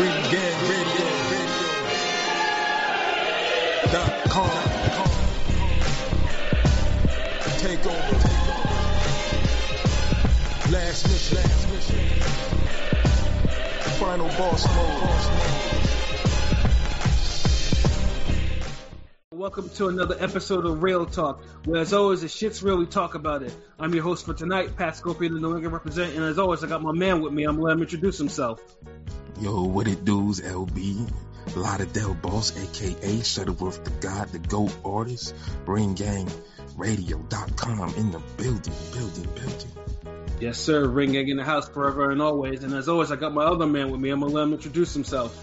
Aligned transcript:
Ring 0.00 0.22
Gang 0.30 0.60
Radio. 0.70 1.08
Dot 3.92 4.12
com. 4.30 4.50
Take 7.58 7.84
over. 7.84 8.16
Last 10.72 11.04
mission. 11.06 11.36
Last 11.36 11.68
mission. 11.68 12.00
Final 13.98 14.28
boss 14.28 14.64
mode. 14.74 15.10
Welcome 19.32 19.68
to 19.70 19.88
another 19.88 20.16
episode 20.18 20.64
of 20.64 20.82
Real 20.82 21.04
Talk, 21.04 21.44
where 21.66 21.82
as 21.82 21.92
always, 21.92 22.22
the 22.22 22.28
shit's 22.28 22.62
real, 22.62 22.78
we 22.78 22.86
talk 22.86 23.14
about 23.16 23.42
it. 23.42 23.54
I'm 23.78 23.92
your 23.92 24.02
host 24.02 24.24
for 24.24 24.32
tonight, 24.32 24.76
Pat 24.76 24.96
Scorpion, 24.96 25.34
the 25.34 25.40
New 25.40 25.56
England 25.56 25.74
representative, 25.74 26.16
and 26.16 26.24
as 26.26 26.38
always, 26.38 26.64
I 26.64 26.68
got 26.68 26.80
my 26.80 26.92
man 26.92 27.20
with 27.20 27.34
me. 27.34 27.44
I'm 27.44 27.56
gonna 27.56 27.66
let 27.66 27.76
him 27.76 27.82
introduce 27.82 28.16
himself. 28.16 28.62
Yo, 29.40 29.62
what 29.62 29.88
it 29.88 30.04
do's, 30.04 30.38
LB? 30.42 31.10
Lauderdale 31.56 32.12
Boss, 32.12 32.54
aka 32.54 33.22
Shuttleworth 33.22 33.82
the 33.84 33.90
God, 34.06 34.28
the 34.28 34.38
GOAT 34.38 34.70
artist, 34.84 35.34
Ring 35.64 35.94
Gang 35.94 36.28
Radio.com 36.76 37.94
in 37.94 38.10
the 38.10 38.18
building, 38.36 38.74
building, 38.92 39.28
building. 39.34 39.72
Yes, 40.40 40.58
sir. 40.58 40.86
Ring 40.86 41.12
Gang 41.12 41.28
in 41.28 41.38
the 41.38 41.44
house 41.44 41.70
forever 41.70 42.10
and 42.10 42.20
always. 42.20 42.64
And 42.64 42.74
as 42.74 42.86
always, 42.86 43.10
I 43.10 43.16
got 43.16 43.32
my 43.32 43.44
other 43.44 43.66
man 43.66 43.90
with 43.90 44.00
me. 44.00 44.10
I'm 44.10 44.20
gonna 44.20 44.32
let 44.32 44.42
him 44.42 44.52
introduce 44.52 44.92
himself. 44.92 45.34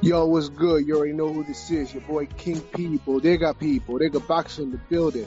Yo, 0.00 0.24
what's 0.26 0.48
good? 0.48 0.86
You 0.86 0.96
already 0.96 1.12
know 1.12 1.32
who 1.32 1.42
this 1.42 1.68
is. 1.72 1.92
Your 1.92 2.02
boy 2.02 2.26
King 2.26 2.60
People. 2.60 3.18
They 3.18 3.36
got 3.36 3.58
People. 3.58 3.98
They 3.98 4.10
got 4.10 4.28
Boxer 4.28 4.62
in 4.62 4.70
the 4.70 4.78
building. 4.78 5.26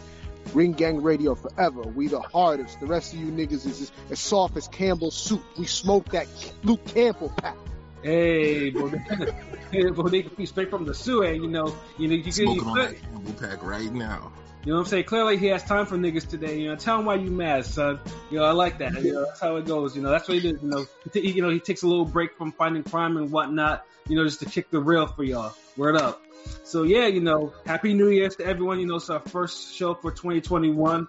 Ring 0.54 0.74
Gang 0.74 1.02
Radio 1.02 1.36
forever. 1.36 1.82
We 1.82 2.08
the 2.08 2.22
hardest. 2.22 2.80
The 2.80 2.86
rest 2.88 3.14
of 3.14 3.20
you 3.20 3.28
niggas 3.28 3.66
is 3.66 3.92
as 4.10 4.20
soft 4.20 4.58
as 4.58 4.68
Campbell's 4.68 5.16
soup. 5.16 5.44
We 5.58 5.66
smoke 5.66 6.10
that 6.10 6.28
Luke 6.64 6.86
Campbell 6.86 7.32
pack. 7.38 7.56
Hey, 8.02 8.70
Bodega, 8.70 9.34
hey, 9.72 9.90
Bodega 9.90 10.30
P, 10.30 10.46
straight 10.46 10.70
from 10.70 10.86
the 10.86 10.94
sewer. 10.94 11.34
You 11.34 11.48
know, 11.48 11.76
you 11.98 12.08
know, 12.08 12.16
you, 12.16 12.32
Smoking 12.32 12.56
you, 12.56 12.70
on 12.70 12.78
that 12.78 13.02
Campbell 13.02 13.34
pack 13.34 13.64
right 13.64 13.92
now. 13.92 14.32
You 14.66 14.74
know 14.74 14.80
what 14.80 14.86
I'm 14.86 14.90
saying? 14.90 15.06
Clearly, 15.06 15.38
he 15.38 15.48
has 15.48 15.64
time 15.64 15.86
for 15.86 15.98
niggas 15.98 16.28
today. 16.28 16.60
You 16.60 16.70
know, 16.70 16.76
tell 16.76 17.00
him 17.00 17.06
why 17.06 17.16
you 17.16 17.32
mad, 17.32 17.66
son. 17.66 18.00
You 18.30 18.40
know, 18.40 18.46
I 18.46 18.52
like 18.52 18.80
that. 18.80 18.94
You 19.02 19.14
know, 19.14 19.26
that's 19.26 19.40
how 19.40 19.56
it 19.56 19.66
goes. 19.66 19.96
You 19.96 20.02
know, 20.02 20.12
that's 20.12 20.28
what 20.28 20.36
he 20.36 20.42
did. 20.42 20.62
You 20.62 20.68
know, 20.68 20.86
he, 21.14 21.32
you 21.32 21.42
know, 21.42 21.50
he 21.50 21.60
takes 21.60 21.84
a 21.84 21.88
little 21.88 22.06
break 22.06 22.38
from 22.38 22.52
fighting 22.52 22.84
crime 22.84 23.16
and 23.18 23.32
whatnot. 23.32 23.86
You 24.08 24.18
know, 24.18 24.26
just 24.26 24.40
to 24.40 24.46
kick 24.46 24.70
the 24.70 24.80
rail 24.80 25.08
for 25.08 25.24
y'all. 25.24 25.54
Word 25.78 25.96
up. 25.96 26.22
So 26.64 26.84
yeah, 26.84 27.08
you 27.08 27.20
know, 27.20 27.54
happy 27.66 27.94
New 27.94 28.10
Year's 28.10 28.36
to 28.38 28.46
everyone. 28.46 28.80
You 28.80 28.86
know, 28.86 28.96
it's 28.96 29.10
our 29.10 29.20
first 29.20 29.76
show 29.76 29.96
for 29.96 30.12
2021. 30.12 31.08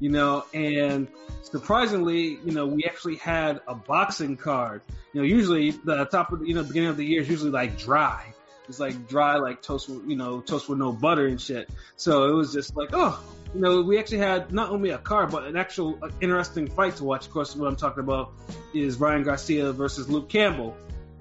You 0.00 0.10
know, 0.10 0.44
and 0.54 1.06
surprisingly, 1.42 2.38
you 2.44 2.52
know, 2.52 2.66
we 2.66 2.84
actually 2.84 3.16
had 3.16 3.60
a 3.68 3.74
boxing 3.74 4.36
card. 4.36 4.80
You 5.12 5.20
know, 5.20 5.26
usually 5.26 5.72
the 5.72 6.06
top 6.06 6.32
of 6.32 6.46
you 6.46 6.54
know 6.54 6.64
beginning 6.64 6.88
of 6.88 6.96
the 6.96 7.04
year 7.04 7.20
is 7.20 7.28
usually 7.28 7.50
like 7.50 7.78
dry. 7.78 8.32
It's 8.68 8.80
like 8.80 9.08
dry, 9.08 9.36
like 9.36 9.60
toast, 9.60 9.88
you 9.88 10.16
know, 10.16 10.40
toast 10.40 10.68
with 10.68 10.78
no 10.78 10.92
butter 10.92 11.26
and 11.26 11.40
shit. 11.40 11.68
So 11.96 12.28
it 12.28 12.32
was 12.32 12.52
just 12.52 12.76
like, 12.76 12.90
oh, 12.92 13.22
you 13.54 13.60
know, 13.60 13.82
we 13.82 13.98
actually 13.98 14.18
had 14.18 14.52
not 14.52 14.70
only 14.70 14.90
a 14.90 14.98
card, 14.98 15.30
but 15.30 15.44
an 15.44 15.56
actual 15.56 15.98
uh, 16.02 16.08
interesting 16.20 16.68
fight 16.68 16.96
to 16.96 17.04
watch. 17.04 17.26
Of 17.26 17.32
course, 17.32 17.54
what 17.54 17.66
I'm 17.66 17.76
talking 17.76 18.02
about 18.02 18.32
is 18.72 18.98
Ryan 18.98 19.24
Garcia 19.24 19.72
versus 19.72 20.08
Luke 20.08 20.28
Campbell, 20.28 20.76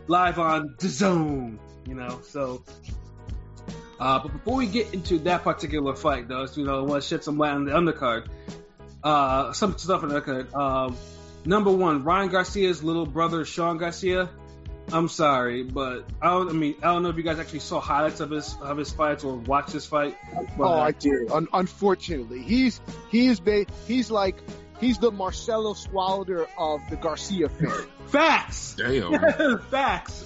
live 0.07 0.39
on 0.39 0.75
the 0.79 0.87
Zone. 0.87 1.59
You 1.85 1.95
know, 1.95 2.21
so. 2.23 2.63
Uh, 4.01 4.19
but 4.19 4.33
before 4.33 4.55
we 4.57 4.65
get 4.65 4.93
into 4.95 5.19
that 5.19 5.43
particular 5.43 5.95
fight, 5.95 6.27
though, 6.27 6.47
you 6.55 6.65
know, 6.65 6.79
I 6.79 6.81
want 6.81 7.03
to 7.03 7.07
shed 7.07 7.23
some 7.23 7.37
light 7.37 7.51
on 7.51 7.65
the 7.65 7.71
undercard. 7.71 8.27
Uh, 9.03 9.53
some 9.53 9.77
stuff 9.77 10.01
on 10.01 10.09
the 10.09 10.19
undercard. 10.19 10.53
Um, 10.55 10.97
number 11.45 11.71
one, 11.71 12.03
Ryan 12.03 12.29
Garcia's 12.29 12.83
little 12.83 13.05
brother, 13.05 13.45
Sean 13.45 13.77
Garcia. 13.77 14.27
I'm 14.91 15.07
sorry, 15.07 15.63
but 15.63 16.05
I 16.21 16.29
don't. 16.31 16.49
I 16.49 16.53
mean, 16.53 16.75
I 16.81 16.87
don't 16.87 17.03
know 17.03 17.09
if 17.09 17.15
you 17.15 17.23
guys 17.23 17.37
actually 17.39 17.59
saw 17.59 17.79
highlights 17.79 18.19
of 18.19 18.31
his 18.31 18.57
of 18.61 18.77
his 18.77 18.91
fights 18.91 19.23
or 19.23 19.35
watched 19.37 19.71
his 19.71 19.85
fight. 19.85 20.17
But, 20.33 20.47
Oh, 20.59 20.73
uh, 20.73 20.81
I 20.81 20.91
did. 20.91 21.31
Un- 21.31 21.47
unfortunately, 21.53 22.41
he's 22.41 22.81
he's 23.09 23.39
ba- 23.39 23.67
he's 23.87 24.09
like 24.11 24.35
he's 24.81 24.97
the 24.97 25.11
Marsellos 25.11 25.89
Wilder 25.91 26.47
of 26.57 26.81
the 26.89 26.97
Garcia 26.97 27.47
family. 27.47 27.85
facts. 28.07 28.75
Damn. 28.77 29.59
facts. 29.69 30.25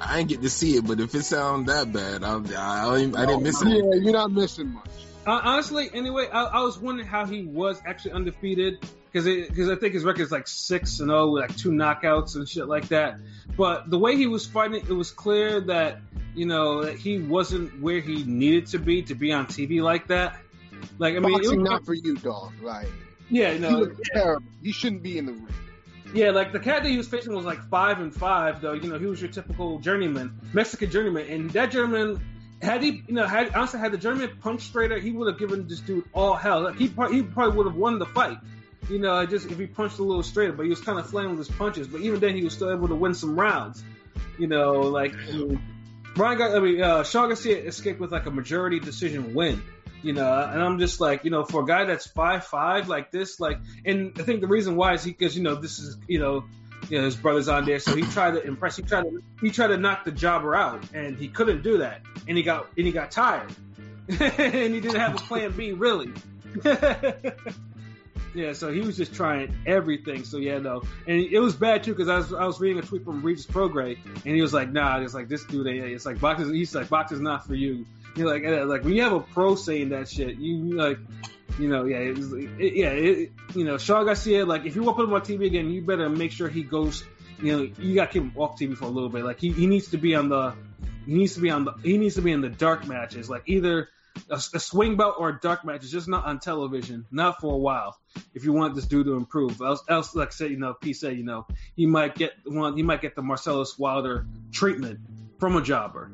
I 0.00 0.20
ain't 0.20 0.28
get 0.28 0.40
to 0.40 0.48
see 0.48 0.76
it, 0.76 0.86
but 0.86 1.00
if 1.00 1.14
it 1.14 1.24
sound 1.24 1.66
that 1.66 1.92
bad, 1.92 2.24
I, 2.24 2.32
I, 2.32 2.86
I, 2.86 3.22
I 3.22 3.26
didn't 3.26 3.42
miss 3.42 3.60
it. 3.60 3.68
Yeah, 3.68 4.00
you're 4.00 4.12
not 4.12 4.30
missing 4.32 4.72
much. 4.72 4.88
Uh, 5.26 5.40
honestly, 5.44 5.90
anyway, 5.92 6.26
I, 6.32 6.44
I 6.44 6.60
was 6.62 6.78
wondering 6.78 7.06
how 7.06 7.26
he 7.26 7.44
was 7.44 7.82
actually 7.84 8.12
undefeated 8.12 8.80
because 9.12 9.26
because 9.26 9.68
I 9.68 9.74
think 9.74 9.92
his 9.92 10.04
record 10.04 10.22
is 10.22 10.32
like 10.32 10.48
six 10.48 11.00
and 11.00 11.10
zero, 11.10 11.30
with 11.30 11.42
like 11.42 11.56
two 11.56 11.70
knockouts 11.70 12.36
and 12.36 12.48
shit 12.48 12.66
like 12.66 12.88
that. 12.88 13.18
But 13.54 13.90
the 13.90 13.98
way 13.98 14.16
he 14.16 14.26
was 14.26 14.46
fighting, 14.46 14.76
it 14.76 14.92
was 14.92 15.10
clear 15.10 15.60
that 15.62 16.00
you 16.34 16.46
know 16.46 16.84
that 16.84 16.96
he 16.96 17.18
wasn't 17.18 17.78
where 17.82 18.00
he 18.00 18.24
needed 18.24 18.68
to 18.68 18.78
be 18.78 19.02
to 19.02 19.14
be 19.14 19.32
on 19.32 19.46
TV 19.46 19.82
like 19.82 20.06
that. 20.06 20.36
Like 20.98 21.16
I 21.16 21.18
mean, 21.18 21.34
it 21.34 21.48
was, 21.48 21.52
not 21.58 21.84
for 21.84 21.94
you, 21.94 22.16
dog. 22.16 22.52
Like 22.62 22.88
yeah, 23.30 23.52
you 23.52 23.54
he 23.54 23.60
know, 23.60 23.78
looked 23.78 24.00
terrible. 24.12 24.46
He 24.62 24.72
shouldn't 24.72 25.02
be 25.02 25.18
in 25.18 25.26
the 25.26 25.32
ring. 25.32 25.48
Yeah, 26.14 26.30
like 26.30 26.52
the 26.52 26.60
cat 26.60 26.82
that 26.82 26.88
he 26.88 26.96
was 26.96 27.06
facing 27.06 27.34
was 27.34 27.44
like 27.44 27.68
five 27.68 28.00
and 28.00 28.14
five, 28.14 28.62
though. 28.62 28.72
You 28.72 28.88
know, 28.88 28.98
he 28.98 29.06
was 29.06 29.20
your 29.20 29.30
typical 29.30 29.78
journeyman, 29.78 30.40
Mexican 30.52 30.90
journeyman, 30.90 31.26
and 31.28 31.50
that 31.50 31.70
journeyman 31.70 32.20
had 32.62 32.82
he, 32.82 33.02
you 33.06 33.14
know, 33.14 33.26
had 33.26 33.54
honestly 33.54 33.80
had 33.80 33.92
the 33.92 33.98
journeyman 33.98 34.36
punched 34.40 34.66
straighter, 34.66 34.98
he 34.98 35.12
would 35.12 35.28
have 35.28 35.38
given 35.38 35.68
this 35.68 35.80
dude 35.80 36.04
all 36.12 36.34
hell. 36.34 36.62
Like, 36.62 36.76
he 36.76 36.88
pro- 36.88 37.10
he 37.12 37.22
probably 37.22 37.56
would 37.56 37.66
have 37.66 37.76
won 37.76 37.98
the 37.98 38.06
fight. 38.06 38.38
You 38.88 38.98
know, 38.98 39.26
just 39.26 39.50
if 39.50 39.58
he 39.58 39.66
punched 39.66 39.98
a 39.98 40.02
little 40.02 40.22
straighter, 40.22 40.52
but 40.52 40.62
he 40.62 40.70
was 40.70 40.80
kind 40.80 40.98
of 40.98 41.08
flailing 41.08 41.36
with 41.36 41.46
his 41.46 41.56
punches. 41.56 41.86
But 41.86 42.00
even 42.00 42.20
then, 42.20 42.34
he 42.34 42.42
was 42.42 42.54
still 42.54 42.72
able 42.72 42.88
to 42.88 42.94
win 42.94 43.14
some 43.14 43.38
rounds. 43.38 43.82
You 44.38 44.46
know, 44.46 44.80
like 44.80 45.14
I 45.14 45.32
mean, 45.32 45.60
Ryan 46.16 46.38
got, 46.38 46.56
I 46.56 46.60
mean, 46.60 46.80
uh, 46.80 47.04
Sean 47.04 47.28
Garcia 47.28 47.58
escaped 47.58 48.00
with 48.00 48.12
like 48.12 48.26
a 48.26 48.30
majority 48.30 48.80
decision 48.80 49.34
win. 49.34 49.62
You 50.02 50.12
know, 50.12 50.32
and 50.32 50.62
I'm 50.62 50.78
just 50.78 51.00
like, 51.00 51.24
you 51.24 51.30
know, 51.30 51.44
for 51.44 51.62
a 51.62 51.66
guy 51.66 51.84
that's 51.84 52.06
five 52.06 52.44
five 52.44 52.88
like 52.88 53.10
this, 53.10 53.40
like, 53.40 53.58
and 53.84 54.12
I 54.18 54.22
think 54.22 54.40
the 54.40 54.46
reason 54.46 54.76
why 54.76 54.94
is 54.94 55.02
he 55.02 55.10
because 55.10 55.36
you 55.36 55.42
know 55.42 55.56
this 55.56 55.78
is 55.78 55.96
you 56.06 56.20
know, 56.20 56.44
you 56.88 56.98
know 56.98 57.04
his 57.04 57.16
brother's 57.16 57.48
on 57.48 57.64
there, 57.64 57.80
so 57.80 57.96
he 57.96 58.02
tried 58.02 58.32
to 58.32 58.46
impress, 58.46 58.76
he 58.76 58.82
tried 58.82 59.02
to 59.02 59.22
he 59.40 59.50
tried 59.50 59.68
to 59.68 59.76
knock 59.76 60.04
the 60.04 60.12
jobber 60.12 60.54
out, 60.54 60.82
and 60.94 61.16
he 61.16 61.28
couldn't 61.28 61.62
do 61.62 61.78
that, 61.78 62.02
and 62.28 62.36
he 62.36 62.42
got 62.42 62.68
and 62.76 62.86
he 62.86 62.92
got 62.92 63.10
tired, 63.10 63.52
and 64.08 64.74
he 64.74 64.80
didn't 64.80 65.00
have 65.00 65.14
a 65.14 65.18
plan 65.18 65.52
B 65.52 65.72
really. 65.72 66.12
Yeah, 68.34 68.52
so 68.52 68.70
he 68.70 68.80
was 68.80 68.96
just 68.96 69.14
trying 69.14 69.56
everything. 69.66 70.24
So 70.24 70.36
yeah, 70.38 70.58
no, 70.58 70.82
and 71.06 71.20
it 71.20 71.40
was 71.40 71.56
bad 71.56 71.82
too 71.82 71.92
because 71.92 72.08
I 72.08 72.18
was 72.18 72.32
I 72.32 72.44
was 72.44 72.60
reading 72.60 72.78
a 72.78 72.86
tweet 72.86 73.04
from 73.04 73.22
Regis 73.22 73.46
Prograis, 73.46 73.98
and 74.04 74.34
he 74.34 74.42
was 74.42 74.52
like, 74.52 74.70
"Nah, 74.70 75.00
it's 75.00 75.14
like 75.14 75.28
this 75.28 75.44
dude, 75.44 75.66
it's 75.66 76.04
like 76.04 76.20
boxing. 76.20 76.52
He's 76.52 76.74
like 76.74 76.88
boxing's 76.88 77.20
not 77.20 77.46
for 77.46 77.54
you." 77.54 77.86
You're 78.18 78.32
like, 78.32 78.44
eh, 78.44 78.64
like 78.64 78.84
when 78.84 78.94
you 78.94 79.02
have 79.02 79.12
a 79.12 79.20
pro 79.20 79.54
saying 79.54 79.90
that 79.90 80.08
shit, 80.08 80.36
you 80.38 80.76
like, 80.76 80.98
you 81.58 81.68
know, 81.68 81.84
yeah, 81.84 81.98
it 81.98 82.16
was, 82.16 82.32
it, 82.32 82.74
yeah, 82.74 82.90
it, 82.90 83.32
you 83.54 83.64
know, 83.64 83.78
Sean 83.78 84.04
Garcia, 84.04 84.44
like 84.44 84.64
if 84.64 84.74
you 84.74 84.82
want 84.82 84.96
to 84.96 85.04
put 85.04 85.08
him 85.08 85.14
on 85.14 85.20
TV 85.22 85.46
again, 85.46 85.70
you 85.70 85.82
better 85.82 86.08
make 86.08 86.32
sure 86.32 86.48
he 86.48 86.62
goes. 86.62 87.04
You 87.40 87.56
know, 87.56 87.72
you 87.78 87.94
got 87.94 88.06
to 88.06 88.12
keep 88.12 88.22
him 88.22 88.32
off 88.36 88.58
TV 88.58 88.76
for 88.76 88.86
a 88.86 88.88
little 88.88 89.08
bit. 89.08 89.24
Like 89.24 89.38
he, 89.38 89.52
he 89.52 89.68
needs 89.68 89.92
to 89.92 89.98
be 89.98 90.16
on 90.16 90.28
the, 90.28 90.54
he 91.06 91.14
needs 91.14 91.34
to 91.34 91.40
be 91.40 91.50
on 91.50 91.64
the, 91.64 91.74
he 91.84 91.96
needs 91.96 92.16
to 92.16 92.22
be 92.22 92.32
in 92.32 92.40
the 92.40 92.48
dark 92.48 92.86
matches. 92.88 93.30
Like 93.30 93.44
either 93.46 93.88
a, 94.30 94.34
a 94.34 94.60
swing 94.60 94.96
bout 94.96 95.14
or 95.18 95.28
a 95.28 95.38
dark 95.40 95.64
match 95.64 95.84
is 95.84 95.90
just 95.90 96.08
not 96.08 96.24
on 96.24 96.40
television, 96.40 97.06
not 97.10 97.40
for 97.40 97.54
a 97.54 97.56
while. 97.56 97.96
If 98.34 98.44
you 98.44 98.52
want 98.52 98.74
this 98.74 98.86
dude 98.86 99.06
to 99.06 99.14
improve, 99.14 99.60
else, 99.60 99.82
else 99.88 100.14
like 100.14 100.32
said, 100.32 100.50
you 100.50 100.58
know, 100.58 100.74
P 100.74 100.92
said, 100.92 101.16
you 101.16 101.24
know, 101.24 101.46
he 101.76 101.86
might 101.86 102.14
get 102.14 102.32
one, 102.44 102.76
he 102.76 102.82
might 102.82 103.00
get 103.00 103.14
the 103.14 103.22
Marsellos 103.22 103.78
Wilder 103.78 104.26
treatment 104.52 105.00
from 105.38 105.56
a 105.56 105.62
jobber. 105.62 106.10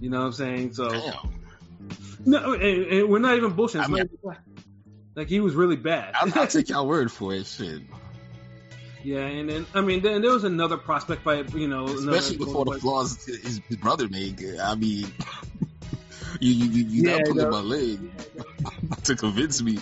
You 0.00 0.10
know 0.10 0.20
what 0.20 0.26
I'm 0.26 0.32
saying? 0.32 0.72
So 0.74 0.88
Damn. 0.90 1.14
no, 2.24 2.52
and, 2.52 2.62
and 2.86 3.08
we're 3.08 3.18
not 3.18 3.36
even 3.36 3.52
bullshitting. 3.54 3.80
It's 3.80 3.88
I 3.88 3.88
mean- 3.88 4.08
not 4.24 4.38
like 5.14 5.28
he 5.28 5.40
was 5.40 5.54
really 5.54 5.76
bad. 5.76 6.14
I'll, 6.14 6.38
I'll 6.38 6.46
take 6.46 6.68
your 6.70 6.84
word 6.84 7.10
for 7.10 7.32
it. 7.34 7.46
Shit. 7.46 7.80
yeah, 9.02 9.20
and 9.24 9.48
then 9.48 9.66
I 9.74 9.80
mean, 9.80 10.02
then 10.02 10.20
there 10.22 10.32
was 10.32 10.44
another 10.44 10.76
prospect 10.76 11.24
by 11.24 11.36
you 11.40 11.68
know, 11.68 11.86
Especially 11.86 12.36
before 12.36 12.64
the 12.66 12.78
flaws 12.78 13.24
his, 13.24 13.60
his 13.66 13.76
brother 13.78 14.08
made. 14.08 14.42
Uh, 14.44 14.62
I 14.62 14.74
mean, 14.74 15.06
you 16.40 16.52
you 16.52 16.66
you, 16.66 16.84
you 16.84 17.10
Yeah, 17.10 17.22
pulling 17.24 17.48
my 17.50 17.60
leg 17.60 17.98
to 19.04 19.16
convince 19.16 19.62
me. 19.62 19.78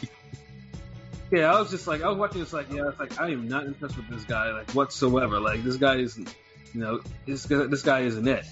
Yeah, 1.33 1.53
I 1.53 1.59
was 1.59 1.71
just 1.71 1.89
like, 1.89 2.03
I 2.03 2.09
was 2.09 2.17
watching 2.19 2.41
this, 2.41 2.53
like, 2.53 2.71
yeah, 2.71 2.87
it's 2.89 3.01
like 3.01 3.21
I 3.21 3.31
am 3.31 3.49
not 3.49 3.65
impressed 3.67 3.97
with 3.97 4.09
this 4.09 4.23
guy, 4.25 4.53
like 4.53 4.71
whatsoever. 4.71 5.41
Like 5.41 5.65
this 5.65 5.77
guy 5.77 5.97
isn't, 5.97 6.33
you 6.73 6.81
know, 6.81 7.01
this 7.27 7.47
guy, 7.47 7.65
this 7.67 7.83
guy 7.83 8.01
isn't 8.01 8.29
it, 8.29 8.45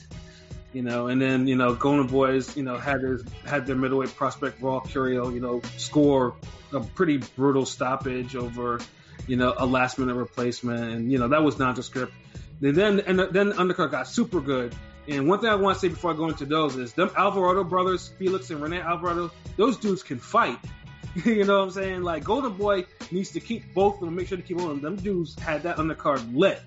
you 0.72 0.82
know. 0.82 1.08
And 1.08 1.20
then 1.20 1.46
you 1.46 1.56
know, 1.56 1.74
Golden 1.74 2.06
Boys, 2.06 2.56
you 2.56 2.62
know, 2.62 2.76
had 2.76 3.00
their 3.00 3.20
had 3.44 3.66
their 3.66 3.76
middleweight 3.76 4.14
prospect 4.14 4.60
Raul 4.60 4.84
Curiel, 4.84 5.32
you 5.32 5.40
know, 5.40 5.62
score 5.76 6.36
a 6.72 6.80
pretty 6.80 7.18
brutal 7.18 7.66
stoppage 7.66 8.34
over, 8.36 8.80
you 9.26 9.36
know, 9.36 9.54
a 9.56 9.66
last 9.66 9.98
minute 9.98 10.14
replacement, 10.14 10.80
and 10.80 11.12
you 11.12 11.18
know 11.18 11.28
that 11.28 11.42
was 11.42 11.58
nondescript. 11.58 12.12
And 12.60 12.76
then 12.76 13.00
and 13.00 13.18
then 13.18 13.52
undercard 13.52 13.90
got 13.90 14.08
super 14.08 14.40
good. 14.40 14.74
And 15.08 15.28
one 15.28 15.40
thing 15.40 15.48
I 15.48 15.56
want 15.56 15.76
to 15.76 15.80
say 15.80 15.88
before 15.88 16.12
I 16.12 16.16
go 16.16 16.28
into 16.28 16.46
those 16.46 16.76
is 16.76 16.92
them 16.92 17.10
Alvarado 17.16 17.64
brothers, 17.64 18.08
Felix 18.18 18.50
and 18.50 18.62
Rene 18.62 18.80
Alvarado, 18.80 19.32
those 19.56 19.76
dudes 19.76 20.02
can 20.04 20.18
fight. 20.18 20.58
you 21.24 21.44
know 21.44 21.58
what 21.58 21.64
I'm 21.64 21.70
saying? 21.72 22.02
Like 22.02 22.24
Golden 22.24 22.52
Boy 22.52 22.84
needs 23.10 23.32
to 23.32 23.40
keep 23.40 23.74
both 23.74 23.94
of 23.94 24.00
them, 24.02 24.14
make 24.14 24.28
sure 24.28 24.38
to 24.38 24.42
keep 24.42 24.60
on 24.60 24.68
them. 24.68 24.80
Them 24.80 24.96
dudes 24.96 25.38
had 25.38 25.64
that 25.64 25.76
undercard 25.76 26.36
lit. 26.36 26.62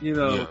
You 0.00 0.14
know, 0.14 0.34
Yeah. 0.34 0.46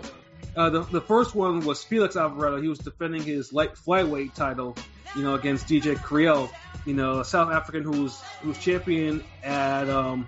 Uh, 0.55 0.69
the 0.69 0.81
the 0.81 1.01
first 1.01 1.33
one 1.33 1.61
was 1.61 1.83
Felix 1.83 2.15
Alvarado. 2.15 2.61
He 2.61 2.67
was 2.67 2.79
defending 2.79 3.23
his 3.23 3.53
light 3.53 3.75
flyweight 3.75 4.33
title, 4.33 4.75
you 5.15 5.23
know, 5.23 5.35
against 5.35 5.67
DJ 5.67 5.95
Kriel, 5.95 6.49
you 6.85 6.93
know, 6.93 7.19
a 7.19 7.25
South 7.25 7.51
African 7.51 7.83
who 7.83 8.03
was 8.03 8.21
who 8.41 8.49
was 8.49 8.57
champion 8.57 9.23
at 9.43 9.89
um, 9.89 10.27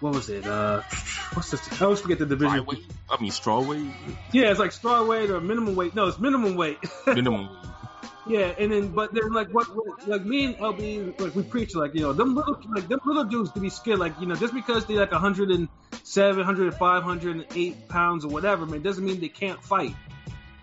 what 0.00 0.14
was 0.14 0.28
it? 0.28 0.46
Uh, 0.46 0.82
what's 1.32 1.50
this? 1.50 1.80
I 1.80 1.84
always 1.84 2.00
forget 2.00 2.18
the 2.18 2.26
division. 2.26 2.64
Flyweight? 2.64 2.84
I 3.08 3.20
mean, 3.20 3.30
strawweight? 3.30 3.90
Yeah, 4.32 4.50
it's 4.50 4.60
like 4.60 4.72
strawweight 4.72 5.30
or 5.30 5.40
minimum 5.40 5.74
weight. 5.74 5.94
No, 5.94 6.06
it's 6.06 6.18
minimum 6.18 6.56
weight. 6.56 6.78
Minimum. 7.06 7.48
Yeah, 8.28 8.52
and 8.58 8.72
then 8.72 8.88
but 8.88 9.14
then 9.14 9.32
like 9.32 9.48
what, 9.50 9.68
like 10.08 10.24
me 10.24 10.46
and 10.46 10.56
LB 10.56 11.20
like 11.20 11.34
we 11.36 11.44
preach 11.44 11.76
like 11.76 11.94
you 11.94 12.00
know 12.00 12.12
them 12.12 12.34
little 12.34 12.58
like 12.74 12.88
them 12.88 12.98
little 13.04 13.24
dudes 13.24 13.52
to 13.52 13.60
be 13.60 13.70
scared 13.70 14.00
like 14.00 14.20
you 14.20 14.26
know 14.26 14.34
just 14.34 14.52
because 14.52 14.84
they're 14.86 14.96
like 14.96 15.12
107, 15.12 16.36
105, 16.36 16.80
108 16.80 17.88
pounds 17.88 18.24
or 18.24 18.28
whatever 18.28 18.66
man 18.66 18.82
doesn't 18.82 19.04
mean 19.04 19.20
they 19.20 19.28
can't 19.28 19.62
fight. 19.62 19.94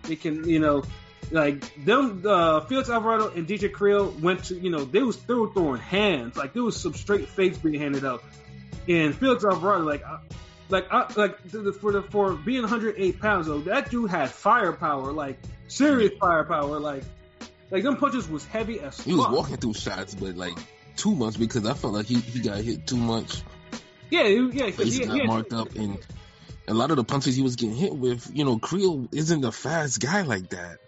They 0.02 0.16
can 0.16 0.46
you 0.46 0.58
know 0.58 0.84
like 1.30 1.84
them 1.86 2.22
uh, 2.26 2.60
Felix 2.60 2.90
Alvarado 2.90 3.30
and 3.30 3.48
DJ 3.48 3.70
Kriel 3.70 4.20
went 4.20 4.44
to 4.44 4.56
you 4.56 4.68
know 4.68 4.84
they 4.84 5.02
was 5.02 5.16
they 5.22 5.32
were 5.32 5.50
throwing 5.50 5.80
hands 5.80 6.36
like 6.36 6.52
there 6.52 6.62
was 6.62 6.76
some 6.76 6.92
straight 6.92 7.28
fakes 7.28 7.56
being 7.56 7.80
handed 7.80 8.04
out, 8.04 8.22
and 8.88 9.14
Felix 9.14 9.44
Alvarado 9.44 9.84
like. 9.84 10.04
I, 10.04 10.18
like, 10.70 10.90
I, 10.90 11.06
like 11.16 11.38
for 11.50 11.92
the 11.92 12.02
for 12.02 12.32
being 12.32 12.62
108 12.62 13.20
pounds 13.20 13.48
though, 13.48 13.60
that 13.60 13.90
dude 13.90 14.10
had 14.10 14.30
firepower, 14.30 15.12
like 15.12 15.38
serious 15.68 16.12
firepower, 16.18 16.80
like 16.80 17.04
like 17.70 17.82
them 17.82 17.96
punches 17.96 18.28
was 18.28 18.44
heavy 18.46 18.80
as 18.80 18.96
fuck. 18.96 19.06
He 19.06 19.14
was 19.14 19.28
walking 19.28 19.56
through 19.56 19.74
shots, 19.74 20.14
but 20.14 20.36
like 20.36 20.56
too 20.96 21.14
much 21.14 21.38
because 21.38 21.66
I 21.66 21.74
felt 21.74 21.94
like 21.94 22.06
he, 22.06 22.16
he 22.16 22.40
got 22.40 22.58
hit 22.58 22.86
too 22.86 22.96
much. 22.96 23.42
Yeah, 24.10 24.26
yeah, 24.26 24.70
Face 24.70 24.98
yeah, 24.98 25.06
got 25.06 25.16
yeah. 25.16 25.24
marked 25.24 25.52
up, 25.52 25.74
and 25.74 25.98
a 26.68 26.74
lot 26.74 26.90
of 26.90 26.96
the 26.96 27.04
punches 27.04 27.36
he 27.36 27.42
was 27.42 27.56
getting 27.56 27.74
hit 27.74 27.94
with, 27.94 28.30
you 28.32 28.44
know, 28.44 28.58
Kriel 28.58 29.08
isn't 29.12 29.44
a 29.44 29.52
fast 29.52 30.00
guy 30.00 30.22
like 30.22 30.50
that. 30.50 30.78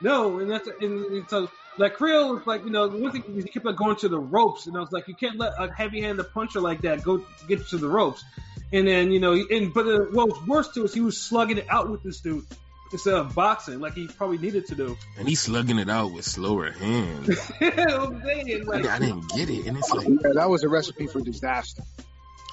No, 0.00 0.38
and 0.38 0.50
that's 0.50 0.66
and, 0.80 1.04
and 1.04 1.28
so 1.28 1.50
like 1.76 1.96
Kriel 1.96 2.36
was 2.36 2.46
like 2.46 2.64
you 2.64 2.70
know 2.70 2.88
one 2.88 3.12
thing 3.12 3.22
is 3.36 3.44
he 3.44 3.50
kept 3.50 3.66
on 3.66 3.74
going 3.74 3.96
to 3.96 4.08
the 4.08 4.18
ropes, 4.18 4.66
and 4.66 4.76
I 4.76 4.80
was 4.80 4.92
like 4.92 5.08
you 5.08 5.14
can't 5.14 5.38
let 5.38 5.52
a 5.58 5.70
heavy-handed 5.70 6.32
puncher 6.32 6.60
like 6.60 6.82
that 6.82 7.02
go 7.02 7.24
get 7.48 7.66
to 7.68 7.76
the 7.76 7.88
ropes, 7.88 8.24
and 8.72 8.88
then 8.88 9.12
you 9.12 9.20
know 9.20 9.32
and 9.32 9.74
but 9.74 9.86
uh, 9.86 9.98
what 10.12 10.28
was 10.28 10.46
worse 10.46 10.68
too 10.72 10.84
is 10.84 10.94
he 10.94 11.00
was 11.00 11.20
slugging 11.20 11.58
it 11.58 11.66
out 11.68 11.90
with 11.90 12.02
this 12.02 12.20
dude 12.20 12.46
instead 12.92 13.14
of 13.14 13.34
boxing 13.34 13.80
like 13.80 13.94
he 13.94 14.08
probably 14.08 14.38
needed 14.38 14.66
to 14.66 14.74
do. 14.74 14.96
And 15.18 15.28
he's 15.28 15.40
slugging 15.40 15.78
it 15.78 15.88
out 15.88 16.12
with 16.12 16.24
slower 16.24 16.70
hands. 16.70 17.28
I'm 17.60 18.22
saying, 18.22 18.66
like, 18.66 18.86
I 18.86 18.98
didn't 18.98 19.28
get 19.30 19.48
it, 19.50 19.66
and 19.66 19.76
it's 19.76 19.90
like 19.92 20.08
Yeah, 20.08 20.32
that 20.34 20.50
was 20.50 20.62
a 20.62 20.68
recipe 20.68 21.06
for 21.06 21.20
disaster. 21.20 21.82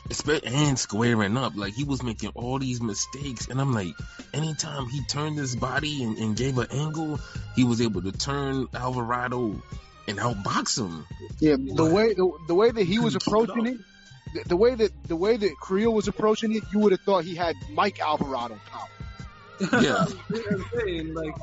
Espe- 0.10 0.45
and 0.45 0.80
squaring 0.80 1.36
up. 1.36 1.54
Like 1.56 1.74
he 1.74 1.84
was 1.84 2.01
making 2.01 2.31
all 2.36 2.60
these 2.60 2.81
mistakes, 2.81 3.48
and 3.48 3.60
I'm 3.60 3.74
like, 3.74 3.94
anytime 4.34 4.88
he 4.88 5.04
turned 5.06 5.38
his 5.38 5.56
body 5.56 6.04
and, 6.04 6.18
and 6.18 6.36
gave 6.36 6.57
an 6.57 6.68
angle, 6.72 7.19
he 7.56 7.63
was 7.63 7.81
able 7.81 8.01
to 8.04 8.12
turn 8.12 8.68
Alvarado 8.74 9.62
and 10.07 10.18
outbox 10.18 10.80
him. 10.80 11.06
Yeah, 11.39 11.57
the 11.60 11.86
way 11.86 12.13
the, 12.13 12.31
the 12.48 12.56
way 12.56 12.72
that 12.72 12.84
he 12.84 13.00
was 13.00 13.16
Couldn't 13.16 13.22
it 13.22 13.28
approaching 13.28 13.68
it, 13.68 13.78
the, 14.34 14.50
the 14.50 14.57
way 14.57 14.75
that 14.75 14.92
the 15.07 15.16
way 15.16 15.36
that 15.36 15.51
Kriel 15.62 15.94
was 15.94 16.07
approaching 16.07 16.56
it, 16.56 16.63
you 16.72 16.80
would 16.80 16.94
have 16.94 17.01
thought 17.01 17.25
he 17.25 17.36
had 17.36 17.56
Mike 17.72 18.00
Alvarado 18.00 18.57
power. 18.69 18.88
Yeah. 19.59 20.06
I'm 20.51 20.65
saying, 20.74 21.13
like, 21.13 21.36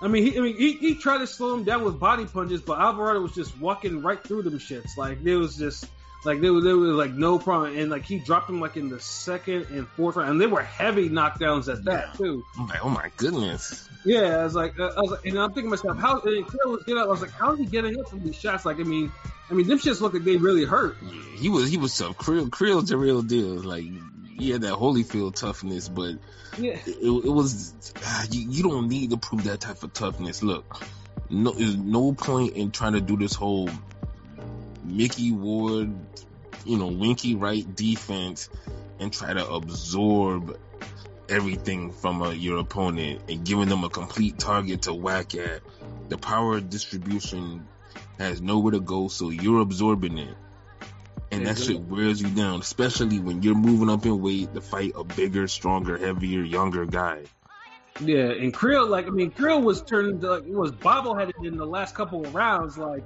I 0.00 0.08
mean, 0.08 0.24
he, 0.24 0.38
I 0.38 0.40
mean, 0.40 0.56
he, 0.56 0.72
he 0.72 0.94
tried 0.94 1.18
to 1.18 1.26
slow 1.26 1.54
him 1.54 1.64
down 1.64 1.84
with 1.84 2.00
body 2.00 2.26
punches, 2.26 2.60
but 2.60 2.80
Alvarado 2.80 3.20
was 3.20 3.34
just 3.34 3.58
walking 3.58 4.02
right 4.02 4.22
through 4.22 4.42
them 4.42 4.58
shits. 4.58 4.96
Like, 4.96 5.22
there 5.22 5.38
was 5.38 5.56
just, 5.56 5.86
like, 6.24 6.40
there 6.40 6.52
was, 6.52 6.64
there 6.64 6.76
was 6.76 6.96
like 6.96 7.12
no 7.12 7.38
problem, 7.38 7.76
and 7.76 7.90
like 7.90 8.04
he 8.04 8.18
dropped 8.18 8.48
him 8.48 8.60
like 8.60 8.76
in 8.76 8.88
the 8.88 9.00
second 9.00 9.66
and 9.70 9.88
fourth 9.88 10.16
round, 10.16 10.30
and 10.30 10.40
they 10.40 10.46
were 10.46 10.62
heavy 10.62 11.08
knockdowns 11.08 11.72
at 11.72 11.84
that 11.84 12.14
too. 12.14 12.44
I'm 12.58 12.68
like, 12.68 12.84
oh 12.84 12.90
my 12.90 13.10
goodness. 13.16 13.88
Yeah, 14.04 14.38
I 14.38 14.44
was 14.44 14.54
like, 14.54 14.78
uh, 14.78 14.92
I 14.96 15.00
was 15.00 15.10
like, 15.10 15.26
and 15.26 15.38
I'm 15.38 15.52
thinking 15.52 15.64
to 15.64 15.70
myself, 15.70 15.98
how? 15.98 16.20
And 16.20 16.46
was 16.66 16.84
getting 16.84 17.00
up. 17.00 17.08
I 17.08 17.10
was 17.10 17.22
like, 17.22 17.32
how 17.32 17.52
is 17.52 17.58
he 17.58 17.66
getting 17.66 17.98
up 17.98 18.08
from 18.08 18.22
these 18.22 18.36
shots? 18.36 18.64
Like, 18.64 18.78
I 18.78 18.84
mean, 18.84 19.10
I 19.50 19.54
mean, 19.54 19.66
them 19.66 19.78
shits 19.78 20.00
look 20.00 20.14
like 20.14 20.24
they 20.24 20.36
really 20.36 20.64
hurt. 20.64 20.96
Yeah, 21.02 21.22
he 21.36 21.48
was 21.48 21.68
he 21.68 21.76
was 21.76 21.96
tough. 21.96 22.16
Kriel 22.18 22.48
Kriel's 22.48 22.88
the 22.88 22.96
real 22.96 23.22
deal. 23.22 23.60
Like 23.60 23.84
had 24.40 24.62
that 24.62 24.74
Holyfield 24.74 25.34
toughness, 25.34 25.88
but 25.88 26.16
Yeah, 26.58 26.78
it, 26.86 27.24
it 27.24 27.30
was 27.30 27.92
ah, 28.04 28.24
you, 28.30 28.50
you 28.50 28.62
don't 28.62 28.88
need 28.88 29.10
to 29.10 29.16
prove 29.16 29.44
that 29.44 29.60
type 29.60 29.82
of 29.82 29.92
toughness. 29.92 30.42
Look, 30.42 30.84
no, 31.30 31.52
there's 31.52 31.76
no 31.76 32.12
point 32.12 32.56
in 32.56 32.70
trying 32.70 32.94
to 32.94 33.00
do 33.00 33.16
this 33.16 33.34
whole 33.34 33.70
Micky 34.84 35.32
Ward, 35.32 35.94
you 36.64 36.78
know, 36.78 36.88
Winky 36.88 37.34
Wright 37.34 37.74
defense 37.74 38.48
and 38.98 39.12
try 39.12 39.32
to 39.32 39.48
absorb 39.48 40.58
everything 41.28 41.92
from 41.92 42.22
uh, 42.22 42.30
your 42.30 42.58
opponent 42.58 43.22
and 43.28 43.44
giving 43.44 43.68
them 43.68 43.84
a 43.84 43.88
complete 43.88 44.38
target 44.38 44.82
to 44.82 44.94
whack 44.94 45.34
at. 45.34 45.62
The 46.08 46.18
power 46.18 46.60
distribution 46.60 47.66
has 48.18 48.40
nowhere 48.40 48.72
to 48.72 48.80
go, 48.80 49.08
so 49.08 49.30
you're 49.30 49.60
absorbing 49.60 50.18
it. 50.18 50.36
And 51.32 51.46
that 51.46 51.58
shit 51.58 51.80
wears 51.80 52.20
you 52.20 52.28
down, 52.28 52.60
especially 52.60 53.18
when 53.18 53.42
you're 53.42 53.54
moving 53.54 53.88
up 53.88 54.04
in 54.04 54.20
weight 54.20 54.52
to 54.52 54.60
fight 54.60 54.92
a 54.94 55.02
bigger, 55.02 55.48
stronger, 55.48 55.96
heavier, 55.96 56.42
younger 56.42 56.84
guy. 56.84 57.22
Yeah, 58.00 58.30
and 58.30 58.52
Kriel, 58.52 58.88
like 58.88 59.06
I 59.06 59.10
mean, 59.10 59.30
Kriel 59.30 59.62
was 59.62 59.82
turned 59.82 60.20
to, 60.20 60.30
like 60.30 60.44
it 60.44 60.54
was 60.54 60.72
bobbleheaded 60.72 61.46
in 61.46 61.56
the 61.56 61.66
last 61.66 61.94
couple 61.94 62.24
of 62.24 62.34
rounds. 62.34 62.76
Like 62.76 63.02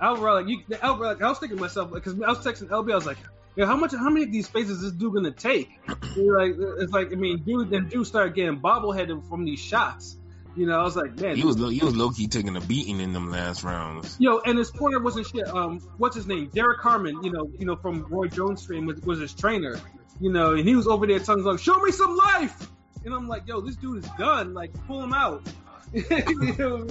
Alvarado, 0.00 0.40
like 0.40 0.48
you, 0.48 0.76
Alvarado, 0.82 1.14
like, 1.14 1.22
I 1.22 1.28
was 1.28 1.38
thinking 1.38 1.56
to 1.56 1.62
myself 1.62 1.92
because 1.92 2.14
I 2.14 2.28
was 2.28 2.38
texting 2.38 2.68
LB, 2.68 2.92
I 2.92 2.94
was 2.94 3.06
like, 3.06 3.18
yeah, 3.56 3.66
how 3.66 3.76
much, 3.76 3.92
how 3.92 4.10
many 4.10 4.24
of 4.24 4.32
these 4.32 4.46
spaces 4.46 4.82
is 4.82 4.82
this 4.82 4.92
dude 4.92 5.14
gonna 5.14 5.30
take? 5.30 5.70
Like 6.16 6.56
it's 6.58 6.92
like 6.92 7.12
I 7.12 7.14
mean, 7.14 7.38
dude, 7.44 7.70
then 7.70 7.88
dude 7.88 8.06
started 8.06 8.34
getting 8.34 8.60
bobbleheaded 8.60 9.26
from 9.28 9.44
these 9.44 9.60
shots. 9.60 10.16
You 10.56 10.66
know, 10.66 10.78
I 10.78 10.82
was 10.82 10.96
like, 10.96 11.18
man, 11.20 11.36
He 11.36 11.44
was 11.44 11.58
low- 11.58 11.68
he 11.68 11.84
was 11.84 11.94
low 11.96 12.10
key 12.10 12.26
taking 12.26 12.56
a 12.56 12.60
beating 12.60 13.00
in 13.00 13.12
them 13.12 13.30
last 13.30 13.62
rounds. 13.62 14.16
Yo, 14.18 14.40
and 14.40 14.58
his 14.58 14.70
corner 14.70 14.98
wasn't 15.00 15.26
shit. 15.26 15.46
Um, 15.48 15.78
what's 15.96 16.16
his 16.16 16.26
name? 16.26 16.50
Derek 16.52 16.80
Harmon. 16.80 17.22
You 17.22 17.30
know, 17.32 17.50
you 17.58 17.66
know 17.66 17.76
from 17.76 18.04
Roy 18.08 18.26
Jones' 18.26 18.62
stream 18.62 18.86
was, 18.86 19.00
was 19.00 19.20
his 19.20 19.32
trainer. 19.32 19.78
You 20.20 20.32
know, 20.32 20.54
and 20.54 20.68
he 20.68 20.74
was 20.74 20.86
over 20.86 21.06
there 21.06 21.18
telling 21.20 21.44
like, 21.44 21.60
"Show 21.60 21.78
me 21.78 21.92
some 21.92 22.16
life." 22.16 22.68
And 23.04 23.14
I'm 23.14 23.28
like, 23.28 23.46
"Yo, 23.46 23.60
this 23.60 23.76
dude 23.76 24.04
is 24.04 24.10
done. 24.18 24.52
Like, 24.52 24.72
pull 24.86 25.02
him 25.02 25.14
out." 25.14 25.42
You 25.92 26.54
know? 26.56 26.86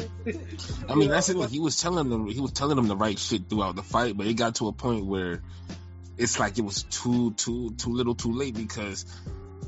I 0.89 0.95
mean, 0.95 1.09
that's 1.09 1.29
it. 1.29 1.49
He 1.49 1.59
was 1.59 1.79
telling 1.79 2.09
them 2.09 2.27
he 2.27 2.41
was 2.41 2.51
telling 2.51 2.75
them 2.75 2.87
the 2.87 2.97
right 2.97 3.17
shit 3.17 3.49
throughout 3.49 3.75
the 3.77 3.83
fight, 3.83 4.17
but 4.17 4.27
it 4.27 4.33
got 4.33 4.55
to 4.55 4.67
a 4.67 4.73
point 4.73 5.05
where 5.05 5.41
it's 6.17 6.37
like 6.37 6.57
it 6.57 6.63
was 6.63 6.83
too 6.83 7.31
too 7.33 7.71
too 7.77 7.91
little, 7.91 8.15
too 8.15 8.33
late 8.33 8.55
because 8.55 9.05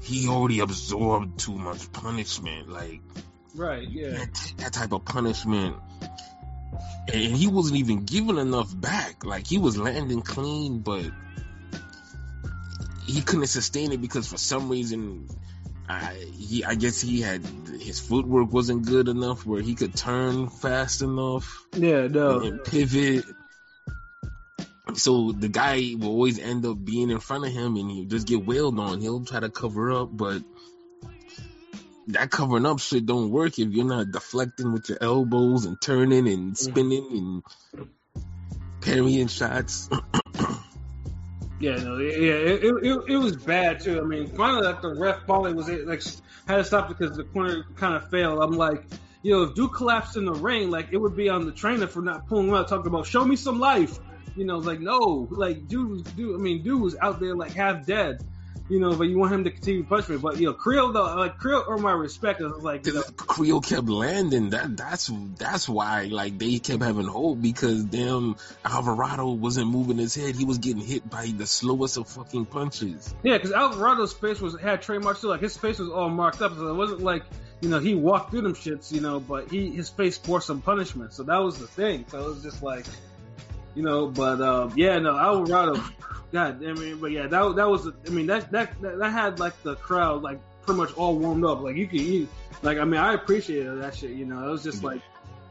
he 0.01 0.27
already 0.27 0.59
absorbed 0.59 1.39
too 1.39 1.55
much 1.55 1.91
punishment. 1.93 2.67
Like 2.69 3.01
right? 3.55 3.87
Yeah. 3.87 4.17
take 4.33 4.57
that 4.57 4.73
type 4.73 4.91
of 4.91 5.05
punishment. 5.05 5.75
And 7.11 7.35
he 7.35 7.47
wasn't 7.47 7.77
even 7.77 8.05
giving 8.05 8.37
enough 8.37 8.79
back. 8.79 9.25
Like 9.25 9.47
he 9.47 9.57
was 9.57 9.77
landing 9.77 10.21
clean, 10.21 10.79
but 10.79 11.05
he 13.05 13.21
couldn't 13.21 13.47
sustain 13.47 13.91
it 13.91 14.01
because 14.01 14.27
for 14.27 14.37
some 14.37 14.69
reason, 14.69 15.27
I 15.89 16.13
he 16.37 16.63
I 16.63 16.75
guess 16.75 17.01
he 17.01 17.21
had 17.21 17.43
his 17.79 17.99
footwork 17.99 18.53
wasn't 18.53 18.85
good 18.85 19.07
enough 19.09 19.45
where 19.45 19.61
he 19.61 19.75
could 19.75 19.95
turn 19.95 20.47
fast 20.49 21.01
enough 21.01 21.65
Yeah. 21.75 22.07
No. 22.07 22.39
and 22.39 22.63
pivot. 22.63 23.25
So 24.93 25.31
the 25.31 25.47
guy 25.47 25.95
will 25.97 26.09
always 26.09 26.37
end 26.37 26.65
up 26.65 26.83
being 26.83 27.09
in 27.09 27.19
front 27.19 27.45
of 27.45 27.51
him, 27.51 27.77
and 27.77 27.89
he'll 27.89 28.05
just 28.09 28.27
get 28.27 28.45
wailed 28.45 28.77
on. 28.79 28.99
He'll 29.01 29.23
try 29.23 29.39
to 29.39 29.49
cover 29.49 29.91
up, 29.91 30.09
but 30.15 30.43
that 32.13 32.31
covering 32.31 32.65
up 32.65 32.79
shit 32.79 33.05
don't 33.05 33.31
work 33.31 33.59
if 33.59 33.69
you're 33.69 33.85
not 33.85 34.11
deflecting 34.11 34.73
with 34.73 34.89
your 34.89 34.97
elbows 35.01 35.65
and 35.65 35.79
turning 35.81 36.27
and 36.27 36.53
mm. 36.53 36.57
spinning 36.57 37.43
and 37.77 37.87
parrying 38.81 39.27
shots. 39.27 39.89
Yeah, 41.61 41.75
no, 41.75 41.97
yeah, 41.97 42.09
it, 42.09 42.63
it, 42.63 42.73
it, 42.83 43.03
it 43.07 43.17
was 43.17 43.35
bad 43.35 43.81
too. 43.81 43.99
I 43.99 44.03
mean, 44.03 44.25
finally, 44.29 44.65
like 44.65 44.81
the 44.81 44.95
ref 44.95 45.27
finally 45.27 45.53
was 45.53 45.69
it, 45.69 45.85
like 45.85 46.01
had 46.47 46.57
to 46.57 46.63
stop 46.63 46.87
because 46.87 47.15
the 47.15 47.23
corner 47.23 47.63
kind 47.75 47.93
of 47.93 48.09
failed. 48.09 48.39
I'm 48.41 48.53
like, 48.53 48.83
you 49.21 49.31
know, 49.31 49.43
if 49.43 49.53
Duke 49.53 49.75
collapsed 49.75 50.17
in 50.17 50.25
the 50.25 50.33
ring, 50.33 50.71
like 50.71 50.87
it 50.91 50.97
would 50.97 51.15
be 51.15 51.29
on 51.29 51.45
the 51.45 51.51
trainer 51.51 51.85
for 51.85 52.01
not 52.01 52.27
pulling 52.27 52.47
him 52.47 52.55
out, 52.55 52.67
talking 52.67 52.87
about 52.87 53.05
show 53.05 53.23
me 53.23 53.35
some 53.35 53.59
life. 53.59 53.99
You 54.35 54.45
know, 54.45 54.57
like 54.57 54.79
no, 54.79 55.27
like 55.29 55.67
dude 55.67 56.15
dude. 56.15 56.33
I 56.33 56.41
mean, 56.41 56.63
dude 56.63 56.81
was 56.81 56.95
out 56.99 57.19
there 57.19 57.35
like 57.35 57.53
half 57.53 57.85
dead. 57.85 58.25
You 58.71 58.79
know, 58.79 58.95
but 58.95 59.09
you 59.09 59.17
want 59.17 59.33
him 59.33 59.43
to 59.43 59.51
continue 59.51 59.83
punishment. 59.83 60.21
But 60.21 60.39
you 60.39 60.45
know, 60.45 60.53
Kriel 60.53 60.93
though, 60.93 61.13
like 61.15 61.37
Kriel, 61.37 61.67
or 61.67 61.77
my 61.77 61.91
respect, 61.91 62.39
is 62.39 62.53
like 62.63 62.87
you 62.87 62.93
know, 62.93 63.01
Kriel 63.01 63.61
kept 63.61 63.89
landing. 63.89 64.51
That 64.51 64.77
that's 64.77 65.11
that's 65.37 65.67
why 65.67 66.05
like 66.05 66.37
they 66.37 66.59
kept 66.59 66.81
having 66.81 67.05
hope 67.05 67.41
because 67.41 67.83
damn 67.83 68.37
Alvarado 68.63 69.31
wasn't 69.31 69.69
moving 69.69 69.97
his 69.97 70.15
head. 70.15 70.37
He 70.37 70.45
was 70.45 70.59
getting 70.59 70.81
hit 70.81 71.09
by 71.09 71.33
the 71.35 71.45
slowest 71.45 71.97
of 71.97 72.07
fucking 72.07 72.45
punches. 72.45 73.13
Yeah, 73.23 73.35
because 73.35 73.51
Alvarado's 73.51 74.13
face 74.13 74.39
was 74.39 74.57
had 74.57 74.81
trademarks 74.81 75.19
too. 75.19 75.27
Like 75.27 75.41
his 75.41 75.57
face 75.57 75.77
was 75.77 75.89
all 75.89 76.07
marked 76.07 76.41
up, 76.41 76.55
so 76.55 76.67
it 76.67 76.75
wasn't 76.75 77.01
like 77.01 77.23
you 77.59 77.67
know 77.67 77.79
he 77.79 77.93
walked 77.93 78.31
through 78.31 78.43
them 78.43 78.55
shits, 78.55 78.89
you 78.89 79.01
know. 79.01 79.19
But 79.19 79.51
he 79.51 79.69
his 79.69 79.89
face 79.89 80.17
bore 80.17 80.39
some 80.39 80.61
punishment, 80.61 81.11
so 81.11 81.23
that 81.23 81.39
was 81.39 81.59
the 81.59 81.67
thing. 81.67 82.05
So 82.07 82.21
it 82.21 82.25
was 82.25 82.41
just 82.41 82.63
like, 82.63 82.85
you 83.75 83.83
know. 83.83 84.07
But 84.07 84.41
um, 84.41 84.73
yeah, 84.75 84.99
no, 84.99 85.17
Alvarado, 85.17 85.81
God, 86.31 86.63
I 86.65 86.73
mean, 86.73 86.97
but 86.99 87.11
yeah, 87.11 87.27
that 87.27 87.55
that 87.55 87.69
was, 87.69 87.87
I 87.87 88.09
mean, 88.09 88.27
that 88.27 88.51
that 88.51 88.79
that, 88.81 88.97
that 88.99 89.09
had 89.11 89.39
like 89.39 89.61
the 89.63 89.75
crowd 89.75 90.21
like 90.23 90.39
pretty 90.63 90.79
much 90.79 90.93
all 90.95 91.17
warmed 91.17 91.45
up. 91.45 91.61
Like 91.61 91.75
you 91.75 91.87
could 91.87 92.01
eat. 92.01 92.29
Like 92.61 92.77
I 92.77 92.85
mean, 92.85 92.99
I 92.99 93.13
appreciated 93.13 93.81
that 93.81 93.95
shit. 93.95 94.11
You 94.11 94.25
know, 94.25 94.47
it 94.47 94.51
was 94.51 94.63
just 94.63 94.81
Yeah. 94.81 94.89
like. 94.89 95.01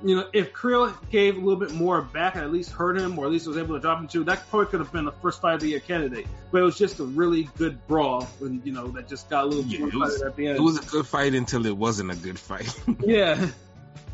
You 0.03 0.17
know, 0.17 0.31
if 0.33 0.55
Kriel 0.55 0.95
gave 1.11 1.37
a 1.37 1.41
little 1.41 1.61
bit 1.61 1.73
more 1.73 2.01
back 2.01 2.35
and 2.35 2.43
at 2.43 2.51
least 2.51 2.71
hurt 2.71 2.97
him, 2.99 3.19
or 3.19 3.27
at 3.27 3.31
least 3.31 3.47
was 3.47 3.59
able 3.59 3.75
to 3.75 3.81
drop 3.83 4.01
him 4.01 4.09
too, 4.09 4.25
that 4.25 4.49
probably 4.49 4.65
could 4.71 4.81
have 4.81 4.91
been 4.91 5.05
the 5.05 5.13
first 5.13 5.43
fight 5.43 5.57
of 5.57 5.61
the 5.61 5.69
year 5.69 5.81
candidate. 5.81 6.27
But 6.51 6.63
it 6.63 6.65
was 6.65 6.79
just 6.79 7.01
a 7.01 7.05
really 7.05 7.51
good 7.59 7.87
brawl, 7.87 8.27
and 8.41 8.65
you 8.65 8.73
know 8.73 8.87
that 8.93 9.09
just 9.11 9.29
got 9.29 9.45
a 9.45 9.47
little 9.49 9.65
Yeah, 9.65 9.89
it 9.89 9.95
was- 9.95 10.23
at 10.23 10.37
the 10.37 10.47
end. 10.47 10.57
It 10.57 10.63
was 10.63 10.79
a 10.79 10.91
good 10.91 11.07
fight 11.07 11.35
until 11.35 11.67
it 11.67 11.77
wasn't 11.77 12.13
a 12.13 12.17
good 12.17 12.39
fight. 12.39 12.75
Yeah. 13.05 13.47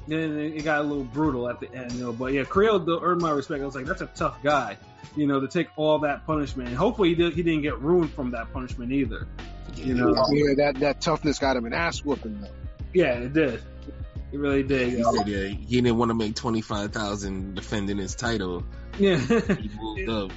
Then 0.08 0.38
it 0.38 0.62
got 0.64 0.80
a 0.80 0.82
little 0.84 1.04
brutal 1.04 1.48
at 1.48 1.58
the 1.60 1.72
end, 1.74 1.92
you 1.92 2.04
know. 2.04 2.12
But 2.12 2.32
yeah, 2.32 2.42
Kriel 2.44 2.84
though 2.84 3.00
earned 3.02 3.20
my 3.22 3.30
respect. 3.30 3.62
I 3.62 3.66
was 3.66 3.74
like, 3.74 3.86
that's 3.86 4.02
a 4.02 4.06
tough 4.06 4.40
guy, 4.42 4.76
you 5.16 5.26
know, 5.26 5.40
to 5.40 5.48
take 5.48 5.68
all 5.76 5.98
that 6.00 6.24
punishment. 6.26 6.68
And 6.68 6.78
hopefully 6.78 7.08
he, 7.10 7.14
did, 7.16 7.34
he 7.34 7.42
didn't 7.42 7.62
get 7.62 7.80
ruined 7.80 8.12
from 8.12 8.30
that 8.30 8.52
punishment 8.52 8.92
either. 8.92 9.26
You 9.74 9.94
know, 9.94 10.14
Yeah, 10.30 10.54
that 10.58 10.76
that 10.80 11.00
toughness 11.00 11.38
got 11.40 11.56
him 11.56 11.66
an 11.66 11.72
ass 11.72 12.04
whooping 12.04 12.40
though. 12.40 12.48
yeah, 12.94 13.14
it 13.14 13.32
did. 13.32 13.62
It 14.32 14.38
really 14.38 14.62
did. 14.62 14.90
He 14.92 15.00
know. 15.02 15.12
said 15.12 15.28
yeah, 15.28 15.46
he 15.48 15.80
didn't 15.80 15.96
want 15.98 16.10
to 16.10 16.14
make 16.14 16.34
twenty 16.36 16.60
five 16.60 16.92
thousand 16.92 17.54
defending 17.54 17.98
his 17.98 18.14
title. 18.14 18.64
Yeah, 18.98 19.16
He 19.18 19.70
moved 19.78 20.08
up. 20.08 20.30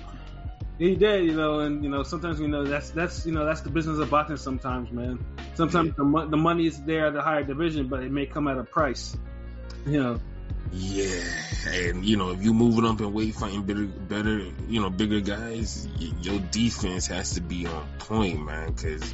he 0.77 0.95
did. 0.95 1.25
You 1.25 1.33
know, 1.35 1.59
and 1.59 1.83
you 1.83 1.89
know 1.89 2.03
sometimes 2.03 2.39
you 2.39 2.47
know 2.47 2.65
that's 2.65 2.89
that's 2.89 3.25
you 3.25 3.31
know 3.33 3.45
that's 3.45 3.61
the 3.61 3.69
business 3.69 3.99
of 3.99 4.09
boxing. 4.09 4.37
Sometimes, 4.37 4.91
man. 4.91 5.23
Sometimes 5.55 5.95
the 5.95 6.03
mo- 6.03 6.27
the 6.27 6.37
money 6.37 6.67
is 6.67 6.81
there 6.83 7.07
at 7.07 7.13
the 7.13 7.21
higher 7.21 7.43
division, 7.43 7.87
but 7.87 8.03
it 8.03 8.11
may 8.11 8.25
come 8.25 8.47
at 8.47 8.57
a 8.57 8.63
price. 8.63 9.15
Yeah, 10.71 11.23
and 11.67 12.05
you 12.05 12.15
know 12.15 12.29
if 12.29 12.43
you 12.43 12.53
moving 12.53 12.85
up 12.85 13.01
in 13.01 13.11
weight, 13.11 13.33
fighting 13.33 13.63
better, 13.63 13.85
better, 13.85 14.39
you 14.67 14.81
know, 14.81 14.89
bigger 14.89 15.19
guys, 15.19 15.87
y- 15.99 16.13
your 16.21 16.39
defense 16.39 17.07
has 17.07 17.33
to 17.35 17.41
be 17.41 17.65
on 17.65 17.87
point, 17.97 18.45
man, 18.45 18.73
because 18.73 19.13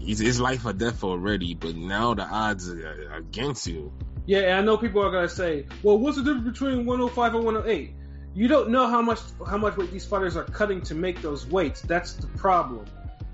it's, 0.00 0.20
it's 0.20 0.40
life 0.40 0.64
or 0.64 0.72
death 0.72 1.04
already. 1.04 1.54
But 1.54 1.76
now 1.76 2.14
the 2.14 2.22
odds 2.24 2.70
are 2.70 3.12
against 3.16 3.66
you. 3.66 3.92
Yeah, 4.24 4.40
and 4.40 4.52
I 4.54 4.62
know 4.62 4.78
people 4.78 5.02
are 5.04 5.10
gonna 5.10 5.28
say, 5.28 5.66
"Well, 5.82 5.98
what's 5.98 6.16
the 6.16 6.24
difference 6.24 6.58
between 6.58 6.86
105 6.86 7.34
and 7.34 7.44
108?" 7.44 7.94
You 8.34 8.48
don't 8.48 8.70
know 8.70 8.86
how 8.86 9.02
much 9.02 9.20
how 9.46 9.58
much 9.58 9.76
weight 9.76 9.90
these 9.90 10.06
fighters 10.06 10.36
are 10.36 10.44
cutting 10.44 10.80
to 10.82 10.94
make 10.94 11.20
those 11.22 11.46
weights. 11.46 11.82
That's 11.82 12.14
the 12.14 12.26
problem. 12.28 12.86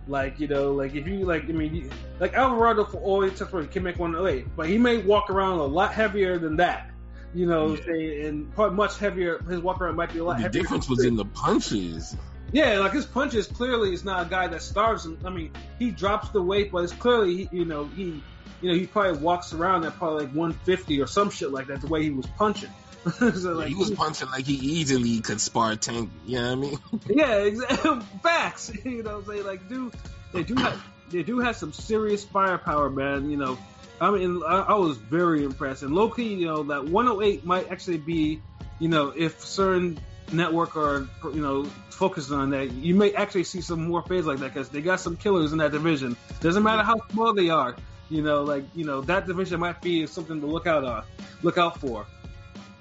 Like 0.09 0.41
you 0.41 0.49
know, 0.49 0.73
like 0.73 0.95
if 0.95 1.07
you 1.07 1.25
like, 1.25 1.45
I 1.45 1.53
mean, 1.53 1.75
you, 1.75 1.91
like 2.19 2.35
Alvarado 2.35 2.85
for 2.85 2.99
all 2.99 3.23
intents 3.23 3.53
and 3.53 3.71
can 3.71 3.83
make 3.85 3.99
108, 3.99 4.47
but 4.57 4.69
he 4.69 4.77
may 4.79 4.99
walk 4.99 5.31
around 5.31 5.59
a 5.59 5.65
lot 5.65 5.93
heavier 5.93 6.39
than 6.39 6.57
that. 6.57 6.91
You 7.35 7.47
know, 7.47 7.75
Yeah. 7.75 7.85
say, 7.87 8.27
and 8.27 8.53
probably 8.55 8.77
much 8.77 8.99
heavier. 8.99 9.39
His 9.49 9.61
walk 9.61 9.81
around 9.81 9.97
might 9.97 10.13
be 10.13 10.19
a 10.19 10.25
lot 10.25 10.43
The 10.43 10.49
difference 10.49 10.89
was 10.89 11.05
in 11.05 11.17
the 11.17 11.25
punches. 11.25 12.17
Yeah, 12.53 12.81
like 12.81 12.93
his 12.93 13.07
punches 13.07 13.47
clearly 13.47 13.95
is 13.95 14.05
not 14.05 14.27
a 14.27 14.29
guy 14.29 14.47
that 14.49 14.61
starves 14.61 15.07
him. 15.07 15.19
I 15.25 15.31
mean, 15.31 15.53
he 15.79 15.91
drops 15.91 16.29
the 16.31 16.43
weight, 16.43 16.71
but 16.71 16.85
it's 16.85 16.93
clearly 16.93 17.35
he, 17.35 17.49
you 17.57 17.65
know 17.65 17.87
he 17.87 18.23
you 18.61 18.71
know 18.71 18.75
he 18.75 18.87
probably 18.87 19.19
walks 19.23 19.53
around 19.55 19.85
at 19.85 19.97
probably 19.97 20.27
like 20.27 20.35
150 20.35 21.01
or 21.01 21.07
some 21.07 21.31
shit 21.31 21.51
like 21.53 21.69
that. 21.69 21.81
The 21.81 21.87
way 21.87 22.03
he 22.03 22.11
was 22.11 22.27
punching. 22.37 22.71
so 23.19 23.53
like 23.55 23.69
he 23.69 23.75
was 23.75 23.91
punching 23.91 24.31
like 24.31 24.47
he 24.47 24.55
easily 24.55 25.21
could 25.21 25.41
spar 25.41 25.75
Tank. 25.77 26.11
You 26.27 26.39
know 26.39 26.49
what 26.49 26.53
I 26.53 26.55
mean? 26.61 26.79
yeah, 27.19 27.35
exactly. 27.39 28.01
Facts. 28.23 28.73
You 28.85 29.03
know, 29.03 29.19
what 29.19 29.19
I'm 29.19 29.27
saying 29.27 29.47
like 29.47 29.69
dude, 29.69 29.95
they 30.33 30.43
do 30.45 30.55
have 30.57 30.83
they 31.11 31.23
do 31.23 31.41
have 31.41 31.57
some 31.57 31.73
serious 31.73 32.25
firepower, 32.25 32.91
man. 32.91 33.31
You 33.31 33.37
know, 33.37 33.59
I 34.01 34.11
mean, 34.11 34.43
I, 34.47 34.61
I 34.61 34.75
was 34.75 34.97
very 34.97 35.45
impressed. 35.45 35.83
And 35.83 35.95
low 35.95 36.11
key, 36.11 36.35
you 36.35 36.47
know, 36.47 36.63
that 36.65 36.85
108 36.85 37.45
might 37.45 37.71
actually 37.71 37.99
be, 37.99 38.41
you 38.79 38.89
know, 38.89 39.13
if 39.15 39.45
certain 39.45 39.99
network 40.33 40.77
are 40.77 41.07
you 41.25 41.43
know 41.43 41.65
focuses 41.91 42.33
on 42.33 42.51
that, 42.51 42.73
you 42.73 42.95
may 42.95 43.13
actually 43.15 43.45
see 43.45 43.61
some 43.61 43.87
more 43.87 44.03
fades 44.03 44.27
like 44.27 44.39
that 44.39 44.55
because 44.55 44.69
they 44.69 44.81
got 44.81 45.01
some 45.01 45.17
killers 45.17 45.53
in 45.53 45.59
that 45.59 45.73
division. 45.73 46.17
Doesn't 46.41 46.63
matter 46.63 46.83
how 46.83 47.01
small 47.11 47.35
they 47.35 47.51
are. 47.51 47.77
You 48.11 48.23
know, 48.23 48.43
like 48.43 48.65
you 48.75 48.85
know 48.85 49.01
that 49.03 49.27
division 49.27 49.61
might 49.61 49.81
be 49.81 50.07
something 50.07 50.41
to 50.41 50.47
look 50.47 50.67
out 50.67 50.85
on, 50.85 51.05
look 51.43 51.59
out 51.59 51.81
for. 51.81 52.07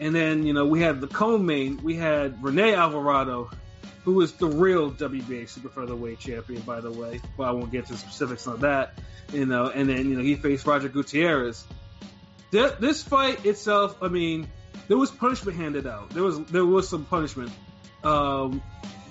And 0.01 0.13
then 0.15 0.46
you 0.46 0.51
know 0.53 0.65
we 0.65 0.81
had 0.81 1.00
the 1.00 1.08
co-main, 1.08 1.77
we 1.84 1.96
had 1.96 2.43
Rene 2.43 2.74
Alvarado, 2.74 3.51
who 4.03 4.20
is 4.22 4.34
the 4.34 4.48
real 4.48 4.91
WBA 4.91 5.48
super 5.48 5.70
featherweight 5.70 6.20
champion, 6.20 6.62
by 6.63 6.81
the 6.81 6.91
way. 6.91 7.22
But 7.38 7.43
I 7.43 7.51
won't 7.51 7.72
get 7.72 7.86
to 7.86 7.96
specifics 7.96 8.48
on 8.48 8.62
that. 8.62 9.00
You 9.31 9.46
know, 9.46 9.67
and 9.67 9.88
then 9.88 10.10
you 10.10 10.15
know 10.17 10.24
he 10.24 10.36
faced 10.36 10.65
Roger 10.65 10.89
Gutierrez. 10.89 11.63
Th- 12.51 12.74
This 12.79 13.03
fight 13.03 13.46
itself, 13.46 14.01
I 14.01 14.08
mean, 14.08 14.48
there 14.88 14.98
was 14.98 15.12
punishment 15.12 15.58
handed 15.58 15.86
out. 15.88 16.10
There 16.10 16.24
was 16.24 16.43
there 16.46 16.65
was 16.65 16.89
some 16.89 17.05
punishment. 17.05 17.51
Um, 18.03 18.62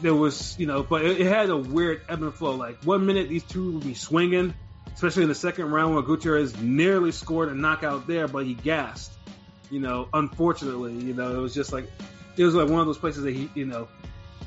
there 0.03 0.15
was 0.15 0.59
you 0.59 0.67
know, 0.67 0.83
but 0.83 1.05
it, 1.05 1.21
it 1.21 1.27
had 1.29 1.51
a 1.51 1.57
weird 1.57 2.03
ebb 2.09 2.23
and 2.23 2.35
flow. 2.35 2.57
Like 2.57 2.83
one 2.83 3.07
minute 3.07 3.29
these 3.29 3.45
two 3.45 3.73
would 3.75 3.85
be 3.85 3.95
swinging, 3.95 4.55
especially 4.93 5.23
in 5.23 5.29
the 5.29 5.35
second 5.37 5.71
round 5.71 5.95
where 5.95 6.03
Gutierrez 6.03 6.57
nearly 6.61 7.13
scored 7.13 7.49
a 7.49 7.55
knockout 7.55 8.09
there, 8.09 8.27
but 8.27 8.45
he 8.45 8.55
gassed. 8.55 9.13
You 9.71 9.81
know, 9.81 10.09
unfortunately, 10.13 10.95
you 10.95 11.15
know, 11.15 11.35
it 11.35 11.39
was 11.39 11.55
just 11.55 11.73
like 11.73 11.91
it 12.37 12.45
was 12.45 12.55
like 12.55 12.69
one 12.69 12.81
of 12.81 12.87
those 12.87 12.99
places 12.99 13.23
that 13.23 13.35
he, 13.35 13.49
you 13.55 13.67
know, 13.67 13.89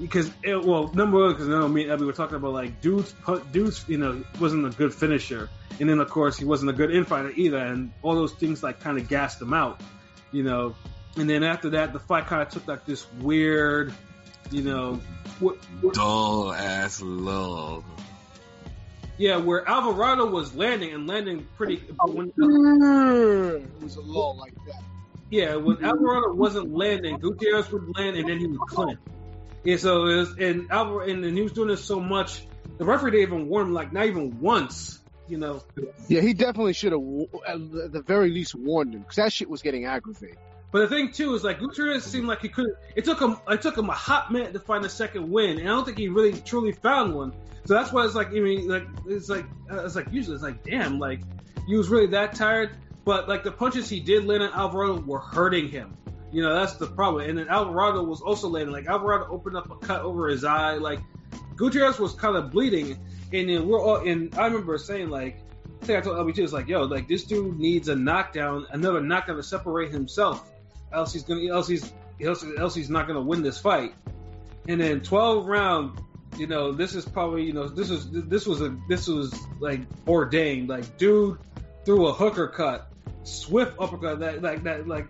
because 0.02 0.30
it, 0.44 0.64
well, 0.64 0.92
number 0.94 1.20
one, 1.20 1.32
because 1.32 1.48
you 1.48 1.58
know, 1.58 1.68
me 1.68 1.84
and 1.84 1.92
Abby 1.92 2.04
were 2.04 2.14
talking 2.14 2.36
about 2.36 2.54
like 2.54 2.82
dudes, 2.82 3.14
pu- 3.24 3.42
dudes, 3.52 3.86
you 3.88 3.98
know, 3.98 4.24
wasn't 4.40 4.66
a 4.66 4.70
good 4.78 4.94
finisher, 4.94 5.50
and 5.80 5.90
then 5.90 6.00
of 6.00 6.10
course 6.10 6.38
he 6.38 6.46
wasn't 6.46 6.70
a 6.70 6.74
good 6.74 6.92
infighter 6.92 7.32
either, 7.36 7.58
and 7.58 7.92
all 8.02 8.16
those 8.16 8.34
things 8.34 8.62
like 8.64 8.80
kind 8.80 8.98
of 8.98 9.08
gassed 9.08 9.42
him 9.42 9.54
out, 9.54 9.80
you 10.32 10.44
know, 10.44 10.76
and 11.16 11.30
then 11.30 11.44
after 11.44 11.70
that, 11.72 11.94
the 11.94 12.00
fight 12.00 12.26
kind 12.28 12.42
of 12.42 12.50
took 12.50 12.68
like 12.68 12.86
this 12.86 13.06
weird, 13.22 13.94
you 14.52 14.62
know, 14.64 15.00
what, 15.40 15.58
Dull 15.94 16.52
ass 16.54 17.02
love. 17.02 17.86
yeah, 19.18 19.38
where 19.38 19.68
Alvarado 19.70 20.26
was 20.26 20.54
landing 20.56 20.94
and 20.94 21.08
landing 21.08 21.48
pretty. 21.56 21.82
Oh, 22.02 22.12
when, 22.12 22.28
It 22.38 23.84
was 23.84 23.96
a 23.96 24.02
lull 24.02 24.36
like 24.38 24.54
that. 24.66 24.82
Yeah, 25.34 25.56
when 25.56 25.84
Alvarado 25.84 26.32
wasn't 26.36 26.72
landing, 26.76 27.18
Gutierrez 27.18 27.72
would 27.72 27.98
land 27.98 28.18
and 28.18 28.30
then 28.30 28.38
he 28.38 28.46
would 28.46 28.60
clinch. 28.60 29.00
Yeah, 29.64 29.78
so 29.78 30.06
it 30.06 30.18
was, 30.18 30.38
and 30.38 30.72
Alvarado, 30.72 31.12
and 31.12 31.36
he 31.36 31.42
was 31.42 31.54
doing 31.54 31.70
this 31.70 31.84
so 31.84 32.00
much, 32.00 32.46
the 32.78 32.86
referee 32.86 33.10
didn't 33.10 33.30
even 33.30 33.48
warn 33.48 33.70
him, 33.70 33.74
like 33.74 33.92
not 33.92 34.06
even 34.06 34.40
once, 34.42 35.00
you 35.28 35.40
know. 35.40 35.64
Yeah, 36.08 36.22
he 36.22 36.36
definitely 36.36 36.74
should 36.74 36.92
have, 36.92 37.02
at 37.48 37.92
the 37.92 38.04
very 38.06 38.30
least, 38.30 38.54
warned 38.54 38.94
him 38.94 39.02
because 39.02 39.16
that 39.16 39.34
shit 39.34 39.50
was 39.50 39.64
getting 39.64 39.86
aggravated. 39.86 40.38
But 40.72 40.82
the 40.82 40.96
thing 40.96 41.12
too 41.12 41.34
is 41.34 41.44
like 41.44 41.58
Gutierrez 41.60 42.04
seemed 42.04 42.28
like 42.28 42.42
he 42.42 42.50
could. 42.50 42.68
It 42.96 43.04
took 43.06 43.20
him. 43.20 43.38
It 43.48 43.64
took 43.64 43.76
him 43.76 43.90
a 43.90 43.94
hot 43.94 44.32
minute 44.32 44.54
to 44.54 44.60
find 44.60 44.86
a 44.86 44.90
second 44.90 45.32
win, 45.32 45.58
and 45.58 45.68
I 45.68 45.72
don't 45.72 45.86
think 45.86 45.98
he 45.98 46.10
really 46.10 46.34
truly 46.34 46.74
found 46.74 47.16
one. 47.16 47.34
So 47.66 47.74
that's 47.74 47.92
why 47.92 48.06
it's 48.06 48.14
like 48.14 48.28
I 48.28 48.40
mean, 48.40 48.68
like 48.68 48.88
it's 49.08 49.30
like 49.30 49.46
uh, 49.72 49.86
it's 49.86 49.96
like 49.96 50.12
usually 50.12 50.36
it's 50.36 50.44
like 50.44 50.64
damn, 50.64 51.00
like 51.00 51.22
he 51.68 51.76
was 51.76 51.90
really 51.90 52.08
that 52.08 52.36
tired. 52.36 52.76
But 53.06 53.28
like 53.28 53.44
the 53.44 53.52
punches 53.52 53.90
he 53.90 54.00
did 54.00 54.26
land 54.26 54.44
on 54.44 54.52
Alvarado 54.54 55.00
were 55.02 55.20
hurting 55.20 55.70
him. 55.70 55.98
You 56.32 56.44
know 56.44 56.54
that's 56.54 56.76
the 56.76 56.88
problem. 56.88 57.30
And 57.30 57.38
then 57.38 57.48
Alvarado 57.50 58.04
was 58.04 58.22
also 58.22 58.48
landing. 58.50 58.74
Like 58.74 58.88
Alvarado 58.88 59.28
opened 59.30 59.58
up 59.58 59.70
a 59.70 59.76
cut 59.76 60.02
over 60.02 60.28
his 60.30 60.44
eye. 60.44 60.76
Like 60.76 61.00
Gutierrez 61.56 62.00
was 62.00 62.14
kind 62.14 62.36
of 62.36 62.52
bleeding, 62.52 62.98
and 63.32 63.50
then 63.50 63.68
we're 63.68 63.82
all. 63.82 63.98
And 63.98 64.34
I 64.38 64.46
remember 64.46 64.78
saying 64.78 65.10
like. 65.10 65.40
I 65.82 65.86
think 65.86 66.00
I 66.00 66.02
told 66.02 66.16
LBT, 66.16 66.40
it's 66.40 66.54
like, 66.54 66.70
yo, 66.70 66.84
like 66.84 67.10
this 67.10 67.26
dude 67.26 67.60
needs 67.60 67.90
a 67.90 67.96
knockdown, 67.98 68.66
another 68.72 69.02
knockdown 69.02 69.36
to 69.36 69.44
separate 69.44 69.92
himself 69.92 70.50
else 70.94 71.14
he's 71.14 71.24
gonna 71.24 71.46
else 71.48 71.68
he's 71.68 71.92
else, 72.22 72.46
else 72.58 72.76
he's 72.76 72.90
not 72.90 73.08
gonna 73.08 73.22
win 73.22 73.42
this 73.42 73.60
fight. 73.60 73.94
And 74.68 74.80
then 74.80 75.02
12 75.02 75.46
round, 75.46 76.00
you 76.38 76.48
know, 76.48 76.72
this 76.72 76.96
is 76.96 77.06
probably 77.06 77.44
you 77.44 77.54
know 77.54 77.68
this 77.68 77.90
was 77.90 78.10
this 78.12 78.46
was 78.46 78.62
a 78.62 78.78
this 78.88 79.08
was 79.08 79.38
like 79.60 79.82
ordained. 80.08 80.70
Like 80.70 80.98
dude 80.98 81.38
threw 81.86 82.08
a 82.08 82.14
hooker 82.14 82.48
cut, 82.48 82.93
swift 83.24 83.76
uppercut 83.80 84.20
that 84.20 84.42
like 84.42 84.64
that 84.64 84.88
like 84.88 85.08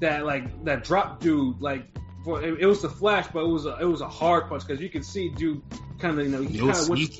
that 0.00 0.24
like 0.24 0.64
that 0.64 0.84
drop 0.84 1.20
dude 1.20 1.60
like. 1.60 1.84
For, 2.24 2.40
it, 2.40 2.60
it 2.60 2.66
was 2.66 2.80
the 2.80 2.88
flash, 2.88 3.26
but 3.32 3.40
it 3.40 3.48
was 3.48 3.66
a 3.66 3.78
it 3.80 3.84
was 3.84 4.00
a 4.00 4.08
hard 4.08 4.48
punch 4.48 4.64
because 4.64 4.80
you 4.80 4.88
can 4.88 5.02
see 5.02 5.30
dude 5.30 5.60
kind 5.98 6.20
of 6.20 6.24
you 6.24 6.30
know 6.30 6.42
he 6.42 6.60
kind 6.60 6.70
of 6.70 6.88
went 6.88 7.10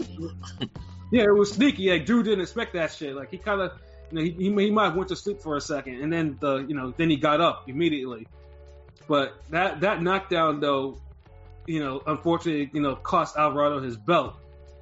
yeah, 1.13 1.25
it 1.25 1.35
was 1.35 1.53
sneaky. 1.53 1.91
Like 1.91 2.07
dude 2.07 2.25
didn't 2.25 2.41
expect 2.41 2.73
that 2.73 2.91
shit. 2.91 3.15
Like 3.15 3.31
he 3.31 3.37
kind 3.37 3.61
of, 3.61 3.73
you 4.11 4.17
know, 4.17 4.23
he, 4.23 4.31
he 4.31 4.45
he 4.45 4.71
might 4.71 4.87
have 4.87 4.97
went 4.97 5.11
to 5.11 5.17
sleep 5.17 5.41
for 5.41 5.57
a 5.57 5.61
second, 5.61 6.03
and 6.03 6.11
then 6.11 6.39
the 6.41 6.65
you 6.67 6.75
know 6.75 6.93
then 6.97 7.11
he 7.11 7.17
got 7.17 7.41
up 7.41 7.69
immediately. 7.69 8.27
But 9.07 9.35
that 9.51 9.81
that 9.81 10.03
knockdown 10.03 10.61
though, 10.61 11.01
you 11.67 11.81
know, 11.81 12.03
unfortunately, 12.07 12.71
you 12.73 12.81
know, 12.81 12.97
cost 12.97 13.37
Alvarado 13.37 13.81
his 13.81 13.97
belt. 13.97 14.37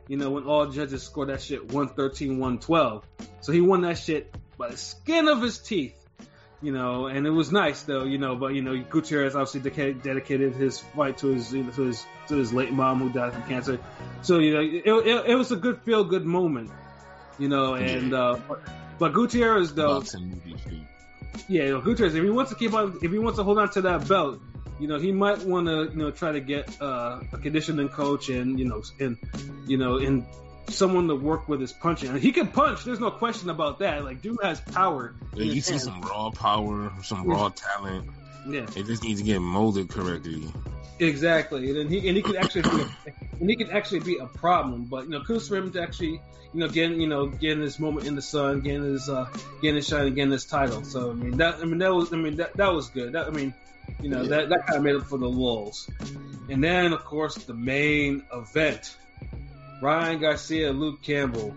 You 0.07 0.17
know, 0.17 0.31
when 0.31 0.45
all 0.45 0.67
judges 0.67 1.03
scored 1.03 1.29
that 1.29 1.43
shit 1.43 1.65
113, 1.73 2.39
112. 2.39 3.07
So 3.41 3.53
he 3.53 3.61
won 3.61 3.83
that 3.83 3.99
shit 3.99 4.35
by 4.61 4.69
the 4.69 4.77
skin 4.77 5.27
of 5.27 5.43
his 5.43 5.59
teeth. 5.59 5.97
You 6.63 6.73
know, 6.73 7.07
and 7.07 7.27
it 7.27 7.31
was 7.31 7.51
nice 7.51 7.83
though, 7.85 8.05
you 8.05 8.19
know, 8.19 8.37
but 8.37 8.49
you 8.49 8.61
know, 8.61 8.77
Gutierrez 8.79 9.35
obviously 9.35 9.61
dedicated, 9.61 10.03
dedicated 10.03 10.53
his 10.55 10.79
fight 10.79 11.17
to 11.19 11.29
his 11.29 11.55
you 11.55 11.65
know, 11.65 11.71
to 11.71 11.83
his 11.85 12.05
to 12.29 12.37
his 12.37 12.53
late 12.53 12.71
mom 12.71 13.01
who 13.01 13.09
died 13.11 13.33
from 13.33 13.43
cancer. 13.45 13.81
So 14.21 14.39
you 14.39 14.53
know, 14.53 14.61
it, 14.61 15.07
it, 15.07 15.31
it 15.31 15.35
was 15.37 15.51
a 15.53 15.57
good 15.57 15.81
feel 15.81 16.05
good 16.05 16.27
moment, 16.27 16.71
you 17.39 17.49
know. 17.49 17.75
And 17.75 18.13
uh, 18.13 18.39
but, 18.99 19.15
Gutierrez 19.15 19.73
though, 19.73 20.03
yeah, 21.49 21.65
you 21.65 21.71
know, 21.71 21.81
Gutierrez, 21.81 22.15
if 22.15 22.23
he 22.23 22.29
wants 22.29 22.51
to 22.51 22.59
keep 22.59 22.75
on, 22.75 22.99
if 23.03 23.11
he 23.11 23.19
wants 23.19 23.39
to 23.39 23.45
hold 23.45 23.59
on 23.59 23.71
to 23.71 23.81
that 23.81 24.07
belt, 24.07 24.39
you 24.79 24.87
know, 24.87 24.99
he 24.99 25.13
might 25.13 25.39
want 25.45 25.67
to, 25.67 25.91
you 25.91 25.97
know, 25.97 26.11
try 26.11 26.33
to 26.33 26.41
get 26.41 26.81
uh, 26.81 27.21
a 27.33 27.39
conditioning 27.39 27.89
coach 27.89 28.29
and, 28.29 28.59
you 28.59 28.67
know, 28.67 28.83
and, 28.99 29.17
you 29.67 29.77
know, 29.77 29.97
and 29.97 30.27
someone 30.69 31.09
to 31.09 31.17
work 31.17 31.49
with 31.49 31.61
his 31.61 31.73
punching. 31.73 32.11
And 32.11 32.21
he 32.21 32.33
can 32.33 32.49
punch. 32.49 32.85
There's 32.85 33.01
no 33.01 33.11
question 33.11 33.51
about 33.51 33.81
that. 33.81 34.05
Like 34.05 34.23
dude 34.23 34.39
has 34.43 34.61
power. 34.61 35.15
in 35.37 35.43
you 35.49 35.61
see 35.61 35.73
hands. 35.73 35.85
some 35.85 36.01
raw 36.03 36.31
power, 36.31 36.93
some 37.03 37.25
raw 37.25 37.49
talent. 37.51 38.09
Yeah, 38.49 38.67
It 38.77 38.87
just 38.87 39.03
needs 39.03 39.21
to 39.21 39.27
get 39.27 39.41
molded 39.41 39.91
correctly. 39.91 40.45
exactly. 40.99 41.69
And 41.71 41.77
then 41.79 41.89
he 41.89 42.09
and 42.09 42.17
he 42.17 42.23
could 42.23 42.37
actually 42.37 42.63
be 42.63 42.83
a, 42.83 43.13
and 43.41 43.51
he 43.51 43.57
could 43.57 43.71
actually 43.71 44.01
be 44.01 44.17
a 44.19 44.27
problem. 44.27 44.85
But 44.85 45.05
you 45.05 45.11
know, 45.11 45.21
kudos 45.23 45.49
for 45.49 45.57
him 45.57 45.71
to 45.73 45.83
actually 45.83 46.21
you 46.53 46.61
know 46.61 46.69
getting 46.69 47.01
you 47.01 47.07
know 47.07 47.27
getting 47.27 47.61
his 47.63 47.79
moment 47.79 48.07
in 48.07 48.15
the 48.15 48.23
sun, 48.23 48.61
getting 48.61 48.85
his 48.85 49.09
uh 49.09 49.27
getting 49.61 49.77
his 49.77 49.89
shine, 49.89 50.15
getting 50.15 50.33
his 50.33 50.45
title. 50.45 50.85
So 50.85 51.11
I 51.11 51.15
mean 51.15 51.37
that 51.39 51.57
I 51.57 51.65
mean 51.65 51.79
that 51.79 51.93
was 51.95 52.13
I 52.13 52.17
mean 52.17 52.37
that 52.37 52.57
that 52.57 52.73
was 52.73 52.89
good. 52.91 53.13
That 53.13 53.27
I 53.27 53.31
mean 53.31 53.53
you 54.01 54.09
know 54.09 54.25
that 54.25 54.49
that 54.49 54.67
kind 54.67 54.79
of 54.79 54.83
made 54.83 54.95
up 54.97 55.05
for 55.05 55.19
the 55.19 55.29
lulls. 55.29 55.89
And 56.49 56.63
then 56.65 56.93
of 56.93 57.05
course 57.05 57.35
the 57.37 57.55
main 57.55 58.23
event, 58.33 58.97
Ryan 59.81 60.21
Garcia, 60.21 60.73
Luke 60.73 61.03
Campbell. 61.03 61.55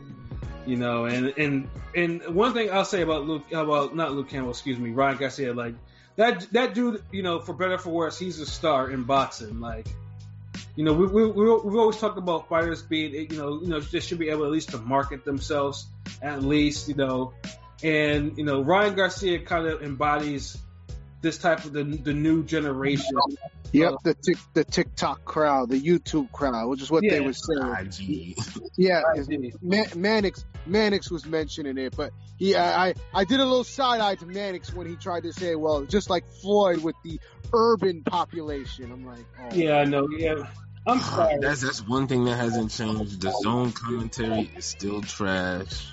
You 0.65 0.77
know, 0.77 1.05
and 1.05 1.33
and 1.37 1.69
and 1.93 2.23
one 2.33 2.53
thing 2.53 2.71
I'll 2.71 2.85
say 2.85 3.01
about 3.01 3.25
Luke 3.25 3.43
uh, 3.53 3.63
about 3.63 3.95
not 3.95 4.13
Luke 4.13 4.29
Campbell, 4.29 4.51
excuse 4.51 4.79
me, 4.79 4.91
Ryan 4.91 5.17
Garcia, 5.17 5.53
like 5.53 5.75
that 6.15 6.47
that 6.53 6.73
dude, 6.73 7.03
you 7.11 7.21
know, 7.21 7.39
for 7.39 7.53
better 7.53 7.73
or 7.73 7.77
for 7.77 7.89
worse, 7.89 8.17
he's 8.17 8.39
a 8.39 8.45
star 8.45 8.89
in 8.89 9.03
boxing. 9.03 9.59
Like, 9.59 9.87
you 10.75 10.85
know, 10.85 10.93
we 10.93 11.07
we 11.07 11.25
we 11.25 11.43
we've 11.43 11.75
always 11.75 11.97
talked 11.97 12.17
about 12.17 12.47
fighters 12.47 12.81
being, 12.81 13.13
you 13.13 13.37
know, 13.37 13.59
you 13.61 13.67
know, 13.67 13.81
they 13.81 13.99
should 13.99 14.19
be 14.19 14.29
able 14.29 14.45
at 14.45 14.51
least 14.51 14.69
to 14.69 14.77
market 14.77 15.25
themselves, 15.25 15.87
at 16.21 16.43
least, 16.43 16.87
you 16.87 16.95
know, 16.95 17.33
and 17.83 18.37
you 18.37 18.45
know, 18.45 18.61
Ryan 18.61 18.95
Garcia 18.95 19.39
kind 19.39 19.67
of 19.67 19.83
embodies 19.83 20.57
this 21.21 21.37
type 21.37 21.65
of 21.65 21.73
the 21.73 21.83
the 21.83 22.13
new 22.13 22.43
generation. 22.43 23.17
Yep, 23.73 23.93
the 24.03 24.13
tick, 24.13 24.37
the 24.53 24.63
TikTok 24.63 25.25
crowd, 25.25 25.69
the 25.69 25.81
YouTube 25.81 26.31
crowd, 26.31 26.69
which 26.69 26.81
is 26.81 26.91
what 26.91 27.03
they 27.07 27.19
were 27.19 27.33
saying. 27.33 27.75
IG. 27.79 28.37
Yeah, 28.77 29.01
ah, 29.03 29.13
ah, 29.17 29.19
IG. 29.19 29.55
Man, 29.63 29.85
Mannix, 29.95 30.45
Mannix 30.67 31.09
was 31.09 31.25
mentioning 31.25 31.79
it, 31.79 31.95
but 31.97 32.11
he, 32.37 32.55
I, 32.55 32.89
I, 32.89 32.93
I 33.13 33.23
did 33.23 33.39
a 33.39 33.45
little 33.45 33.63
side 33.63 33.99
eye 33.99 34.15
to 34.15 34.27
Mannix 34.27 34.71
when 34.73 34.87
he 34.87 34.95
tried 34.95 35.23
to 35.23 35.33
say, 35.33 35.55
well, 35.55 35.83
just 35.85 36.09
like 36.09 36.23
Floyd 36.41 36.83
with 36.83 36.95
the 37.03 37.19
urban 37.51 38.03
population. 38.03 38.91
I'm 38.91 39.05
like, 39.05 39.25
oh, 39.41 39.55
Yeah, 39.55 39.77
I 39.77 39.85
know. 39.85 40.07
Yeah, 40.09 40.45
I'm 40.85 40.99
sorry. 41.01 41.39
That's 41.39 41.61
that's 41.61 41.87
one 41.87 42.07
thing 42.07 42.25
that 42.25 42.35
hasn't 42.35 42.71
changed. 42.71 43.21
The 43.21 43.31
zone 43.41 43.71
commentary 43.71 44.51
is 44.55 44.65
still 44.65 45.01
trash. 45.01 45.92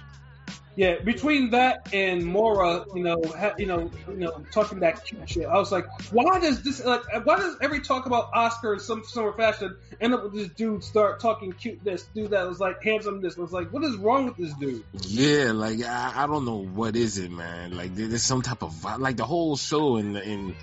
Yeah, 0.76 1.00
between 1.04 1.50
that 1.50 1.88
and 1.92 2.24
Mora, 2.24 2.84
you 2.94 3.02
know, 3.02 3.20
ha, 3.36 3.54
you 3.58 3.66
know, 3.66 3.90
you 4.08 4.16
know, 4.16 4.44
talking 4.52 4.80
that 4.80 5.04
cute 5.04 5.28
shit, 5.28 5.46
I 5.46 5.58
was 5.58 5.72
like, 5.72 5.86
why 6.12 6.38
does 6.38 6.62
this 6.62 6.84
like, 6.84 7.02
why 7.24 7.36
does 7.36 7.56
every 7.60 7.80
talk 7.80 8.06
about 8.06 8.30
Oscar 8.32 8.74
in 8.74 8.80
some 8.80 9.04
summer 9.04 9.32
fashion 9.32 9.76
end 10.00 10.14
up 10.14 10.22
with 10.22 10.34
this 10.34 10.48
dude 10.48 10.84
start 10.84 11.20
talking 11.20 11.52
cute 11.52 11.82
this, 11.82 12.04
dude 12.14 12.30
that 12.30 12.48
was 12.48 12.60
like 12.60 12.82
handsome 12.82 13.20
this 13.20 13.36
was 13.36 13.52
like, 13.52 13.72
what 13.72 13.82
is 13.82 13.96
wrong 13.96 14.26
with 14.26 14.36
this 14.36 14.54
dude? 14.54 14.84
Yeah, 15.02 15.52
like 15.52 15.82
I, 15.82 16.12
I 16.14 16.26
don't 16.26 16.44
know 16.44 16.64
what 16.64 16.94
is 16.94 17.18
it, 17.18 17.32
man. 17.32 17.76
Like 17.76 17.94
there's 17.94 18.22
some 18.22 18.42
type 18.42 18.62
of 18.62 18.72
vi- 18.72 18.96
like 18.96 19.16
the 19.16 19.26
whole 19.26 19.56
show 19.56 19.96
and 19.96 20.16
and 20.16 20.54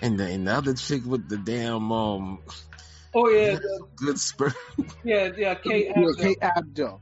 and 0.00 0.18
the 0.18 0.24
and 0.26 0.46
the 0.46 0.52
other 0.54 0.74
chick 0.74 1.04
with 1.04 1.28
the 1.28 1.36
damn 1.36 1.90
um 1.90 2.38
Oh 3.12 3.28
yeah, 3.28 3.56
the, 3.56 3.86
good 3.96 4.20
spur. 4.20 4.54
yeah, 5.04 5.30
yeah, 5.36 5.54
Kate, 5.56 5.88
you 5.88 6.02
know, 6.02 6.12
Abdo. 6.12 6.22
Kate 6.22 6.40
Abdo. 6.40 7.00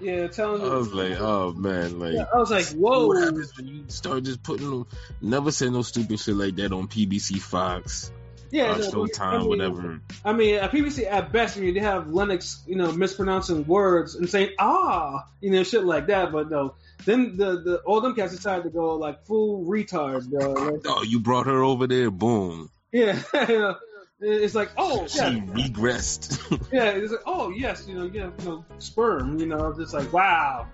Yeah, 0.00 0.26
telling 0.28 0.62
I 0.62 0.74
was 0.74 0.92
like, 0.92 1.18
oh 1.20 1.52
man, 1.52 1.98
like. 1.98 2.14
yeah, 2.14 2.24
I 2.32 2.38
was 2.38 2.50
like, 2.50 2.66
whoa. 2.68 3.06
What 3.06 3.22
happens 3.22 3.56
when 3.56 3.68
you 3.68 3.84
start 3.88 4.24
just 4.24 4.42
putting 4.42 4.70
them? 4.70 4.86
never 5.20 5.50
say 5.52 5.68
no 5.70 5.82
stupid 5.82 6.18
shit 6.18 6.34
like 6.34 6.56
that 6.56 6.72
on 6.72 6.88
PBC 6.88 7.38
Fox, 7.40 8.10
yeah, 8.50 8.72
uh, 8.72 8.78
no, 8.78 8.90
Showtime, 8.90 9.20
I 9.20 9.38
mean, 9.38 9.48
whatever. 9.48 10.00
I 10.24 10.32
mean, 10.32 10.56
at 10.56 10.72
PBC 10.72 11.06
at 11.10 11.32
best, 11.32 11.56
I 11.56 11.60
mean, 11.60 11.74
they 11.74 11.80
have 11.80 12.08
Lennox, 12.08 12.62
you 12.66 12.74
know, 12.76 12.90
mispronouncing 12.90 13.66
words 13.66 14.16
and 14.16 14.28
saying 14.28 14.50
ah, 14.58 15.24
you 15.40 15.50
know, 15.50 15.62
shit 15.62 15.84
like 15.84 16.08
that. 16.08 16.32
But 16.32 16.50
no, 16.50 16.74
then 17.04 17.36
the 17.36 17.60
the 17.60 17.76
all 17.86 18.00
them 18.00 18.14
cats 18.14 18.34
decided 18.34 18.64
to 18.64 18.70
go 18.70 18.96
like 18.96 19.24
full 19.26 19.64
retards, 19.66 20.28
bro. 20.28 20.52
Like, 20.52 20.80
Oh, 20.86 21.02
you 21.02 21.20
brought 21.20 21.46
her 21.46 21.62
over 21.62 21.86
there, 21.86 22.10
boom. 22.10 22.70
yeah, 22.92 23.22
it's 24.20 24.54
like 24.54 24.70
oh 24.76 25.06
She 25.06 25.18
yeah, 25.18 25.30
regressed. 25.30 26.68
yeah, 26.72 26.90
it's 26.90 27.12
like 27.12 27.22
oh 27.26 27.50
yes, 27.50 27.86
you 27.88 27.94
know, 27.94 28.04
yeah, 28.04 28.30
you 28.38 28.44
know, 28.44 28.64
sperm, 28.78 29.38
you 29.38 29.46
know, 29.46 29.72
just 29.72 29.94
like 29.94 30.12
wow, 30.12 30.66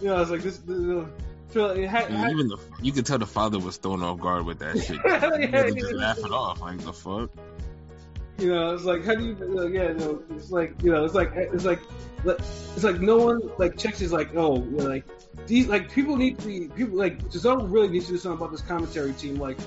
you 0.00 0.08
know, 0.08 0.20
it's 0.20 0.30
like 0.30 0.42
this. 0.42 0.58
this 0.58 1.06
uh, 1.56 1.70
it 1.70 1.88
had, 1.88 2.10
even 2.30 2.46
the 2.46 2.58
you 2.80 2.92
could 2.92 3.04
tell 3.04 3.18
the 3.18 3.26
father 3.26 3.58
was 3.58 3.76
thrown 3.76 4.04
off 4.04 4.20
guard 4.20 4.44
with 4.44 4.60
that 4.60 4.78
shit. 4.78 5.00
Yeah, 5.04 5.68
just 5.70 5.92
yeah. 5.92 5.98
laugh 5.98 6.18
it 6.18 6.30
off, 6.30 6.60
like 6.60 6.78
the 6.78 6.92
fuck. 6.92 7.30
You 8.38 8.52
know, 8.52 8.74
it's 8.74 8.84
like 8.84 9.04
how 9.04 9.16
do 9.16 9.24
you? 9.24 9.58
Uh, 9.58 9.66
yeah, 9.66 9.92
no, 9.92 10.22
it's 10.30 10.50
like 10.50 10.80
you 10.82 10.92
know, 10.92 11.04
it's 11.04 11.14
like 11.14 11.32
it's 11.34 11.64
like 11.64 11.80
it's 12.24 12.84
like 12.84 13.00
no 13.00 13.16
one 13.16 13.50
like 13.58 13.76
checks 13.76 14.00
is 14.00 14.12
like 14.12 14.34
oh 14.36 14.56
you 14.62 14.70
know, 14.70 14.84
like 14.84 15.04
these 15.46 15.66
like 15.66 15.90
people 15.90 16.16
need 16.16 16.38
to 16.38 16.46
be 16.46 16.68
people 16.68 16.96
like 16.96 17.20
Giselle 17.32 17.66
really 17.66 17.88
needs 17.88 18.06
to 18.06 18.12
do 18.12 18.18
something 18.18 18.38
about 18.38 18.52
this 18.52 18.62
commentary 18.62 19.12
team 19.14 19.36
like 19.36 19.58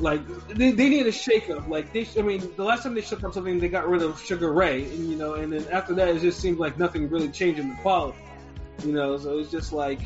like 0.00 0.26
they, 0.48 0.72
they 0.72 0.88
need 0.88 1.06
a 1.06 1.12
shake 1.12 1.50
up 1.50 1.68
like 1.68 1.92
they 1.92 2.06
I 2.18 2.22
mean 2.22 2.52
the 2.56 2.64
last 2.64 2.82
time 2.82 2.94
they 2.94 3.00
shook 3.00 3.22
up 3.24 3.34
something 3.34 3.58
they 3.58 3.68
got 3.68 3.88
rid 3.88 4.02
of 4.02 4.20
Sugar 4.20 4.52
Ray 4.52 4.84
and 4.84 5.10
you 5.10 5.16
know 5.16 5.34
and 5.34 5.52
then 5.52 5.66
after 5.70 5.94
that 5.94 6.08
it 6.08 6.20
just 6.20 6.40
seemed 6.40 6.58
like 6.58 6.78
nothing 6.78 7.08
really 7.08 7.28
changed 7.28 7.60
in 7.60 7.70
the 7.70 7.76
quality 7.76 8.18
you 8.84 8.92
know 8.92 9.18
so 9.18 9.38
it's 9.38 9.50
just 9.50 9.72
like 9.72 10.00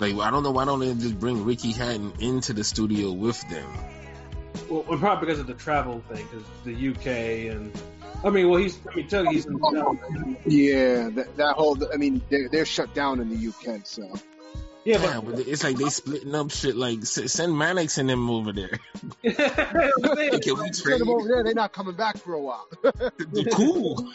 Like 0.00 0.14
I 0.14 0.30
don't 0.30 0.42
know 0.42 0.50
why 0.50 0.64
don't 0.64 0.80
they 0.80 0.92
just 0.94 1.18
bring 1.18 1.44
Ricky 1.44 1.72
Hatton 1.72 2.12
into 2.20 2.52
the 2.52 2.64
studio 2.64 3.12
with 3.12 3.40
them? 3.48 3.68
well 4.70 4.82
probably 4.98 5.26
because 5.26 5.38
of 5.40 5.46
the 5.46 5.54
travel 5.54 6.02
thing 6.12 6.26
because 6.30 6.46
the 6.64 6.88
UK 6.88 7.52
and 7.54 7.72
I 8.24 8.30
mean 8.30 8.48
well 8.48 8.60
he's 8.60 8.78
I 8.90 8.94
mean 8.96 9.06
tell 9.08 9.24
you 9.24 9.30
he's 9.30 9.46
in 9.46 9.58
Yeah, 10.46 11.10
that, 11.10 11.36
that 11.36 11.56
whole, 11.56 11.76
I 11.92 11.96
mean, 11.96 12.22
they're, 12.30 12.48
they're 12.48 12.64
shut 12.64 12.94
down 12.94 13.20
in 13.20 13.28
the 13.28 13.48
UK, 13.48 13.80
so. 13.84 14.02
Yeah 14.86 15.02
Yeah, 15.02 15.20
but 15.20 15.36
but 15.36 15.46
it's 15.48 15.62
like 15.64 15.76
they 15.76 15.88
splitting 15.90 16.34
up 16.34 16.50
shit. 16.50 16.76
Like 16.76 17.04
send 17.04 17.56
Mannix 17.58 17.98
and 17.98 18.08
them 18.08 18.30
over 18.30 18.52
there. 18.52 18.78
yeah, 19.22 19.32
Can 19.34 20.56
we 20.56 20.72
Send 20.72 20.74
trade? 20.76 21.00
them 21.00 21.10
over 21.10 21.26
there, 21.28 21.42
they're 21.44 21.54
not 21.54 21.72
coming 21.72 21.96
back 21.96 22.16
for 22.18 22.34
a 22.34 22.40
while. 22.40 22.66
cool. 23.54 24.10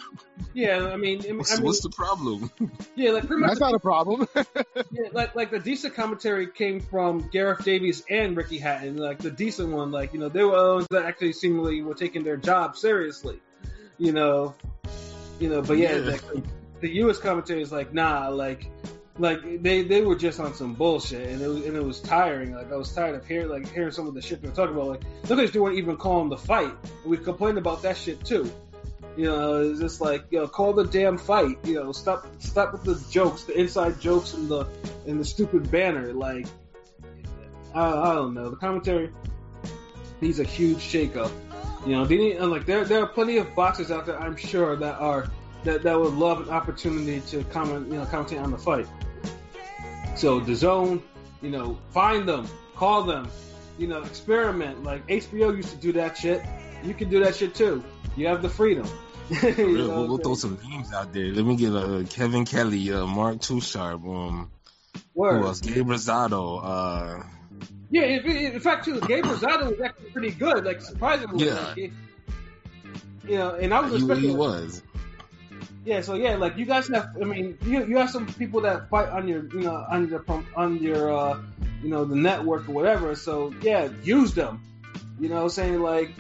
Yeah, 0.54 0.88
I 0.92 0.98
mean, 0.98 1.22
I 1.28 1.34
What's, 1.34 1.56
mean, 1.58 1.66
what's 1.66 1.82
the 1.82 1.90
problem? 1.90 2.50
yeah, 2.96 3.12
like 3.12 3.28
pretty 3.28 3.42
much, 3.42 3.50
That's 3.52 3.60
not 3.60 3.74
a 3.76 3.80
problem. 3.80 4.28
yeah, 4.36 5.08
like 5.12 5.36
like 5.36 5.52
the 5.52 5.60
decent 5.60 5.94
commentary 5.94 6.48
came 6.48 6.80
from 6.80 7.30
Gareth 7.32 7.64
Davies 7.64 8.04
and 8.10 8.36
Ricky 8.36 8.58
Hatton. 8.58 8.98
Like 8.98 9.20
the 9.20 9.32
decent 9.32 9.70
one, 9.72 9.92
like 9.92 10.14
you 10.14 10.20
know, 10.20 10.30
they 10.30 10.44
were 10.44 10.58
the 10.58 10.74
ones 10.76 10.88
that 10.92 11.06
actually 11.06 11.34
seemingly 11.34 11.82
were 11.84 11.94
taking 11.94 12.24
their 12.24 12.38
job 12.38 12.76
seriously. 12.78 13.40
You 13.98 14.14
know, 14.14 14.56
you 15.40 15.50
know, 15.50 15.62
but 15.62 15.78
yeah, 15.78 15.96
Yeah. 15.98 16.12
Like, 16.34 16.44
the 16.82 16.90
U.S. 16.96 17.20
commentary 17.20 17.62
is 17.62 17.72
like, 17.72 17.94
nah, 17.94 18.30
like. 18.30 18.68
Like 19.18 19.62
they, 19.62 19.84
they 19.84 20.02
were 20.02 20.16
just 20.16 20.40
on 20.40 20.54
some 20.54 20.74
bullshit 20.74 21.28
and 21.28 21.42
it 21.42 21.48
was 21.48 21.66
and 21.66 21.76
it 21.76 21.84
was 21.84 22.00
tiring. 22.00 22.56
Like 22.56 22.72
I 22.72 22.76
was 22.76 22.94
tired 22.94 23.16
of 23.16 23.28
hearing 23.28 23.50
like 23.50 23.72
hearing 23.72 23.92
some 23.92 24.08
of 24.08 24.14
the 24.14 24.22
shit 24.22 24.42
they 24.42 24.48
were 24.48 24.56
talking 24.56 24.76
about. 24.76 24.88
Like 24.88 25.52
they 25.52 25.60
weren't 25.60 25.78
even 25.78 25.98
calling 25.98 26.30
the 26.30 26.38
fight. 26.38 26.74
We 27.06 27.18
complained 27.18 27.58
about 27.58 27.82
that 27.84 27.98
shit 27.98 28.24
too. 28.24 28.52
You 29.18 29.26
know, 29.26 29.62
it's 29.70 29.82
just 29.82 30.00
like, 30.00 30.24
you 30.32 30.40
know, 30.40 30.48
call 30.48 30.72
the 30.72 30.86
damn 30.86 31.18
fight. 31.18 31.58
You 31.66 31.76
know, 31.76 31.92
stop 31.92 32.26
stop 32.40 32.72
with 32.72 32.84
the 32.84 33.04
jokes, 33.12 33.44
the 33.44 33.60
inside 33.60 34.00
jokes 34.00 34.34
and 34.34 34.48
the 34.48 34.66
and 35.06 35.20
the 35.20 35.26
stupid 35.26 35.70
banner. 35.70 36.14
Like, 36.14 36.48
I, 37.76 37.86
I 37.86 38.16
don't 38.16 38.34
know. 38.34 38.50
The 38.50 38.56
commentary 38.56 39.12
needs 40.22 40.40
a 40.40 40.46
huge 40.46 40.78
shakeup. 40.78 41.32
You 41.86 41.94
know, 41.94 42.06
they 42.06 42.16
need 42.16 42.40
like 42.40 42.66
there 42.66 42.86
there 42.86 43.02
are 43.02 43.08
plenty 43.08 43.38
of 43.38 43.54
boxers 43.56 43.92
out 43.92 44.06
there, 44.06 44.20
I'm 44.20 44.38
sure, 44.38 44.78
that 44.78 45.00
are 45.00 45.30
that, 45.64 45.84
that 45.84 46.00
would 46.00 46.14
love 46.14 46.42
an 46.42 46.50
opportunity 46.50 47.22
to 47.28 47.44
comment, 47.46 47.88
you 47.88 47.98
know, 47.98 48.06
commentate 48.06 48.42
on 48.42 48.52
the 48.52 48.58
fight. 48.58 48.88
So 50.16 50.40
the 50.40 50.56
zone, 50.56 51.02
you 51.42 51.50
know, 51.50 51.78
find 51.92 52.28
them, 52.28 52.48
call 52.76 53.04
them, 53.04 53.30
you 53.78 53.88
know, 53.88 54.02
experiment. 54.04 54.84
Like 54.84 55.06
HBO 55.08 55.56
used 55.56 55.70
to 55.70 55.78
do 55.78 55.92
that 55.94 56.18
shit. 56.18 56.42
You 56.84 56.94
can 56.94 57.10
do 57.10 57.24
that 57.24 57.36
shit 57.36 57.56
too. 57.56 57.84
You 58.16 58.28
have 58.28 58.42
the 58.42 58.50
freedom. 58.50 58.88
You 59.32 59.54
we'll, 59.58 60.08
we'll 60.10 60.18
throw 60.18 60.36
some 60.36 60.60
names 60.70 60.92
out 60.92 61.14
there. 61.14 61.28
Let 61.28 61.46
me 61.46 61.56
get 61.56 61.72
uh, 61.74 62.04
Kevin 62.10 62.44
Kelly, 62.44 62.92
uh, 62.92 63.06
Mark 63.06 63.38
Touchard, 63.38 64.04
um, 64.06 64.52
Word. 65.14 65.40
who 65.40 65.48
else? 65.48 65.62
Gabe 65.62 65.88
Rosado, 65.88 66.60
uh, 66.62 67.24
Yeah, 67.90 68.02
in, 68.04 68.26
in 68.26 68.60
fact, 68.60 68.84
too, 68.84 69.00
Gabe 69.00 69.24
Rosado 69.24 69.70
was 69.72 69.80
actually 69.80 70.10
pretty 70.10 70.32
good. 70.32 70.66
Like 70.66 70.82
surprisingly, 70.82 71.46
Yeah. 71.46 71.54
like, 71.66 71.78
you 71.78 73.38
know, 73.38 73.56
and 73.56 73.74
I 73.74 73.80
was 73.80 73.92
he, 73.92 73.98
expecting. 74.00 74.30
he 74.32 74.36
was. 74.36 74.84
Yeah, 75.84 76.02
so 76.02 76.14
yeah, 76.14 76.36
like 76.36 76.58
you 76.58 76.66
guys 76.66 76.88
have. 76.90 77.18
I 77.20 77.26
mean, 77.26 77.58
you 77.66 77.86
you 77.86 77.98
have 77.98 78.12
some 78.12 78.28
people 78.28 78.62
that 78.62 78.90
fight 78.90 79.10
on 79.10 79.28
your, 79.28 79.46
you 79.46 79.62
know, 79.62 79.86
on 79.90 80.08
your 80.10 80.24
on 80.56 80.78
your, 80.78 81.12
uh, 81.12 81.42
you 81.82 81.90
know, 81.90 82.06
the 82.06 82.16
network 82.16 82.70
or 82.70 82.74
whatever. 82.74 83.16
So 83.16 83.54
yeah, 83.62 83.90
use 84.04 84.34
them. 84.34 84.62
You 85.20 85.30
know, 85.30 85.48
saying 85.48 85.82
like, 85.82 86.12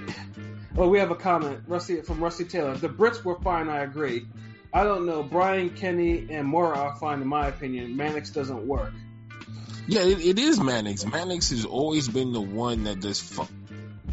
oh, 0.77 0.89
we 0.89 0.97
have 0.99 1.11
a 1.11 1.15
comment, 1.15 1.61
Rusty 1.67 2.01
from 2.01 2.23
Rusty 2.23 2.45
Taylor. 2.45 2.75
The 2.75 2.89
Brits 2.89 3.23
were 3.23 3.39
fine. 3.41 3.69
I 3.69 3.81
agree. 3.81 4.25
I 4.73 4.83
don't 4.83 5.05
know. 5.05 5.21
Brian 5.21 5.69
Kenny 5.69 6.27
and 6.29 6.47
Mora 6.47 6.77
are 6.77 6.95
fine 6.95 7.21
in 7.21 7.27
my 7.27 7.47
opinion. 7.47 7.95
Mannix 7.97 8.29
doesn't 8.29 8.65
work. 8.65 8.93
Yeah, 9.87 10.01
it, 10.01 10.25
it 10.25 10.39
is 10.39 10.59
Mannix. 10.59 11.05
Mannix 11.05 11.49
has 11.49 11.65
always 11.65 12.07
been 12.07 12.31
the 12.31 12.41
one 12.41 12.85
that 12.85 12.99
just 13.01 13.21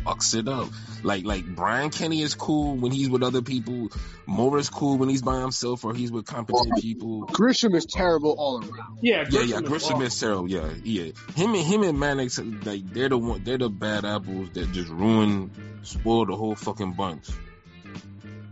fucks 0.09 0.35
it 0.39 0.49
up. 0.49 0.69
Like 1.03 1.25
like 1.25 1.47
Brian 1.47 1.91
Kenny 1.91 2.23
is 2.23 2.35
cool 2.35 2.77
when 2.77 2.93
he's 2.93 3.09
with 3.09 3.23
other 3.23 3.43
people. 3.43 3.91
Morris 4.27 4.67
is 4.67 4.71
cool 4.71 4.99
when 4.99 5.09
he's 5.09 5.23
by 5.23 5.41
himself 5.41 5.85
or 5.85 5.95
he's 5.95 6.11
with 6.11 6.27
competent 6.27 6.81
people. 6.81 7.27
Grisham 7.27 7.75
is 7.75 7.87
terrible 7.87 8.35
all 8.39 8.59
around. 8.59 8.99
Yeah, 9.03 9.27
Yeah, 9.31 9.41
yeah, 9.43 9.57
is 9.57 9.63
Grisham 9.63 9.93
awesome. 9.97 10.03
is 10.03 10.19
terrible. 10.21 10.51
Yeah, 10.51 10.71
yeah. 10.83 11.13
Him 11.37 11.55
and 11.55 11.65
him 11.65 11.83
and 11.85 11.99
Mannix, 12.01 12.39
like 12.39 12.85
they're 12.93 13.09
the 13.09 13.19
one, 13.19 13.45
they're 13.45 13.59
the 13.59 13.71
bad 13.71 14.05
apples 14.05 14.51
that 14.55 14.73
just 14.73 14.89
ruin, 14.89 15.51
spoil 15.83 16.27
the 16.27 16.37
whole 16.37 16.55
fucking 16.57 16.93
bunch. 16.93 17.27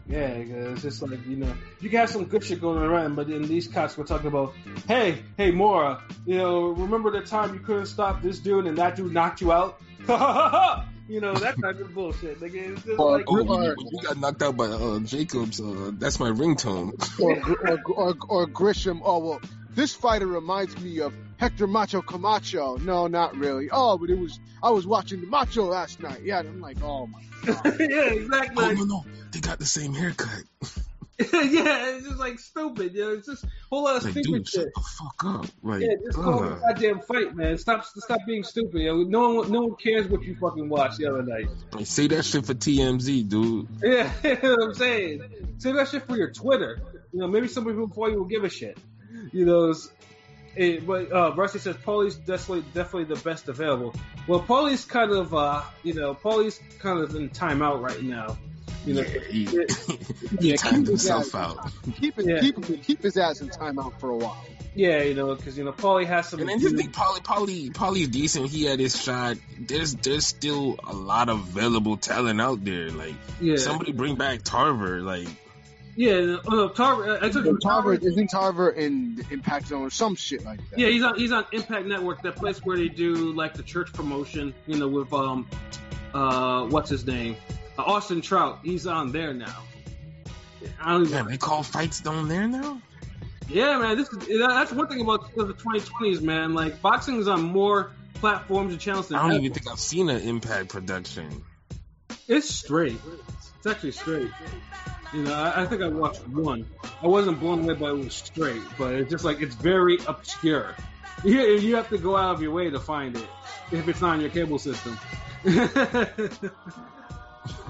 Yeah, 0.08 0.34
'cause 0.44 0.72
it's 0.74 0.82
just 0.82 1.02
like 1.02 1.26
you 1.26 1.34
know, 1.36 1.52
you 1.80 1.90
can 1.90 1.98
have 1.98 2.10
some 2.10 2.26
good 2.26 2.44
shit 2.44 2.60
going 2.60 2.80
around, 2.80 3.16
but 3.16 3.26
then 3.28 3.42
these 3.42 3.66
cops 3.66 3.96
were 3.96 4.04
talking 4.04 4.28
about, 4.28 4.54
hey, 4.86 5.18
hey, 5.36 5.50
Mora, 5.50 6.00
you 6.24 6.36
know, 6.38 6.68
remember 6.68 7.10
the 7.10 7.22
time 7.22 7.54
you 7.54 7.60
couldn't 7.60 7.86
stop 7.86 8.22
this 8.22 8.38
dude 8.38 8.66
and 8.66 8.78
that 8.78 8.94
dude 8.94 9.12
knocked 9.12 9.40
you 9.40 9.50
out? 9.52 9.80
you 11.08 11.20
know, 11.20 11.34
that 11.34 11.60
type 11.60 11.80
of 11.80 11.94
bullshit. 11.94 12.40
Like, 12.42 12.54
it's 12.54 12.82
just 12.84 12.98
Or- 12.98 13.18
like, 13.18 13.26
Oh, 13.28 13.36
Or- 13.38 13.64
you, 13.64 13.76
you 13.92 14.02
got 14.02 14.18
knocked 14.18 14.42
out 14.42 14.56
by 14.56 14.66
uh, 14.66 14.98
Jacobs, 15.00 15.60
uh, 15.60 15.90
that's 15.94 16.18
my 16.20 16.30
ringtone. 16.30 16.92
Or, 17.20 17.32
or, 17.70 17.80
or, 17.94 18.14
or 18.28 18.46
Grisham. 18.46 19.00
Oh 19.04 19.18
well, 19.18 19.40
this 19.74 19.94
fighter 19.94 20.26
reminds 20.26 20.78
me 20.80 21.00
of 21.00 21.14
Hector 21.36 21.66
Macho 21.66 22.00
Camacho. 22.02 22.76
No, 22.78 23.06
not 23.06 23.36
really. 23.36 23.68
Oh, 23.70 23.98
but 23.98 24.10
it 24.10 24.18
was. 24.18 24.38
I 24.62 24.70
was 24.70 24.86
watching 24.86 25.20
the 25.20 25.26
Macho 25.26 25.64
last 25.64 26.00
night. 26.00 26.22
Yeah, 26.24 26.38
I'm 26.40 26.60
like, 26.60 26.78
oh 26.82 27.06
my. 27.06 27.22
god. 27.44 27.64
yeah, 27.80 28.10
exactly. 28.10 28.64
Oh 28.64 28.72
no, 28.72 28.84
no, 28.84 29.04
they 29.32 29.40
got 29.40 29.58
the 29.58 29.66
same 29.66 29.92
haircut. 29.94 30.42
yeah, 31.32 31.94
it's 31.96 32.06
just 32.06 32.18
like 32.18 32.38
stupid. 32.38 32.94
You 32.94 33.00
know, 33.04 33.10
it's 33.14 33.26
just 33.26 33.44
a 33.44 33.48
whole 33.70 33.84
lot 33.84 33.96
of 33.96 34.04
Like, 34.04 34.12
stupid 34.12 34.32
dude, 34.32 34.48
shit. 34.48 34.60
shut 34.64 34.74
the 34.74 34.80
fuck 34.98 35.24
up. 35.24 35.46
Like, 35.62 35.80
Yeah, 35.82 35.88
just 36.04 36.18
ugh. 36.18 36.42
a 36.42 36.60
goddamn 36.60 37.00
fight, 37.00 37.34
man. 37.34 37.56
Stop, 37.56 37.84
stop 37.86 38.20
being 38.26 38.42
stupid. 38.42 38.80
You 38.80 38.88
know, 38.88 39.02
no 39.04 39.34
one, 39.40 39.50
no 39.52 39.60
one 39.62 39.76
cares 39.76 40.08
what 40.08 40.22
you 40.22 40.36
fucking 40.36 40.68
watched 40.68 40.98
the 40.98 41.06
other 41.06 41.22
night. 41.22 41.46
Say 41.86 42.06
that 42.08 42.24
shit 42.24 42.44
for 42.44 42.54
TMZ, 42.54 43.28
dude. 43.28 43.68
Yeah, 43.82 44.12
you 44.24 44.34
know 44.42 44.50
what 44.56 44.62
I'm 44.68 44.74
saying. 44.74 45.22
Save 45.58 45.76
that 45.76 45.88
shit 45.88 46.06
for 46.06 46.16
your 46.16 46.32
Twitter. 46.32 46.80
You 47.12 47.20
know, 47.20 47.28
maybe 47.28 47.48
somebody 47.48 47.76
before 47.78 48.10
you 48.10 48.18
will 48.18 48.26
give 48.26 48.44
a 48.44 48.50
shit. 48.50 48.76
You 49.32 49.46
know, 49.46 49.74
it, 50.54 50.86
but 50.86 51.10
uh, 51.12 51.34
Rusty 51.34 51.58
says 51.58 51.76
Paulie's 51.76 52.16
definitely 52.16 52.64
definitely 52.74 53.14
the 53.14 53.20
best 53.22 53.48
available. 53.48 53.94
Well, 54.28 54.40
Paulie's 54.40 54.84
kind 54.84 55.12
of 55.12 55.34
uh, 55.34 55.62
you 55.82 55.94
know, 55.94 56.14
Paulie's 56.14 56.60
kind 56.78 56.98
of 56.98 57.14
in 57.14 57.30
timeout 57.30 57.80
right 57.80 58.02
now. 58.02 58.36
You 58.86 58.94
know, 58.94 59.00
Yeah, 59.02 59.20
he, 59.28 59.42
Yeah. 59.44 59.62
he 60.40 60.48
Yeah, 60.50 60.56
timed 60.56 60.86
keep 60.86 60.92
his 60.92 61.08
himself 61.08 61.34
out. 61.34 61.70
Keep 62.00 62.18
it, 62.20 62.26
Yeah. 62.26 62.40
keep 62.40 62.82
keep 62.84 63.02
his 63.02 63.16
ass 63.16 63.40
in 63.40 63.48
timeout 63.50 63.98
for 64.00 64.10
a 64.10 64.16
while. 64.16 64.44
yeah, 64.74 65.02
you 65.02 65.14
know, 65.14 65.34
because 65.34 65.58
you 65.58 65.64
know, 65.64 65.72
Paulie 65.72 66.06
has 66.06 66.28
some. 66.28 66.40
And 66.40 66.48
then 66.48 66.60
just 66.60 66.76
think, 66.76 66.92
Polly, 66.92 67.20
Polly, 67.22 67.70
Polly's 67.70 68.08
decent. 68.08 68.48
He 68.48 68.64
had 68.64 68.78
his 68.78 69.00
shot. 69.00 69.36
There's, 69.58 69.94
there's 69.96 70.26
still 70.26 70.76
a 70.86 70.94
lot 70.94 71.28
of 71.28 71.40
available 71.40 71.96
talent 71.96 72.40
out 72.40 72.64
there. 72.64 72.90
Like 72.90 73.14
yeah, 73.40 73.56
somebody 73.56 73.92
bring 73.92 74.14
back 74.16 74.42
Tarver. 74.42 75.00
Like 75.00 75.26
yeah. 75.96 76.36
Uh, 76.46 76.68
Tarver, 76.68 77.24
I 77.24 77.30
took 77.30 77.60
Tarver 77.62 77.94
isn't 77.94 78.28
Tarver 78.28 78.68
in 78.70 79.24
Impact 79.30 79.68
Zone 79.68 79.82
or 79.82 79.90
some 79.90 80.14
shit 80.14 80.44
like 80.44 80.58
that. 80.70 80.78
Yeah, 80.78 80.88
he's 80.88 81.02
on 81.02 81.18
he's 81.18 81.32
on 81.32 81.46
Impact 81.52 81.86
Network, 81.86 82.22
that 82.22 82.36
place 82.36 82.58
where 82.64 82.76
they 82.76 82.88
do 82.88 83.32
like 83.32 83.54
the 83.54 83.62
church 83.62 83.92
promotion, 83.94 84.54
you 84.66 84.78
know, 84.78 84.88
with 84.88 85.12
um 85.12 85.48
uh 86.14 86.66
what's 86.66 86.90
his 86.90 87.06
name? 87.06 87.36
Uh, 87.78 87.82
Austin 87.82 88.20
Trout. 88.20 88.60
He's 88.62 88.86
on 88.86 89.12
there 89.12 89.32
now. 89.34 89.62
I 90.80 90.92
don't 90.92 91.10
damn, 91.10 91.28
they 91.28 91.36
call 91.36 91.62
fights 91.62 92.00
down 92.00 92.28
there 92.28 92.48
now. 92.48 92.80
yeah, 93.48 93.78
man, 93.78 93.96
this 93.96 94.08
is 94.08 94.38
that's 94.40 94.72
one 94.72 94.88
thing 94.88 95.00
about 95.00 95.34
the 95.34 95.54
2020s, 95.54 96.20
man. 96.22 96.54
Like 96.54 96.80
boxing 96.82 97.20
is 97.20 97.28
on 97.28 97.42
more 97.42 97.92
platforms 98.14 98.72
and 98.72 98.80
channels 98.80 99.08
than 99.08 99.18
I 99.18 99.22
don't 99.22 99.32
ever. 99.32 99.40
even 99.40 99.52
think 99.52 99.70
I've 99.70 99.78
seen 99.78 100.08
an 100.08 100.22
Impact 100.22 100.70
production. 100.70 101.44
It's 102.28 102.48
straight. 102.48 102.98
It's 103.58 103.66
actually 103.66 103.92
straight. 103.92 104.30
You 105.12 105.22
know, 105.22 105.32
I, 105.32 105.62
I 105.62 105.66
think 105.66 105.82
I 105.82 105.88
watched 105.88 106.26
one. 106.28 106.66
I 107.02 107.06
wasn't 107.06 107.38
blown 107.38 107.62
away 107.62 107.74
by 107.74 107.90
it 107.90 107.98
was 107.98 108.14
straight, 108.14 108.62
but 108.76 108.94
it's 108.94 109.10
just 109.10 109.24
like 109.24 109.40
it's 109.40 109.54
very 109.54 109.98
obscure. 110.08 110.74
You, 111.24 111.40
you 111.42 111.76
have 111.76 111.88
to 111.90 111.98
go 111.98 112.16
out 112.16 112.34
of 112.34 112.42
your 112.42 112.52
way 112.52 112.70
to 112.70 112.80
find 112.80 113.16
it 113.16 113.26
if 113.70 113.86
it's 113.88 114.00
not 114.00 114.14
on 114.14 114.20
your 114.20 114.30
cable 114.30 114.58
system. 114.58 114.98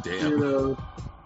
you 0.05 0.19
Damn. 0.21 0.41
know, 0.41 0.79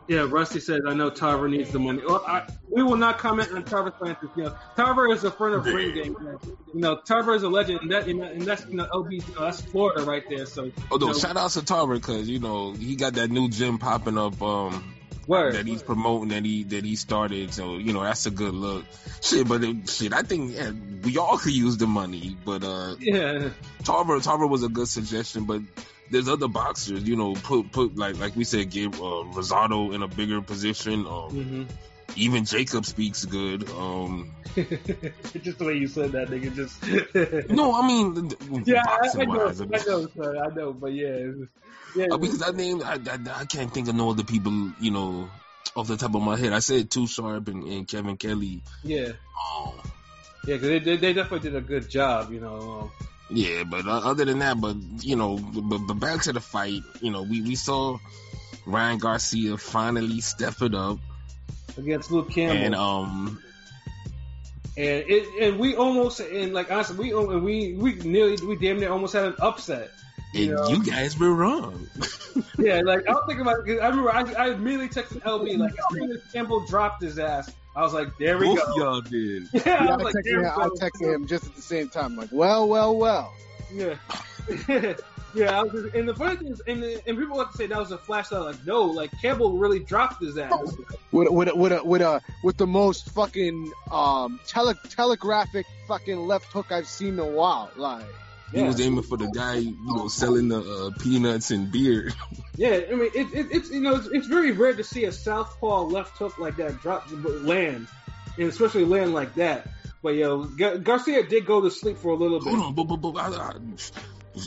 yeah. 0.08 0.26
Rusty 0.28 0.60
says, 0.60 0.80
"I 0.86 0.94
know 0.94 1.10
Tarver 1.10 1.48
needs 1.48 1.70
the 1.70 1.78
money." 1.78 2.02
Well, 2.06 2.24
I, 2.26 2.46
we 2.68 2.82
will 2.82 2.96
not 2.96 3.18
comment 3.18 3.52
on 3.52 3.64
Tarver's 3.64 3.94
finances. 3.98 4.28
You 4.36 4.44
know, 4.44 4.56
Tarver 4.76 5.12
is 5.12 5.24
a 5.24 5.30
friend 5.30 5.54
of 5.54 5.64
Ring 5.66 5.94
Gang. 5.94 6.16
man. 6.20 6.38
You 6.72 6.80
know, 6.80 7.00
Tarver 7.06 7.34
is 7.34 7.42
a 7.42 7.48
legend, 7.48 7.80
and, 7.82 7.90
that, 7.92 8.08
and, 8.08 8.20
that, 8.20 8.32
and 8.32 8.42
that's 8.42 8.66
you 8.66 8.76
know, 8.76 8.86
LB, 8.92 9.12
you 9.12 9.34
know, 9.34 9.42
that's 9.42 9.60
Florida 9.60 10.04
right 10.04 10.24
there. 10.28 10.46
So, 10.46 10.70
Although 10.90 11.08
you 11.08 11.12
know, 11.12 11.18
shout 11.18 11.36
out 11.36 11.50
to 11.52 11.64
Tarver 11.64 11.94
because 11.94 12.28
you 12.28 12.38
know 12.38 12.72
he 12.72 12.96
got 12.96 13.14
that 13.14 13.30
new 13.30 13.48
gym 13.48 13.78
popping 13.78 14.18
up. 14.18 14.40
Um, 14.42 14.94
word. 15.30 15.54
that 15.54 15.66
he's 15.66 15.82
promoting 15.82 16.28
that 16.28 16.44
he 16.44 16.64
that 16.64 16.84
he 16.84 16.96
started. 16.96 17.54
So 17.54 17.76
you 17.76 17.92
know 17.92 18.02
that's 18.02 18.26
a 18.26 18.30
good 18.30 18.54
look. 18.54 18.84
Shit, 19.22 19.48
but 19.48 19.62
it, 19.64 19.88
shit, 19.88 20.12
I 20.12 20.22
think 20.22 20.54
yeah, 20.54 20.72
we 21.04 21.18
all 21.18 21.38
could 21.38 21.52
use 21.52 21.76
the 21.76 21.86
money. 21.86 22.36
But 22.44 22.64
uh, 22.64 22.96
yeah. 22.98 23.50
Tarver 23.84 24.20
Tarver 24.20 24.46
was 24.46 24.62
a 24.62 24.68
good 24.68 24.88
suggestion. 24.88 25.44
But 25.44 25.62
there's 26.10 26.28
other 26.28 26.48
boxers, 26.48 27.04
you 27.04 27.16
know, 27.16 27.34
put 27.34 27.72
put 27.72 27.96
like 27.96 28.18
like 28.18 28.36
we 28.36 28.44
said, 28.44 28.70
give 28.70 28.94
uh, 28.94 29.24
Rosado 29.32 29.94
in 29.94 30.02
a 30.02 30.08
bigger 30.08 30.42
position. 30.42 31.06
Um, 31.06 31.30
hmm 31.30 31.62
even 32.16 32.44
Jacob 32.44 32.84
speaks 32.86 33.24
good. 33.24 33.68
Um, 33.70 34.34
just 34.54 35.58
the 35.58 35.64
way 35.64 35.74
you 35.74 35.86
said 35.86 36.12
that, 36.12 36.28
nigga. 36.28 36.54
Just 36.54 37.50
no, 37.50 37.74
I 37.74 37.86
mean 37.86 38.30
yeah, 38.66 38.82
I, 38.86 39.08
I 39.16 39.24
know, 39.24 39.46
I 39.48 39.84
know, 39.86 40.42
I 40.42 40.54
know, 40.54 40.72
but 40.72 40.92
yeah, 40.92 41.26
yeah, 41.94 42.06
Uh, 42.10 42.18
because 42.18 42.42
I 42.42 42.50
named 42.52 42.82
I, 42.82 42.94
I 42.94 43.40
I 43.40 43.44
can't 43.44 43.72
think 43.72 43.88
of 43.88 43.94
no 43.94 44.10
other 44.10 44.24
people, 44.24 44.72
you 44.80 44.90
know, 44.90 45.30
off 45.76 45.88
the 45.88 45.96
top 45.96 46.14
of 46.14 46.22
my 46.22 46.36
head. 46.36 46.52
I 46.52 46.58
said 46.60 46.90
Too 46.90 47.06
Sharp 47.06 47.48
and, 47.48 47.64
and 47.64 47.88
Kevin 47.88 48.16
Kelly. 48.16 48.62
yeah, 48.82 49.12
Um, 49.56 49.72
yeah, 50.46 50.54
because 50.56 50.68
they, 50.68 50.78
they 50.78 50.96
they 50.96 51.12
definitely 51.12 51.50
did 51.50 51.56
a 51.56 51.60
good 51.60 51.88
job, 51.88 52.32
you 52.32 52.40
know. 52.40 52.80
Um, 52.82 52.90
Yeah, 53.30 53.62
but 53.64 53.86
uh, 53.86 54.00
other 54.10 54.24
than 54.24 54.40
that, 54.40 54.60
but 54.60 54.76
you 55.02 55.14
know, 55.16 55.38
but, 55.38 55.78
but 55.86 55.94
back 55.94 56.22
to 56.22 56.32
the 56.32 56.40
fight, 56.40 56.82
you 57.00 57.12
know, 57.12 57.22
we, 57.22 57.42
we 57.42 57.54
saw 57.54 57.98
Ryan 58.66 58.98
Garcia 58.98 59.56
finally 59.56 60.20
step 60.20 60.60
it 60.62 60.74
up, 60.74 60.98
against 61.78 62.10
Luke 62.10 62.30
Campbell, 62.30 62.64
and 62.64 62.74
um, 62.74 63.38
and 64.76 65.04
it 65.06 65.28
and 65.40 65.58
we 65.60 65.76
almost 65.76 66.20
and 66.20 66.52
like 66.52 66.70
honestly, 66.70 66.96
we 66.96 67.14
we 67.14 67.74
we 67.74 67.94
nearly 67.94 68.36
we 68.44 68.56
damn 68.56 68.80
near 68.80 68.90
almost 68.90 69.12
had 69.14 69.26
an 69.26 69.34
upset. 69.38 69.90
And 70.34 70.44
Yeah. 70.46 70.68
you 70.68 70.82
guys 70.84 71.18
were 71.18 71.34
wrong. 71.34 71.86
Yeah, 72.58 72.80
like 72.84 73.08
I 73.08 73.12
was 73.12 73.24
thinking 73.26 73.40
about 73.42 73.60
it 73.60 73.66
'cause 73.66 73.78
I 73.80 73.88
remember 73.88 74.12
I, 74.12 74.20
I 74.34 74.50
immediately 74.52 74.88
texted 74.88 75.20
LB 75.22 75.58
like 75.58 75.72
as 75.72 75.84
soon 75.92 76.10
as 76.12 76.18
Campbell 76.32 76.64
dropped 76.66 77.02
his 77.02 77.18
ass, 77.18 77.50
I 77.74 77.82
was 77.82 77.92
like, 77.94 78.16
there 78.18 78.36
we 78.38 78.46
Both 78.46 78.58
go. 78.66 78.76
y'all 78.76 79.00
did. 79.00 79.44
Yeah, 79.52 79.62
Yeah, 79.66 79.74
I 79.74 79.86
I 79.86 79.96
was 79.96 80.04
like, 80.04 80.14
texted, 80.14 80.38
him, 80.38 80.44
I 80.44 80.68
go. 80.68 80.74
texted 80.74 81.14
him 81.14 81.26
just 81.26 81.46
at 81.46 81.54
the 81.56 81.62
same 81.62 81.88
time, 81.88 82.16
like, 82.16 82.28
well, 82.32 82.68
well, 82.68 82.96
well. 82.96 83.32
Yeah. 83.72 83.94
yeah, 85.34 85.58
I 85.58 85.62
was 85.62 85.72
just, 85.72 85.94
and 85.94 86.08
the 86.08 86.14
funny 86.14 86.36
thing 86.36 86.48
is, 86.48 86.60
and, 86.66 86.82
and 86.84 87.18
people 87.18 87.36
like 87.38 87.50
to 87.52 87.56
say 87.56 87.66
that 87.66 87.78
was 87.78 87.90
a 87.92 87.98
flash 87.98 88.32
out. 88.32 88.44
Like, 88.44 88.66
no, 88.66 88.82
like 88.84 89.10
Campbell 89.22 89.56
really 89.58 89.78
dropped 89.80 90.22
his 90.22 90.36
ass. 90.38 90.74
With 91.12 91.28
with 91.30 91.52
with 91.54 91.72
a, 91.72 91.82
with 91.84 92.02
a 92.02 92.20
with 92.44 92.56
the 92.58 92.66
most 92.66 93.10
fucking 93.10 93.72
um 93.90 94.38
tele, 94.46 94.74
telegraphic 94.90 95.66
fucking 95.88 96.18
left 96.26 96.46
hook 96.52 96.70
I've 96.72 96.86
seen 96.88 97.14
in 97.14 97.18
a 97.20 97.26
while. 97.26 97.70
Like, 97.76 98.04
He 98.52 98.60
Yeah. 98.60 98.66
was 98.66 98.80
aiming 98.80 99.02
for 99.02 99.16
the 99.16 99.28
guy, 99.28 99.56
you 99.56 99.76
know, 99.86 100.08
selling 100.08 100.48
the 100.48 100.60
uh, 100.60 100.90
peanuts 101.02 101.50
and 101.50 101.70
beer. 101.70 102.12
Yeah, 102.56 102.80
I 102.90 102.94
mean, 102.94 103.10
it, 103.14 103.32
it, 103.32 103.46
it's 103.52 103.70
you 103.70 103.80
know, 103.80 103.96
it's, 103.96 104.06
it's 104.08 104.26
very 104.26 104.52
rare 104.52 104.74
to 104.74 104.84
see 104.84 105.04
a 105.04 105.12
southpaw 105.12 105.84
left 105.84 106.18
hook 106.18 106.38
like 106.38 106.56
that 106.56 106.78
drop 106.82 107.06
land, 107.42 107.86
and 108.36 108.48
especially 108.48 108.84
land 108.84 109.14
like 109.14 109.34
that. 109.36 109.66
But 110.02 110.14
yo, 110.16 110.44
Gar- 110.44 110.76
Garcia 110.78 111.22
did 111.26 111.46
go 111.46 111.62
to 111.62 111.70
sleep 111.70 111.96
for 111.96 112.10
a 112.10 112.16
little 112.16 112.38
bit. 112.38 112.48
Hold 112.48 112.66
on, 112.66 112.74
but, 112.74 112.84
but, 112.84 112.96
but 112.96 113.16
I, 113.16 113.28
I, 113.28 113.52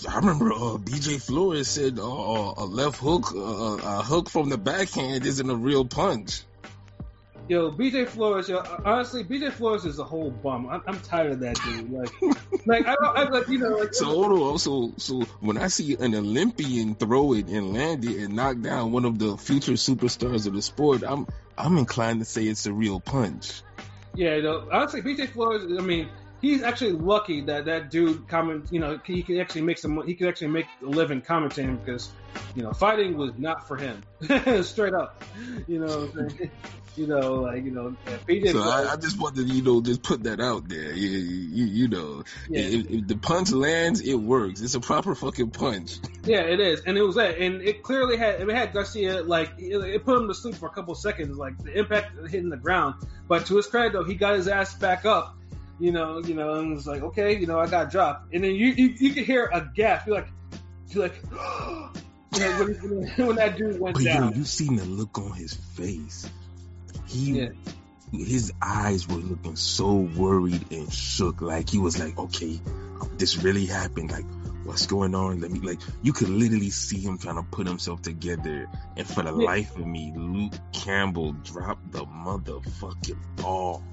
I 0.10 0.16
remember 0.18 0.52
uh, 0.52 0.78
BJ 0.78 1.20
Flores 1.20 1.68
said 1.68 1.98
uh, 1.98 2.04
uh, 2.04 2.54
a 2.58 2.66
left 2.66 2.98
hook, 2.98 3.32
uh, 3.34 3.40
a 3.40 4.04
hook 4.04 4.30
from 4.30 4.50
the 4.50 4.58
backhand 4.58 5.26
isn't 5.26 5.50
a 5.50 5.56
real 5.56 5.86
punch. 5.86 6.44
Yo, 7.50 7.72
BJ 7.72 8.08
Flores, 8.08 8.48
yo, 8.48 8.58
uh, 8.60 8.78
honestly, 8.86 9.24
BJ 9.24 9.52
Flores 9.52 9.84
is 9.86 10.00
a 10.00 10.04
whole 10.04 10.32
bum. 10.32 10.70
I'm, 10.70 10.82
I'm 10.88 11.00
tired 11.02 11.34
of 11.34 11.40
that 11.42 11.56
dude. 11.62 11.92
Like, 11.92 12.10
like 12.66 12.88
I, 12.88 12.96
don't- 12.96 13.18
I 13.18 13.24
like 13.30 13.50
you 13.50 13.58
know, 13.58 13.70
like 13.78 13.94
So 13.94 14.06
hold 14.06 14.32
on, 14.40 14.58
so 14.60 14.94
so 14.98 15.22
when 15.42 15.58
I 15.58 15.68
see 15.68 15.96
an 16.00 16.16
Olympian 16.16 16.96
throw 16.96 17.34
it 17.34 17.48
and 17.50 17.74
land 17.74 18.06
it 18.06 18.18
and 18.24 18.36
knock 18.36 18.62
down 18.62 18.94
one 18.94 19.04
of 19.04 19.20
the 19.20 19.38
future 19.38 19.74
superstars 19.74 20.48
of 20.48 20.54
the 20.54 20.62
sport, 20.62 21.04
I'm 21.06 21.28
I'm 21.58 21.78
inclined 21.78 22.20
to 22.22 22.26
say 22.26 22.46
it's 22.46 22.66
a 22.66 22.72
real 22.74 23.02
punch. 23.02 23.62
Yeah, 24.16 24.40
no, 24.40 24.68
honestly, 24.72 25.02
BJ 25.02 25.28
Flores. 25.30 25.64
I 25.78 25.82
mean, 25.82 26.08
he's 26.44 26.62
actually 26.62 26.92
lucky 26.92 27.42
that 27.42 27.66
that 27.66 27.90
dude 27.90 28.28
comment. 28.28 28.68
You 28.70 28.80
know, 28.80 29.00
he 29.04 29.24
can 29.24 29.40
actually 29.40 29.62
make 29.62 29.80
some. 29.80 30.06
He 30.06 30.14
can 30.14 30.28
actually 30.28 30.50
make 30.50 30.68
a 30.84 30.86
living 30.86 31.24
commentating 31.24 31.84
because, 31.84 32.12
you 32.56 32.62
know, 32.62 32.74
fighting 32.74 33.18
was 33.18 33.32
not 33.40 33.68
for 33.68 33.78
him. 33.78 34.04
Straight 34.64 34.94
up, 34.94 35.24
you 35.68 35.80
know. 35.80 36.12
I'm? 36.16 36.52
You 36.96 37.08
know, 37.08 37.34
like 37.42 37.64
you 37.64 37.72
know, 37.72 37.96
if 38.06 38.28
he 38.28 38.40
did. 38.40 38.52
So 38.52 38.62
I, 38.62 38.92
I 38.94 38.96
just 38.98 39.20
wanted 39.20 39.48
to, 39.48 39.52
you 39.52 39.64
know, 39.64 39.82
just 39.82 40.04
put 40.04 40.26
that 40.26 40.40
out 40.40 40.70
there. 40.70 40.94
You, 40.94 41.10
you, 41.10 41.66
you 41.66 41.88
know, 41.88 42.24
Yeah. 42.48 42.60
if, 42.62 42.88
if 42.88 43.08
the 43.08 43.18
punch 43.18 43.52
lands, 43.52 44.02
it 44.02 44.14
works. 44.14 44.62
It's 44.62 44.76
a 44.76 44.80
proper 44.80 45.16
fucking 45.16 45.50
punch. 45.50 45.98
Yeah, 46.24 46.42
it 46.42 46.60
is, 46.60 46.82
and 46.86 46.96
it 46.96 47.02
was 47.02 47.16
that, 47.16 47.40
and 47.40 47.64
it 47.64 47.82
clearly 47.82 48.16
had 48.18 48.42
it 48.42 48.48
had 48.48 48.74
Garcia 48.74 49.24
like 49.24 49.54
it, 49.58 49.76
it 49.76 50.06
put 50.06 50.22
him 50.22 50.28
to 50.28 50.36
sleep 50.36 50.54
for 50.54 50.68
a 50.68 50.72
couple 50.72 50.94
seconds, 50.94 51.36
like 51.36 51.58
the 51.64 51.76
impact 51.76 52.12
hitting 52.30 52.50
the 52.50 52.58
ground. 52.58 52.94
But 53.28 53.48
to 53.48 53.56
his 53.58 53.66
credit, 53.66 53.94
though, 53.94 54.04
he 54.04 54.14
got 54.14 54.36
his 54.36 54.48
ass 54.48 54.76
back 54.76 55.04
up, 55.04 55.36
you 55.80 55.92
know, 55.92 56.20
you 56.20 56.34
know, 56.36 56.56
and 56.56 56.74
was 56.76 56.88
like, 56.88 57.02
okay, 57.02 57.38
you 57.38 57.48
know, 57.48 57.60
I 57.60 57.68
got 57.68 57.92
dropped, 57.92 58.34
and 58.34 58.44
then 58.44 58.56
you 58.56 58.68
you, 58.68 58.88
you 58.98 59.14
could 59.14 59.26
hear 59.26 59.50
a 59.52 59.68
gasp, 59.76 60.08
you're 60.08 60.16
like, 60.16 60.28
you're 60.90 61.04
like, 61.04 61.16
you 61.32 62.40
know, 62.40 62.52
when, 62.60 62.74
when, 63.18 63.28
when 63.28 63.36
that 63.38 63.58
dude 63.58 63.80
went 63.80 63.96
But 63.96 64.04
yo, 64.04 64.30
you 64.32 64.44
seen 64.44 64.76
the 64.76 64.86
look 64.86 65.18
on 65.18 65.34
his 65.34 65.54
face. 65.54 66.30
He, 67.08 67.32
Yeah. 67.38 67.50
his 68.12 68.54
eyes 68.62 69.08
were 69.08 69.18
looking 69.18 69.56
so 69.56 69.94
worried 69.94 70.72
and 70.72 70.92
shook. 70.92 71.42
Like 71.42 71.70
he 71.70 71.80
was 71.80 72.00
like, 72.00 72.18
okay, 72.18 72.60
this 73.18 73.38
really 73.38 73.66
happened. 73.66 74.12
Like, 74.12 74.26
what's 74.64 74.88
going 74.88 75.14
on? 75.14 75.42
Let 75.42 75.52
me, 75.52 75.60
like, 75.60 75.80
you 76.02 76.14
could 76.14 76.30
literally 76.30 76.70
see 76.70 77.00
him 77.00 77.18
trying 77.18 77.36
to 77.36 77.44
put 77.44 77.68
himself 77.68 78.02
together. 78.02 78.68
And 78.96 79.08
for 79.08 79.24
the 79.24 79.32
Yeah. 79.32 79.46
life 79.46 79.76
of 79.76 79.86
me, 79.86 80.14
Luke 80.16 80.54
Campbell 80.72 81.34
dropped 81.34 81.92
the 81.92 82.06
motherfucking 82.06 83.36
ball. 83.38 83.84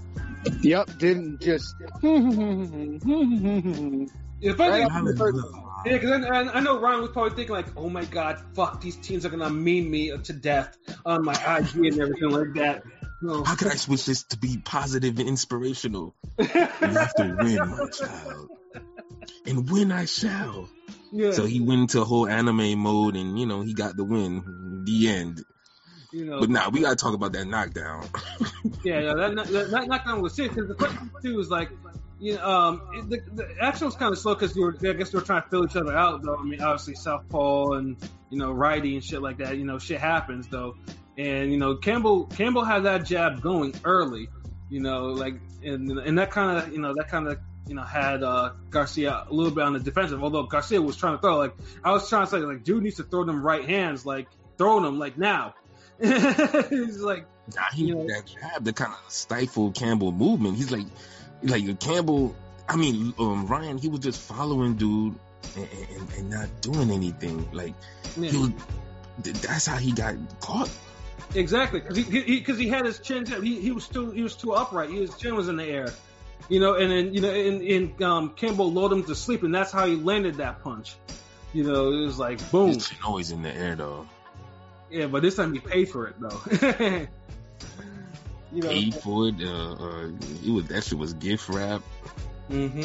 Yep, 0.63 0.99
didn't 0.99 1.41
just. 1.41 1.75
The 4.43 4.55
funny 4.55 4.71
Right 4.71 4.89
thing- 4.89 4.91
after 4.91 5.17
first- 5.17 5.39
Yeah, 5.85 5.99
because 5.99 6.25
I, 6.25 6.29
I 6.29 6.57
I 6.57 6.61
know 6.61 6.81
Ryan 6.81 7.03
was 7.03 7.11
probably 7.11 7.37
thinking 7.37 7.55
like, 7.55 7.67
"Oh 7.77 7.91
my 7.91 8.07
God, 8.07 8.41
fuck! 8.55 8.81
These 8.81 8.97
teams 8.97 9.27
are 9.27 9.29
gonna 9.29 9.51
meme 9.51 9.91
me 9.91 10.17
to 10.17 10.33
death 10.33 10.79
on 11.05 11.27
my 11.27 11.35
IG 11.35 11.77
and 11.85 12.01
everything 12.01 12.31
like 12.31 12.55
that." 12.55 12.83
No. 13.21 13.45
How 13.45 13.55
could 13.55 13.69
I 13.69 13.75
switch 13.75 14.07
this 14.07 14.23
to 14.25 14.39
be 14.39 14.57
positive 14.65 15.19
and 15.19 15.29
inspirational? 15.29 16.15
You 16.39 16.47
have 16.47 17.15
to 17.17 17.37
win, 17.39 17.57
my 17.69 17.87
child. 17.93 18.49
And 19.47 19.71
win 19.71 19.93
I 19.93 20.07
shall. 20.07 20.71
yeah, 21.13 21.33
So 21.33 21.45
he 21.45 21.61
went 21.61 21.83
into 21.83 22.01
a 22.01 22.05
whole 22.05 22.27
anime 22.27 22.79
mode 22.79 23.17
and, 23.17 23.39
you 23.39 23.45
know, 23.45 23.61
he 23.61 23.75
got 23.75 23.95
the 23.95 24.05
win. 24.05 24.85
The 24.87 25.09
end. 25.11 25.45
You 26.13 26.25
know. 26.25 26.41
But 26.41 26.51
nah, 26.51 26.69
we 26.71 26.81
gotta 26.81 26.97
talk 26.97 27.15
about 27.15 27.33
that 27.33 27.47
knockdown. 27.47 28.07
Yeah, 28.83 29.01
yeah, 29.01 29.15
that, 29.15 29.35
that, 29.35 29.71
that 29.71 29.89
knockdown 29.89 30.23
was 30.23 30.35
sick 30.35 30.55
because 30.55 30.69
the 30.69 30.75
question 30.75 31.11
too 31.23 31.37
was 31.37 31.51
like, 31.51 31.71
you 32.19 32.37
know, 32.37 32.47
um, 32.47 32.83
it, 32.95 33.11
the, 33.11 33.45
the 33.45 33.57
action 33.61 33.87
was 33.87 33.95
kind 33.95 34.13
of 34.13 34.19
slow 34.19 34.35
because 34.35 34.55
we 34.55 34.63
were, 34.63 34.75
I 34.83 34.93
guess 34.93 35.11
they 35.11 35.19
were 35.19 35.25
trying 35.25 35.43
to 35.43 35.49
fill 35.49 35.65
each 35.65 35.77
other 35.77 35.97
out 35.97 36.23
though. 36.23 36.37
I 36.37 36.43
mean, 36.43 36.63
obviously 36.63 36.95
Southpaw 36.95 37.73
and 37.73 37.97
you 38.31 38.39
know 38.39 38.53
righty 38.53 38.95
and 38.95 39.05
shit 39.05 39.21
like 39.21 39.39
that. 39.39 39.59
You 39.59 39.65
know, 39.65 39.79
shit 39.79 40.01
happens 40.01 40.47
though, 40.49 40.77
and 41.19 41.53
you 41.53 41.59
know 41.59 41.77
Campbell 41.77 42.27
Campbell 42.27 42.65
had 42.65 42.85
that 42.85 43.05
jab 43.05 43.43
going 43.43 43.75
early. 43.85 44.29
You 44.69 44.81
know, 44.81 45.07
like 45.07 45.35
and 45.63 45.91
and 45.91 46.19
that 46.19 46.31
kind 46.31 46.59
of 46.59 46.73
you 46.73 46.81
know 46.81 46.95
that 46.95 47.09
kind 47.09 47.29
of 47.29 47.39
you 47.67 47.75
know 47.75 47.83
had 47.83 48.23
uh, 48.23 48.53
Garcia 48.71 49.27
a 49.29 49.33
little 49.33 49.53
bit 49.53 49.65
on 49.65 49.73
the 49.73 49.81
defensive. 49.81 50.23
Although 50.23 50.45
Garcia 50.45 50.81
was 50.81 50.97
trying 50.97 51.17
to 51.17 51.21
throw, 51.21 51.39
like 51.39 51.55
I 51.85 51.93
was 51.93 52.09
trying 52.09 52.27
to 52.27 52.31
say, 52.31 52.39
like 52.39 52.65
dude 52.65 52.83
needs 52.83 52.97
to 52.97 53.05
throw 53.05 53.25
them 53.25 53.43
right 53.43 53.65
hands, 53.65 54.07
like 54.07 54.29
throwing 54.59 54.85
them 54.85 54.99
like 54.99 55.19
now. 55.19 55.55
He's 56.71 56.99
like. 57.01 57.27
Nah, 57.55 57.63
he 57.75 57.85
You 57.87 57.95
know- 57.97 58.07
that 58.07 58.27
jab 58.27 58.65
to 58.65 58.73
kind 58.73 58.93
of 58.93 59.13
stifle 59.13 59.71
Campbell 59.73 60.13
movement. 60.13 60.57
He's 60.57 60.71
like, 60.71 60.87
like 61.43 61.81
Campbell. 61.81 62.35
I 62.69 62.77
mean, 62.77 63.13
um, 63.19 63.47
Ryan. 63.47 63.79
He 63.79 63.89
was 63.89 64.01
just 64.01 64.21
following 64.21 64.77
dude 64.77 65.15
and, 65.57 65.69
and, 65.97 66.13
and 66.19 66.31
not 66.31 66.49
doing 66.61 66.91
anything. 66.91 67.49
Like 67.53 67.75
Yeah. 68.17 68.31
he 68.31 68.37
was. 68.39 68.51
That's 69.43 69.67
how 69.67 69.77
he 69.77 69.93
got 69.93 70.15
caught. 70.41 70.71
Exactly, 71.35 71.81
because 71.81 71.97
he 71.97 72.39
because 72.39 72.59
he, 72.59 72.65
he 72.65 72.71
had 72.71 72.87
his 72.87 72.99
chin. 72.99 73.25
He, 73.27 73.61
he 73.61 73.71
was 73.71 73.87
too 73.87 74.11
he 74.11 74.23
was 74.23 74.35
too 74.35 74.53
upright. 74.53 74.91
His 74.91 75.15
chin 75.17 75.37
was 75.37 75.49
in 75.49 75.57
the 75.57 75.65
air, 75.65 75.93
you 76.49 76.59
know. 76.59 76.75
And 76.75 76.91
then 76.91 77.15
you 77.15 77.21
know, 77.21 77.31
and, 77.33 77.63
and 77.63 78.03
um, 78.03 78.31
Campbell 78.31 78.73
lulled 78.73 78.93
him 78.93 79.05
to 79.05 79.15
sleep, 79.15 79.43
and 79.43 79.55
that's 79.55 79.71
how 79.71 79.87
he 79.87 79.95
landed 79.97 80.37
that 80.37 80.63
punch. 80.65 80.97
You 81.53 81.65
know, 81.65 81.93
it 81.93 82.05
was 82.07 82.19
like 82.19 82.39
boom. 82.51 82.69
His 82.75 82.89
chin 82.89 82.99
always 83.05 83.31
in 83.31 83.43
the 83.43 83.55
air 83.55 83.77
though. 83.77 84.09
Yeah, 84.91 85.07
but 85.07 85.23
this 85.23 85.37
time 85.37 85.53
he 85.53 85.61
paid 85.61 85.87
for 85.89 86.09
it 86.09 86.17
though. 86.21 86.41
you 88.53 88.63
know. 88.63 88.69
Paid 88.69 88.95
for 88.97 89.29
it. 89.29 89.35
Uh, 89.41 89.73
uh, 89.75 90.09
it 90.45 90.51
was 90.51 90.67
that 90.69 90.85
shit 90.85 90.99
was 90.99 91.15
gift 91.15 91.49
wrap. 91.49 91.83
hmm 92.49 92.81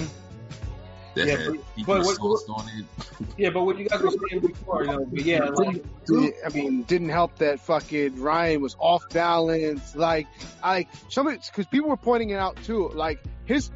That 1.16 1.28
Yeah, 1.28 1.38
had 1.38 1.48
but- 1.48 1.86
but 1.86 2.06
what- 2.06 2.16
sauce 2.18 2.46
on 2.50 2.68
it. 2.78 2.86
Yeah, 3.38 3.50
but 3.50 3.64
what 3.64 3.78
you 3.78 3.88
guys 3.88 4.02
were 4.02 4.12
saying 4.30 4.42
before, 4.42 4.84
you 4.84 4.92
know, 4.92 5.06
but 5.06 5.22
yeah, 5.24 5.46
like, 5.46 5.84
I 6.46 6.50
mean, 6.54 6.84
didn't 6.84 7.10
help 7.10 7.38
that 7.38 7.60
fucking 7.62 8.22
Ryan 8.22 8.62
was 8.62 8.76
off 8.80 9.08
balance. 9.10 9.96
Like, 9.96 10.28
I 10.62 10.88
some 11.10 11.28
because 11.28 11.66
people 11.68 11.90
were 11.90 11.98
pointing 11.98 12.30
it 12.32 12.36
out 12.40 12.58
too. 12.64 12.90
Like 12.94 13.24
his, 13.46 13.72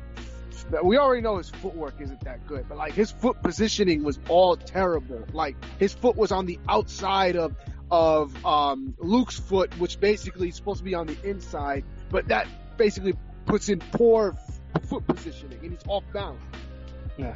we 0.83 0.97
already 0.97 1.21
know 1.21 1.37
his 1.37 1.49
footwork 1.49 1.95
isn't 2.01 2.19
that 2.25 2.45
good, 2.47 2.65
but 2.67 2.77
like 2.77 2.93
his 2.93 3.11
foot 3.11 3.41
positioning 3.41 4.03
was 4.03 4.19
all 4.27 4.55
terrible. 4.57 5.23
Like 5.33 5.55
his 5.79 5.93
foot 5.93 6.15
was 6.17 6.31
on 6.33 6.45
the 6.45 6.59
outside 6.67 7.35
of 7.37 7.55
of 7.91 8.45
um 8.45 8.95
Luke's 8.99 9.39
foot, 9.39 9.78
which 9.80 9.99
basically 9.99 10.49
is 10.49 10.56
supposed 10.56 10.80
to 10.80 10.84
be 10.84 10.95
on 10.95 11.08
the 11.08 11.17
inside, 11.23 11.84
but 12.10 12.28
that 12.28 12.47
basically 12.78 13.13
puts 13.45 13.69
in 13.69 13.80
poor 13.80 14.36
foot 14.84 15.06
positioning, 15.08 15.60
and 15.62 15.71
he's 15.71 15.88
off 15.88 16.04
balance. 16.13 16.41
Yeah. 17.17 17.36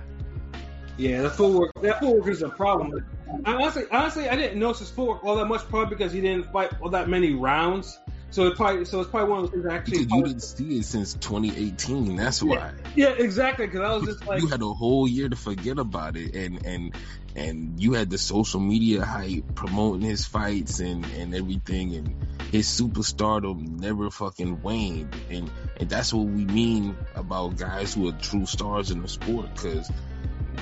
Yeah, 0.98 1.24
the 1.24 1.30
footwork 1.30 1.72
that 1.82 2.00
footwork 2.00 2.28
is 2.28 2.44
a 2.44 2.50
problem. 2.50 3.04
I 3.46 3.56
honestly, 3.56 3.86
honestly, 3.92 4.30
I 4.30 4.36
didn't 4.36 4.60
notice 4.60 4.80
his 4.80 4.92
footwork 4.92 5.24
all 5.24 5.36
that 5.38 5.46
much, 5.46 5.62
probably 5.68 5.96
because 5.96 6.12
he 6.12 6.22
didn't 6.22 6.52
fight 6.52 6.72
all 6.82 6.90
that 6.90 7.10
many 7.10 7.34
rounds. 7.34 7.98
So 8.34 8.48
it 8.48 8.56
probably, 8.56 8.84
so 8.86 9.00
it's 9.00 9.12
probably 9.12 9.30
one 9.30 9.44
of 9.44 9.52
those 9.52 9.62
things 9.62 9.72
actually. 9.72 9.98
You 10.00 10.24
didn't 10.24 10.40
see 10.40 10.80
it 10.80 10.86
since 10.86 11.14
2018. 11.14 12.16
That's 12.16 12.42
why. 12.42 12.72
yeah, 12.96 13.10
exactly. 13.10 13.68
Because 13.68 13.82
I 13.82 13.94
was 13.94 14.06
just 14.06 14.26
like, 14.26 14.42
you 14.42 14.48
had 14.48 14.64
a 14.64 14.74
whole 14.74 15.08
year 15.08 15.30
to 15.30 15.36
forget 15.36 15.78
about 15.78 16.18
it, 16.18 16.36
and 16.36 16.66
and 16.66 16.96
and 17.36 17.80
you 17.80 17.94
had 17.94 18.10
the 18.10 18.18
social 18.18 18.60
media 18.60 19.06
hype 19.06 19.54
promoting 19.54 20.02
his 20.02 20.26
fights 20.26 20.80
and 20.80 21.06
and 21.06 21.36
everything, 21.36 21.94
and 21.94 22.26
his 22.52 22.66
superstardom 22.68 23.80
never 23.80 24.10
fucking 24.10 24.64
waned, 24.64 25.16
and 25.30 25.52
and 25.80 25.88
that's 25.88 26.12
what 26.12 26.26
we 26.26 26.44
mean 26.44 26.98
about 27.14 27.58
guys 27.58 27.94
who 27.94 28.10
are 28.10 28.14
true 28.14 28.48
stars 28.48 28.90
in 28.90 29.04
the 29.04 29.08
sport, 29.08 29.54
because 29.54 29.92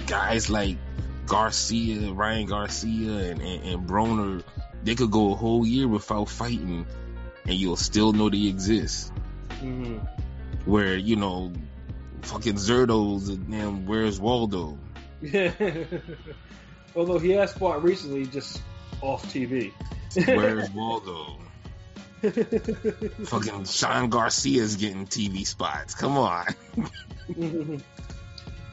guys 0.07 0.49
like 0.49 0.75
Garcia, 1.25 2.11
Ryan 2.11 2.47
Garcia, 2.47 3.31
and, 3.31 3.41
and 3.41 3.63
and 3.63 3.87
Broner, 3.87 4.43
they 4.83 4.95
could 4.95 5.11
go 5.11 5.31
a 5.31 5.35
whole 5.35 5.65
year 5.65 5.87
without 5.87 6.27
fighting, 6.27 6.85
and 7.45 7.53
you'll 7.53 7.75
still 7.75 8.13
know 8.13 8.29
they 8.29 8.47
exist. 8.47 9.11
mhm. 9.61 10.07
Where 10.65 10.95
you 10.95 11.15
know, 11.15 11.51
fucking 12.21 12.57
Zurdo's 12.57 13.29
and 13.29 13.49
damn, 13.51 13.85
where's 13.85 14.19
Waldo? 14.19 14.77
Although 16.95 17.19
he 17.19 17.31
has 17.31 17.53
fought 17.53 17.83
recently, 17.83 18.25
just 18.25 18.61
off 19.01 19.23
TV. 19.33 19.71
Where's 20.27 20.69
Waldo? 20.73 21.37
Fucking 22.21 23.65
Sean 23.65 24.09
Garcia's 24.09 24.75
getting 24.75 25.07
TV 25.07 25.45
spots. 25.45 25.95
Come 25.95 26.17
on. 26.17 26.45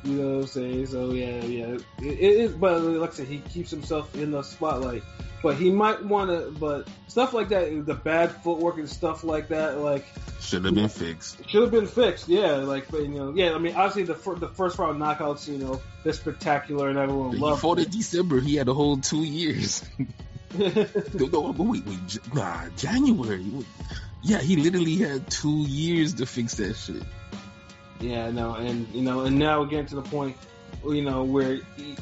You 0.09 0.15
know 0.23 0.29
what 0.37 0.41
I'm 0.43 0.47
saying? 0.49 0.87
So 0.87 1.13
yeah, 1.13 1.43
yeah. 1.45 1.67
It, 1.75 1.83
it 2.03 2.19
is, 2.21 2.53
but 2.53 2.81
like 2.83 3.11
I 3.11 3.15
said, 3.15 3.27
he 3.29 3.39
keeps 3.41 3.71
himself 3.71 4.15
in 4.15 4.31
the 4.33 4.43
spotlight. 4.43 5.03
But 5.41 5.55
he 5.55 5.71
might 5.71 6.05
want 6.05 6.31
to, 6.31 6.51
but 6.59 6.89
stuff 7.07 7.33
like 7.33 7.51
that, 7.51 7.87
the 7.87 7.95
bad 7.95 8.33
footwork 8.33 8.79
and 8.79 8.89
stuff 8.91 9.23
like 9.23 9.49
that, 9.51 9.79
like 9.79 10.05
Should 10.41 10.65
have 10.65 10.75
been 10.75 10.89
fixed. 10.89 11.49
should 11.49 11.63
have 11.63 11.71
been 11.71 11.87
fixed. 11.87 12.29
Yeah, 12.29 12.57
like 12.57 12.91
but, 12.91 13.03
you 13.03 13.09
know, 13.09 13.33
yeah. 13.33 13.53
I 13.55 13.59
mean, 13.59 13.77
obviously 13.77 14.03
the 14.03 14.17
fir- 14.17 14.35
the 14.35 14.49
first 14.49 14.77
round 14.81 15.01
knockouts, 15.01 15.47
you 15.47 15.59
know, 15.59 15.81
they're 16.03 16.13
spectacular 16.13 16.89
and 16.89 16.99
everyone 16.99 17.33
He 17.35 17.39
loves. 17.39 17.61
fought 17.63 17.79
in 17.79 17.89
December. 17.89 18.41
He 18.41 18.57
had 18.57 18.67
a 18.67 18.75
whole 18.75 18.97
two 18.97 19.23
years. 19.23 19.85
no, 20.59 21.27
no, 21.27 21.53
but 21.53 21.63
wait, 21.63 21.87
wait, 21.87 22.19
nah, 22.35 22.69
January. 22.77 23.45
Yeah, 24.23 24.39
he 24.41 24.57
literally 24.57 24.97
had 24.97 25.31
two 25.31 25.61
years 25.69 26.15
to 26.15 26.27
fix 26.27 26.55
that 26.57 26.75
shit. 26.75 27.03
Yeah, 28.01 28.31
no, 28.31 28.55
and 28.55 28.87
you 28.95 29.03
know, 29.03 29.21
and 29.21 29.39
now 29.39 29.61
we're 29.61 29.67
getting 29.67 29.87
to 29.87 29.97
the 29.97 30.03
point, 30.03 30.37
you 30.85 31.03
know, 31.03 31.25
where 31.25 31.55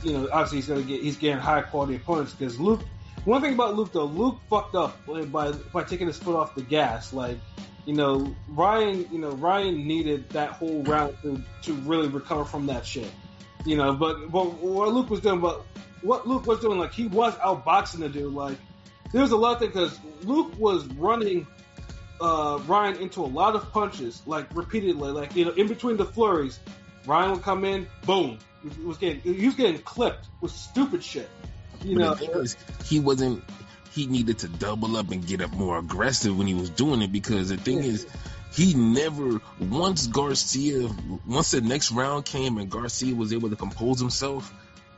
you 0.02 0.12
know, 0.12 0.28
obviously 0.30 0.58
he's 0.58 0.68
gonna 0.68 0.82
get 0.82 1.02
he's 1.02 1.16
getting 1.16 1.38
high 1.38 1.62
quality 1.62 1.96
opponents 1.96 2.32
because 2.32 2.60
Luke. 2.60 2.80
One 3.24 3.42
thing 3.42 3.54
about 3.54 3.74
Luke 3.74 3.92
though, 3.92 4.04
Luke 4.04 4.38
fucked 4.48 4.76
up 4.76 5.04
by 5.06 5.50
by 5.50 5.82
taking 5.82 6.06
his 6.06 6.16
foot 6.16 6.36
off 6.36 6.54
the 6.54 6.62
gas. 6.62 7.12
Like, 7.12 7.38
you 7.84 7.94
know, 7.94 8.32
Ryan, 8.48 9.04
you 9.10 9.18
know, 9.18 9.30
Ryan 9.30 9.84
needed 9.84 10.28
that 10.30 10.50
whole 10.50 10.84
round 10.84 11.16
to 11.22 11.42
to 11.62 11.74
really 11.74 12.06
recover 12.06 12.44
from 12.44 12.66
that 12.66 12.86
shit. 12.86 13.10
You 13.64 13.76
know, 13.76 13.94
but 13.94 14.30
but 14.30 14.54
what 14.62 14.92
Luke 14.92 15.10
was 15.10 15.20
doing, 15.20 15.40
but 15.40 15.64
what 16.02 16.28
Luke 16.28 16.46
was 16.46 16.60
doing, 16.60 16.78
like 16.78 16.92
he 16.92 17.08
was 17.08 17.34
outboxing 17.36 17.98
the 17.98 18.08
dude. 18.08 18.32
Like, 18.32 18.58
there 19.12 19.22
was 19.22 19.32
a 19.32 19.36
lot 19.36 19.54
of 19.54 19.58
things 19.58 19.72
because 19.72 20.24
Luke 20.24 20.52
was 20.56 20.86
running 20.94 21.48
uh, 22.20 22.60
Ryan 22.66 22.96
into 22.96 23.22
a 23.22 23.26
lot 23.26 23.54
of 23.54 23.72
punches, 23.72 24.22
like 24.26 24.46
repeatedly, 24.54 25.10
like 25.10 25.34
you 25.34 25.44
know, 25.44 25.52
in 25.52 25.68
between 25.68 25.96
the 25.96 26.04
flurries, 26.04 26.58
Ryan 27.06 27.32
would 27.32 27.42
come 27.42 27.64
in, 27.64 27.86
boom, 28.04 28.38
he 28.62 28.84
was 28.84 28.98
getting 28.98 29.20
he 29.20 29.46
was 29.46 29.54
getting 29.54 29.78
clipped 29.78 30.28
with 30.40 30.52
stupid 30.52 31.02
shit. 31.02 31.28
You 31.82 31.94
But 31.96 32.20
know, 32.20 32.40
is, 32.40 32.56
he 32.84 33.00
wasn't. 33.00 33.44
He 33.92 34.06
needed 34.06 34.40
to 34.40 34.48
double 34.48 34.96
up 34.98 35.10
and 35.10 35.26
get 35.26 35.40
up 35.40 35.52
more 35.52 35.78
aggressive 35.78 36.36
when 36.36 36.46
he 36.46 36.52
was 36.52 36.68
doing 36.68 37.00
it 37.00 37.10
because 37.12 37.48
the 37.48 37.56
thing 37.56 37.78
Yeah. 37.78 37.90
is, 37.90 38.06
he 38.52 38.74
never 38.74 39.40
once 39.58 40.06
Garcia 40.06 40.88
once 41.26 41.50
the 41.52 41.60
next 41.62 41.92
round 41.92 42.24
came 42.24 42.58
and 42.58 42.70
Garcia 42.70 43.14
was 43.14 43.32
able 43.32 43.48
to 43.50 43.56
compose 43.56 43.98
himself. 44.00 44.52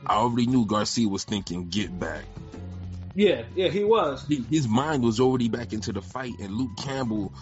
I 0.05 0.15
already 0.15 0.47
knew 0.47 0.65
Garcia 0.65 1.07
was 1.07 1.23
thinking 1.23 1.69
get 1.69 1.97
back. 1.97 2.25
Yeah, 3.15 3.43
yeah, 3.55 3.67
he 3.69 3.83
was. 3.83 4.25
He- 4.27 4.45
His 4.49 4.67
mind 4.67 5.03
was 5.03 5.19
already 5.19 5.49
back 5.49 5.73
into 5.73 5.91
the 5.93 6.01
fight, 6.01 6.33
and 6.39 6.53
Luke 6.53 6.77
Campbell 6.77 7.33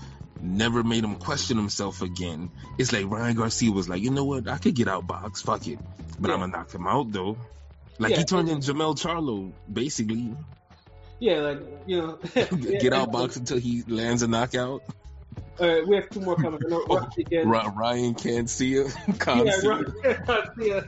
never 0.42 0.84
made 0.84 1.04
him 1.04 1.16
question 1.16 1.58
himself 1.58 2.02
again. 2.02 2.50
It's 2.78 2.94
like 2.94 3.06
Ryan 3.10 3.36
Garcia 3.36 3.72
was 3.72 3.90
like, 3.90 4.02
you 4.02 4.12
know 4.12 4.24
what, 4.26 4.48
I 4.48 4.58
could 4.58 4.76
get 4.76 4.88
out 4.88 5.08
box, 5.08 5.42
fuck 5.42 5.68
it, 5.68 5.80
but 6.20 6.28
Yeah. 6.30 6.36
I'm 6.36 6.40
gonna 6.42 6.52
knock 6.52 6.72
him 6.74 6.88
out 6.88 7.12
though. 7.12 7.38
Like 8.00 8.12
Yeah. 8.12 8.18
he 8.20 8.24
turned 8.26 8.48
in 8.50 8.60
Jermell 8.60 8.96
Charlo, 8.96 9.52
basically. 9.72 10.36
Yeah, 11.20 11.40
like 11.40 11.62
you 11.88 11.98
know, 12.02 12.20
get 12.80 12.94
out 12.94 13.12
box 13.12 13.36
until 13.38 13.58
he 13.58 13.82
lands 13.88 14.22
a 14.22 14.28
knockout. 14.28 14.84
All 15.60 15.68
right, 15.68 15.88
we 15.88 15.96
have 15.96 16.08
two 16.12 16.20
more 16.22 16.36
coming. 16.36 16.60
No, 16.68 16.86
Oh. 16.88 17.08
Ryan 17.76 18.14
can't 18.14 18.48
see 18.48 18.76
it. 18.76 18.96
Yeah, 19.08 19.14
Can't 19.16 19.50
see 19.52 19.68
yeah. 20.70 20.82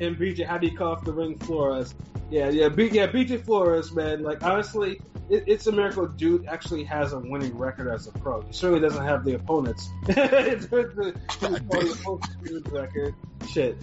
and 0.00 0.16
BJ, 0.16 0.46
how 0.46 0.56
do 0.56 0.66
you 0.66 0.76
call 0.76 0.92
off 0.92 1.04
the 1.04 1.12
ring 1.12 1.38
Flores? 1.38 1.94
Yeah, 2.30 2.48
yeah, 2.50 2.68
B, 2.68 2.88
yeah, 2.92 3.06
BJ 3.06 3.44
Flores, 3.44 3.92
man. 3.92 4.22
Like 4.22 4.42
honestly, 4.42 5.00
it, 5.30 5.44
it's 5.46 5.66
a 5.66 5.72
miracle. 5.72 6.06
Dude 6.06 6.46
actually 6.46 6.84
has 6.84 7.12
a 7.12 7.18
winning 7.18 7.56
record 7.56 7.88
as 7.88 8.06
a 8.06 8.12
pro. 8.12 8.42
He 8.42 8.52
certainly 8.52 8.80
doesn't 8.80 9.04
have 9.04 9.24
the 9.24 9.34
opponents. 9.34 9.88
the, 10.06 11.14
the, 11.40 12.70
record. 12.72 13.14
Shit. 13.48 13.78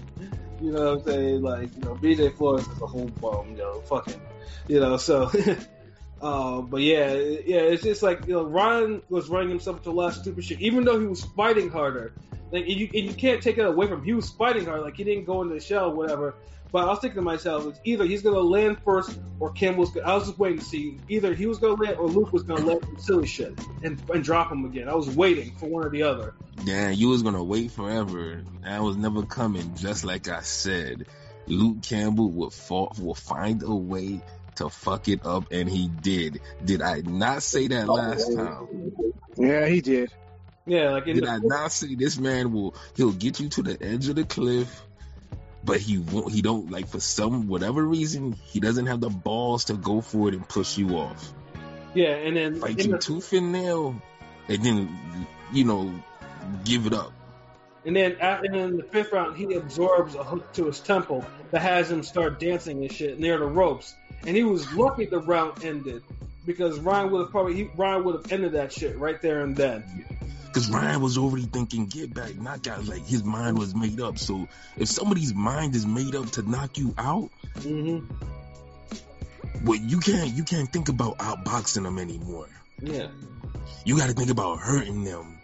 You 0.62 0.72
know 0.72 0.96
what 0.96 1.00
I'm 1.00 1.06
saying? 1.06 1.42
Like, 1.42 1.76
you 1.76 1.82
know, 1.82 1.96
BJ 1.96 2.36
Flores 2.36 2.68
is 2.68 2.82
a 2.82 2.88
whole 2.88 3.08
bum, 3.22 3.52
you 3.52 3.58
know, 3.58 3.82
fucking, 3.82 4.22
you 4.68 4.80
know, 4.80 4.98
so. 4.98 5.32
Uh, 6.22 6.62
but 6.62 6.82
yeah, 6.82 7.12
yeah, 7.12 7.58
it's 7.58 7.84
just 7.84 8.02
like 8.02 8.26
you 8.28 8.34
know, 8.34 8.46
Ryan 8.46 9.02
was 9.10 9.28
running 9.28 9.50
himself 9.50 9.84
to 9.84 9.90
a 9.90 9.92
lot 9.92 10.08
of 10.08 10.22
stupid 10.22 10.46
shit, 10.46 10.62
even 10.62 10.86
though 10.86 10.98
he 10.98 11.06
was 11.06 11.22
fighting 11.22 11.70
harder. 11.70 12.14
Like 12.50 12.64
and 12.64 12.80
you, 12.80 12.90
and 12.94 13.04
you 13.04 13.14
can't 13.14 13.44
take 13.44 13.58
it 13.58 13.66
away 13.66 13.88
from 13.88 14.00
him. 14.00 14.06
He 14.06 14.14
was 14.14 14.30
fighting 14.30 14.64
hard, 14.66 14.84
like 14.84 14.96
he 14.96 15.04
didn't 15.04 15.26
go 15.26 15.42
into 15.42 15.56
the 15.56 15.60
shell, 15.60 15.92
whatever. 15.92 16.36
But 16.74 16.86
I 16.86 16.88
was 16.88 17.00
thinking 17.00 17.18
to 17.18 17.22
myself, 17.22 17.68
it's 17.68 17.80
either 17.84 18.04
he's 18.04 18.24
gonna 18.24 18.40
land 18.40 18.80
first, 18.84 19.20
or 19.40 19.52
Campbell's. 19.52 19.92
Gonna, 19.92 20.08
I 20.08 20.16
was 20.16 20.26
just 20.26 20.40
waiting 20.40 20.58
to 20.58 20.66
see 20.66 20.98
either 21.08 21.36
he 21.36 21.46
was 21.46 21.60
gonna 21.60 21.80
land, 21.80 21.98
or 22.00 22.08
Luke 22.08 22.34
was 22.34 22.42
gonna 22.42 22.66
land 22.66 22.84
some 22.84 22.98
silly 22.98 23.28
shit 23.28 23.54
and 23.84 24.02
and 24.12 24.24
drop 24.24 24.52
him 24.52 24.66
again. 24.66 24.90
I 24.90 24.96
was 24.96 25.08
waiting 25.16 25.54
for 25.58 25.68
one 25.68 25.86
or 25.86 25.92
the 25.92 26.02
other. 26.02 26.34
Yeah, 26.64 26.90
you 26.90 27.10
was 27.10 27.22
gonna 27.22 27.44
wait 27.44 27.70
forever. 27.70 28.42
That 28.64 28.82
was 28.82 28.98
never 28.98 29.22
coming. 29.22 29.76
Just 29.76 30.04
like 30.04 30.28
I 30.28 30.42
said, 30.42 31.06
Luke 31.46 31.84
Campbell 31.84 32.32
would 32.32 32.54
fall, 32.54 32.92
will 33.00 33.14
find 33.14 33.62
a 33.62 33.76
way 33.76 34.22
to 34.56 34.70
fuck 34.70 35.08
it 35.08 35.28
up, 35.28 35.52
and 35.52 35.70
he 35.70 35.88
did. 35.88 36.42
Did 36.66 36.82
I 36.82 37.02
not 37.02 37.44
say 37.44 37.68
that 37.68 37.88
oh, 37.88 37.94
last 37.94 38.36
time? 38.36 38.94
Yeah, 39.38 39.68
he 39.68 39.82
did. 39.82 40.12
Yeah, 40.66 40.92
like 40.92 41.06
in 41.06 41.18
Did 41.18 41.26
the, 41.26 41.30
I 41.30 41.38
not 41.40 41.72
say 41.72 41.94
this 41.94 42.18
man 42.18 42.52
will? 42.52 42.74
He'll 42.96 43.12
get 43.12 43.40
you 43.40 43.50
to 43.50 43.62
the 43.62 43.78
edge 43.84 44.08
of 44.08 44.16
the 44.16 44.24
cliff, 44.24 44.82
but 45.64 45.80
he 45.80 45.98
won't. 45.98 46.32
He 46.32 46.42
don't 46.42 46.72
like 46.72 46.88
for 46.88 47.00
some 47.00 47.48
whatever 47.48 47.84
reason 47.84 48.34
he 48.34 48.60
doesn't 48.60 48.88
have 48.88 49.00
the 49.00 49.10
balls 49.10 49.66
to 49.66 49.74
go 49.74 50.02
for 50.02 50.30
it 50.30 50.34
and 50.34 50.48
push 50.48 50.78
you 50.78 50.98
off. 50.98 51.34
yeah, 51.94 52.16
and 52.16 52.36
then 52.36 52.60
Fight 52.60 52.84
you 52.84 52.92
the, 52.92 52.98
tooth 52.98 53.34
and 53.34 53.52
nail, 53.52 54.02
and 54.48 54.64
then 54.64 55.28
you 55.52 55.64
know 55.64 55.94
give 56.66 56.86
it 56.88 56.94
up. 56.94 57.14
And 57.86 57.96
then, 57.96 58.16
at, 58.22 58.46
and 58.46 58.56
then 58.56 58.78
the 58.78 58.84
fifth 58.84 59.12
round, 59.12 59.36
he 59.36 59.56
absorbs 59.56 60.16
a 60.16 60.24
hook 60.24 60.54
to 60.54 60.68
his 60.68 60.80
temple 60.80 61.26
that 61.52 61.62
has 61.62 61.92
him 61.92 62.04
start 62.04 62.40
dancing 62.40 62.82
and 62.82 62.92
shit 62.92 63.20
near 63.20 63.38
the 63.38 63.46
ropes. 63.46 63.94
And 64.26 64.36
he 64.36 64.44
was 64.44 64.72
lucky 64.74 65.06
the 65.06 65.20
round 65.20 65.66
ended 65.66 66.02
because 66.46 66.80
Ryan 66.80 67.12
would 67.12 67.22
have 67.22 67.32
probably 67.32 67.56
he, 67.56 67.70
Ryan 67.76 68.04
would 68.06 68.16
have 68.16 68.32
ended 68.32 68.54
that 68.54 68.72
shit 68.72 68.98
right 68.98 69.22
there 69.22 69.42
and 69.42 69.56
then. 69.56 70.06
Because 70.54 70.70
Ryan 70.70 71.02
was 71.02 71.18
already 71.18 71.46
thinking 71.46 71.88
get 71.88 72.14
back, 72.14 72.36
knockout. 72.36 72.86
Like 72.86 73.04
his 73.08 73.24
mind 73.24 73.58
was 73.58 73.74
made 73.74 74.00
up. 74.00 74.20
So 74.20 74.48
if 74.78 74.88
somebody's 74.88 75.34
mind 75.34 75.76
is 75.76 75.88
made 75.88 76.14
up 76.14 76.30
to 76.32 76.48
knock 76.48 76.78
you 76.78 76.94
out, 76.96 77.32
hmm 77.64 78.00
well, 79.64 79.80
you 79.80 80.00
can't 80.00 80.30
you 80.32 80.44
can't 80.44 80.72
think 80.72 80.90
about 80.90 81.18
outboxing 81.18 81.84
them 81.84 81.98
anymore. 81.98 82.48
Yeah, 82.82 83.08
You 83.86 83.98
got 83.98 84.08
to 84.08 84.14
think 84.14 84.30
about 84.30 84.60
hurting 84.60 85.04
them. 85.04 85.38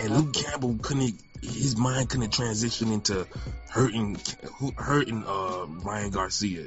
And 0.00 0.16
Luke 0.16 0.32
Campbell 0.32 0.78
couldn't. 0.80 1.14
His 1.42 1.76
mind 1.76 2.08
couldn't 2.08 2.32
transition 2.32 2.90
into 2.90 3.26
hurting 3.68 4.16
hurting 4.76 5.24
uh, 5.24 5.66
Ryan 5.68 6.10
Garcia. 6.10 6.66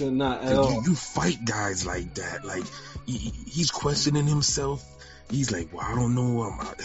Not 0.00 0.42
at 0.42 0.56
all. 0.56 0.70
You, 0.70 0.82
you 0.90 0.94
fight 0.94 1.44
guys 1.44 1.84
like 1.84 2.14
that. 2.14 2.44
Like 2.44 2.64
he, 3.06 3.16
he's 3.48 3.70
questioning 3.70 4.26
himself. 4.26 4.84
He's 5.30 5.50
like, 5.52 5.72
"Well, 5.72 5.84
I 5.84 5.94
don't 5.94 6.14
know." 6.14 6.42
I'm 6.42 6.60
out. 6.60 6.80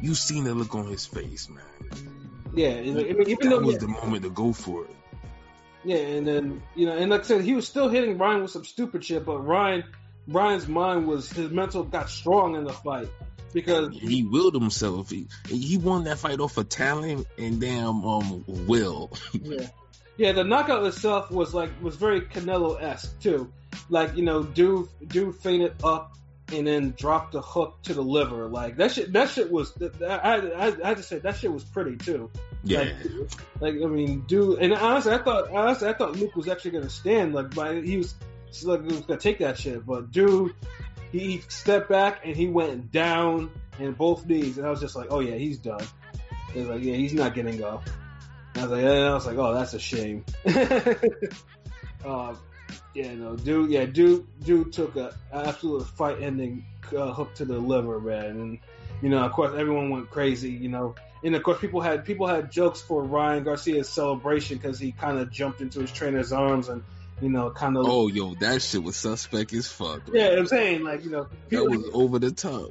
You 0.00 0.14
seen 0.14 0.44
the 0.44 0.54
look 0.54 0.74
on 0.74 0.86
his 0.86 1.06
face, 1.06 1.48
man. 1.48 1.64
Yeah, 2.54 2.68
and, 2.68 2.98
I 2.98 3.02
mean, 3.02 3.28
even 3.28 3.50
that 3.50 3.50
though 3.50 3.60
was 3.60 3.74
yeah, 3.74 3.80
the 3.80 3.88
moment 3.88 4.22
to 4.24 4.30
go 4.30 4.52
for 4.52 4.84
it. 4.84 4.90
yeah, 5.84 5.96
and 5.96 6.26
then 6.26 6.62
you 6.74 6.86
know, 6.86 6.96
and 6.96 7.10
like 7.10 7.20
I 7.20 7.24
said, 7.24 7.42
he 7.42 7.54
was 7.54 7.66
still 7.66 7.88
hitting 7.88 8.18
Ryan 8.18 8.42
with 8.42 8.50
some 8.50 8.64
stupid 8.64 9.04
shit, 9.04 9.24
but 9.24 9.38
Ryan, 9.38 9.84
Ryan's 10.26 10.68
mind 10.68 11.06
was 11.06 11.30
his 11.30 11.50
mental 11.50 11.82
got 11.84 12.10
strong 12.10 12.56
in 12.56 12.64
the 12.64 12.72
fight 12.72 13.08
because 13.52 13.96
He 13.96 14.22
willed 14.22 14.54
himself. 14.54 15.10
He, 15.10 15.28
he 15.48 15.76
won 15.78 16.04
that 16.04 16.18
fight 16.18 16.40
off 16.40 16.56
of 16.56 16.68
talent 16.68 17.26
and 17.38 17.60
damn 17.60 18.04
um 18.04 18.44
will. 18.46 19.12
Yeah. 19.42 19.68
Yeah, 20.18 20.32
the 20.32 20.44
knockout 20.44 20.84
itself 20.84 21.30
was 21.30 21.54
like 21.54 21.70
was 21.80 21.96
very 21.96 22.20
Canelo 22.20 22.80
esque 22.80 23.18
too. 23.20 23.50
Like 23.88 24.14
you 24.14 24.22
know, 24.22 24.42
dude, 24.42 24.88
dude 25.06 25.36
feinted 25.36 25.74
up 25.82 26.16
and 26.52 26.66
then 26.66 26.94
dropped 26.96 27.32
the 27.32 27.42
hook 27.42 27.78
to 27.84 27.94
the 27.94 28.02
liver. 28.02 28.48
Like 28.48 28.76
that 28.76 28.92
shit. 28.92 29.12
That 29.12 29.30
shit 29.30 29.50
was. 29.50 29.72
I 30.00 30.04
I, 30.06 30.66
I 30.66 30.88
had 30.88 30.96
to 30.98 31.02
say 31.02 31.18
that 31.18 31.36
shit 31.36 31.52
was 31.52 31.64
pretty 31.64 31.96
too. 31.96 32.30
Yeah. 32.64 32.92
Like, 33.60 33.74
like 33.74 33.74
I 33.82 33.86
mean, 33.86 34.20
dude. 34.26 34.58
And 34.58 34.74
honestly, 34.74 35.12
I 35.12 35.18
thought 35.18 35.50
honestly 35.50 35.88
I 35.88 35.94
thought 35.94 36.16
Luke 36.16 36.36
was 36.36 36.48
actually 36.48 36.72
gonna 36.72 36.90
stand. 36.90 37.34
Like, 37.34 37.54
by 37.54 37.80
he 37.80 37.96
was 37.96 38.14
like 38.62 38.82
he 38.82 38.88
was 38.88 39.00
gonna 39.02 39.20
take 39.20 39.38
that 39.38 39.58
shit. 39.58 39.84
But 39.84 40.10
dude, 40.10 40.54
he 41.10 41.42
stepped 41.48 41.88
back 41.88 42.20
and 42.24 42.36
he 42.36 42.48
went 42.48 42.92
down 42.92 43.50
in 43.78 43.92
both 43.92 44.26
knees, 44.26 44.58
and 44.58 44.66
I 44.66 44.70
was 44.70 44.80
just 44.80 44.96
like, 44.96 45.08
oh 45.10 45.20
yeah, 45.20 45.36
he's 45.36 45.58
done. 45.58 45.84
It 46.54 46.60
was 46.60 46.68
like, 46.68 46.82
yeah, 46.82 46.94
he's 46.94 47.14
not 47.14 47.34
getting 47.34 47.62
up. 47.64 47.88
I 48.54 48.62
was 48.62 48.70
like, 48.70 48.82
and 48.82 49.04
I 49.04 49.14
was 49.14 49.26
like, 49.26 49.38
oh, 49.38 49.54
that's 49.54 49.72
a 49.72 49.78
shame. 49.78 50.24
uh, 52.04 52.34
yeah, 52.94 53.14
no, 53.14 53.36
dude, 53.36 53.70
yeah, 53.70 53.86
dude, 53.86 54.26
dude 54.42 54.72
took 54.72 54.96
a 54.96 55.14
absolute 55.32 55.86
fight-ending 55.86 56.64
uh, 56.96 57.12
hook 57.12 57.34
to 57.36 57.44
the 57.44 57.58
liver, 57.58 58.00
man, 58.00 58.24
and 58.24 58.58
you 59.00 59.08
know, 59.08 59.18
of 59.24 59.32
course, 59.32 59.52
everyone 59.56 59.90
went 59.90 60.10
crazy, 60.10 60.50
you 60.50 60.68
know, 60.68 60.94
and 61.24 61.34
of 61.34 61.42
course, 61.42 61.60
people 61.60 61.80
had 61.80 62.04
people 62.04 62.26
had 62.26 62.50
jokes 62.50 62.80
for 62.80 63.02
Ryan 63.02 63.44
Garcia's 63.44 63.88
celebration 63.88 64.58
because 64.58 64.78
he 64.78 64.92
kind 64.92 65.18
of 65.18 65.30
jumped 65.30 65.60
into 65.60 65.80
his 65.80 65.90
trainer's 65.92 66.32
arms 66.32 66.68
and 66.68 66.82
you 67.20 67.28
know, 67.28 67.50
kind 67.50 67.76
of. 67.76 67.86
Oh, 67.86 68.08
yo, 68.08 68.34
that 68.34 68.60
shit 68.62 68.82
was 68.82 68.96
suspect 68.96 69.52
as 69.52 69.68
fuck. 69.68 70.02
Yeah, 70.12 70.30
I'm 70.36 70.46
saying 70.46 70.82
like 70.82 71.04
you 71.04 71.10
know, 71.10 71.28
That 71.50 71.64
was 71.64 71.88
over 71.92 72.18
the 72.18 72.32
top. 72.32 72.70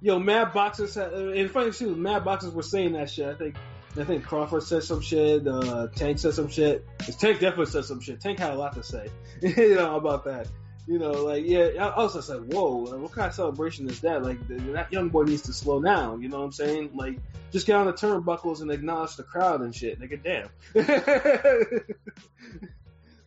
yo, 0.00 0.18
mad 0.18 0.52
boxers. 0.52 0.96
Had, 0.96 1.12
and 1.12 1.50
funny 1.50 1.70
too, 1.70 1.94
mad 1.94 2.24
boxers 2.24 2.52
were 2.52 2.62
saying 2.62 2.94
that 2.94 3.08
shit. 3.10 3.26
I 3.28 3.34
think, 3.34 3.54
I 3.96 4.04
think 4.04 4.24
Crawford 4.24 4.62
said 4.62 4.82
some 4.82 5.00
shit. 5.00 5.46
Uh, 5.46 5.86
Tank 5.94 6.18
said 6.18 6.34
some 6.34 6.48
shit. 6.48 6.84
Tank 6.98 7.38
definitely 7.38 7.66
said 7.66 7.84
some 7.84 8.00
shit. 8.00 8.20
Tank 8.20 8.40
had 8.40 8.52
a 8.52 8.56
lot 8.56 8.74
to 8.74 8.82
say, 8.82 9.08
you 9.40 9.76
know, 9.76 9.96
about 9.96 10.24
that. 10.24 10.48
You 10.86 10.98
know, 10.98 11.12
like 11.12 11.44
yeah, 11.46 11.92
I 11.96 12.06
just 12.08 12.28
like, 12.28 12.44
whoa, 12.52 12.96
what 12.96 13.12
kind 13.12 13.28
of 13.28 13.34
celebration 13.34 13.88
is 13.88 14.00
that? 14.02 14.22
Like 14.22 14.46
that 14.48 14.92
young 14.92 15.08
boy 15.08 15.22
needs 15.22 15.42
to 15.42 15.52
slow 15.52 15.80
down. 15.80 16.20
You 16.20 16.28
know 16.28 16.38
what 16.38 16.44
I'm 16.44 16.52
saying? 16.52 16.90
Like 16.94 17.18
just 17.52 17.66
get 17.66 17.76
on 17.76 17.86
the 17.86 17.94
turnbuckles 17.94 18.60
and 18.60 18.70
acknowledge 18.70 19.16
the 19.16 19.22
crowd 19.22 19.62
and 19.62 19.74
shit. 19.74 19.98
Nigga, 19.98 20.22
damn. 20.22 20.48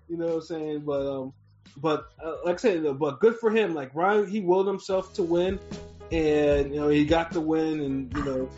you 0.07 0.17
know 0.17 0.25
what 0.27 0.35
I'm 0.35 0.41
saying? 0.41 0.79
But 0.81 1.07
um, 1.07 1.33
but 1.77 2.09
uh, 2.23 2.35
like 2.45 2.55
I 2.55 2.57
said, 2.57 2.99
but 2.99 3.19
good 3.19 3.37
for 3.37 3.49
him. 3.49 3.73
Like 3.73 3.95
Ryan, 3.95 4.27
he 4.27 4.41
willed 4.41 4.67
himself 4.67 5.13
to 5.13 5.23
win, 5.23 5.59
and 6.11 6.73
you 6.73 6.79
know 6.79 6.89
he 6.89 7.05
got 7.05 7.31
the 7.31 7.41
win, 7.41 7.79
and 7.79 8.15
you 8.15 8.23
know 8.23 8.49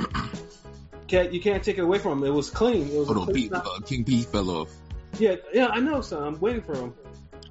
can't 1.10 1.34
you 1.34 1.42
can't 1.42 1.64
take 1.64 1.78
it 1.78 1.82
away 1.82 2.00
from 2.00 2.20
him. 2.20 2.24
It 2.26 2.34
was 2.34 2.50
clean. 2.50 2.88
It 2.88 2.94
was 3.00 3.10
a 3.10 3.14
Hold 3.14 3.18
on, 3.18 3.34
clean 3.34 3.50
Pete, 3.50 3.54
uh, 3.54 3.80
King 3.86 4.04
P 4.06 4.22
fell 4.24 4.50
off. 4.50 4.70
yeah, 5.18 5.36
yeah. 5.54 5.68
I 5.68 5.80
know, 5.80 6.02
son. 6.02 6.24
I'm 6.24 6.40
waiting 6.40 6.62
for 6.62 6.76
him. 6.76 6.94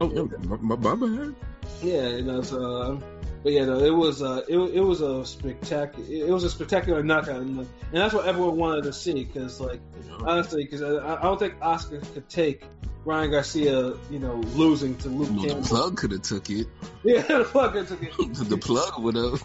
Oh, 0.00 0.06
no, 0.06 0.30
my, 0.44 0.56
my, 0.76 0.94
my 0.94 0.94
bad. 0.94 1.34
Yeah, 1.82 2.08
you 2.08 2.22
know, 2.22 2.40
so, 2.40 2.58
uh, 2.76 3.00
but 3.42 3.52
yeah, 3.52 3.64
no, 3.64 3.78
it 3.78 3.94
was 3.94 4.22
uh, 4.22 4.42
it, 4.48 4.56
it 4.56 4.80
was 4.80 5.00
a 5.00 5.24
spectacular 5.24 6.06
it 6.08 6.30
was 6.30 6.44
a 6.44 6.50
spectacular 6.50 7.02
knockout, 7.02 7.40
and, 7.40 7.58
and 7.58 7.68
that's 7.92 8.14
what 8.14 8.26
everyone 8.26 8.56
wanted 8.56 8.84
to 8.84 8.92
see 8.92 9.24
because 9.24 9.60
like 9.60 9.80
honestly, 10.24 10.64
because 10.64 10.82
I, 10.82 11.16
I 11.16 11.22
don't 11.22 11.38
think 11.38 11.54
Oscar 11.62 12.00
could 12.00 12.28
take 12.28 12.64
Ryan 13.08 13.30
Garcia, 13.30 13.94
you 14.10 14.18
know, 14.18 14.34
losing 14.54 14.94
to 14.98 15.08
Luke 15.08 15.30
Well, 15.30 15.56
the 15.60 15.66
plug 15.66 15.96
could 15.96 16.12
have 16.12 16.22
took 16.22 16.50
it. 16.50 16.66
Yeah, 17.04 17.22
the 17.22 17.44
fucker 17.44 17.88
took 17.88 18.02
it. 18.02 18.48
the 18.50 18.58
plug 18.58 19.02
would 19.02 19.14
have. 19.14 19.42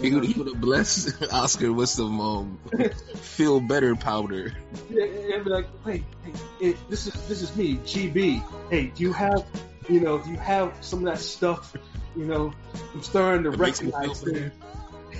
he 0.02 0.12
would 0.12 0.48
have 0.48 0.60
blessed 0.60 1.32
Oscar 1.32 1.72
with 1.72 1.88
some 1.88 2.20
um, 2.20 2.58
feel 3.16 3.60
better 3.60 3.96
powder. 3.96 4.52
Yeah, 4.90 5.04
yeah, 5.04 5.34
and 5.36 5.44
be 5.44 5.50
like, 5.50 5.66
hey, 5.84 6.04
hey, 6.24 6.32
hey, 6.60 6.76
this 6.90 7.06
is 7.06 7.14
this 7.26 7.40
is 7.40 7.56
me, 7.56 7.76
GB. 7.76 8.42
Hey, 8.68 8.92
do 8.94 9.02
you 9.02 9.14
have, 9.14 9.46
you 9.88 10.00
know, 10.00 10.18
do 10.18 10.30
you 10.30 10.36
have 10.36 10.76
some 10.82 10.98
of 10.98 11.04
that 11.06 11.20
stuff? 11.20 11.74
You 12.14 12.26
know, 12.26 12.52
I'm 12.94 13.02
starting 13.02 13.44
to 13.44 13.52
It 13.52 13.56
recognize 13.58 14.20
things. 14.22 14.52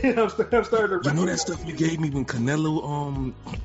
I'm, 0.04 0.28
st- 0.30 0.52
I'm 0.54 0.64
starting 0.64 1.02
to 1.02 1.08
You 1.08 1.14
know 1.14 1.26
that 1.26 1.38
stuff 1.38 1.64
you 1.66 1.74
gave 1.74 2.00
me 2.00 2.10
when 2.10 2.24
Canelo 2.24 2.84
um 2.88 3.34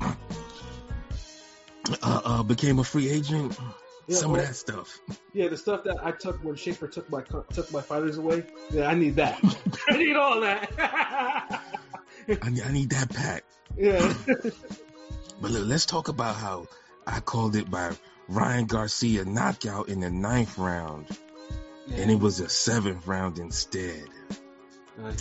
uh, 2.02 2.20
uh 2.24 2.42
became 2.42 2.78
a 2.78 2.84
free 2.84 3.08
agent. 3.08 3.58
Yeah, 4.06 4.16
Some 4.16 4.32
well- 4.32 4.40
of 4.40 4.46
that 4.46 4.54
stuff. 4.54 4.98
Yeah, 5.32 5.48
the 5.48 5.56
stuff 5.56 5.84
that 5.84 5.98
I 6.04 6.12
took 6.12 6.42
when 6.44 6.54
Schaefer 6.56 6.86
took 6.88 7.10
my 7.10 7.22
took 7.52 7.70
my 7.72 7.80
fighters 7.82 8.18
away. 8.18 8.44
Yeah, 8.70 8.86
I 8.88 8.94
need 8.94 9.16
that. 9.16 9.38
I 9.88 9.96
need 9.96 10.16
all 10.16 10.40
that. 10.40 10.70
I 12.42 12.48
need, 12.50 12.62
I 12.62 12.72
need 12.72 12.90
that 12.90 13.10
pack. 13.10 13.44
yeah. 13.76 14.14
But 15.40 15.50
look, 15.50 15.66
let's 15.66 15.84
talk 15.86 16.08
about 16.08 16.34
how 16.36 16.66
I 17.06 17.20
called 17.20 17.56
it 17.56 17.70
by 17.70 17.94
Ryan 18.28 18.66
Garcia 18.66 19.24
knockout 19.24 19.88
in 19.90 20.00
the 20.00 20.10
ninth 20.10 20.56
round, 20.56 21.06
and 21.94 22.10
it 22.10 22.18
was 22.18 22.40
a 22.40 22.48
seventh 22.48 23.06
round 23.06 23.38
instead. 23.38 24.04
Uh, 25.02 25.12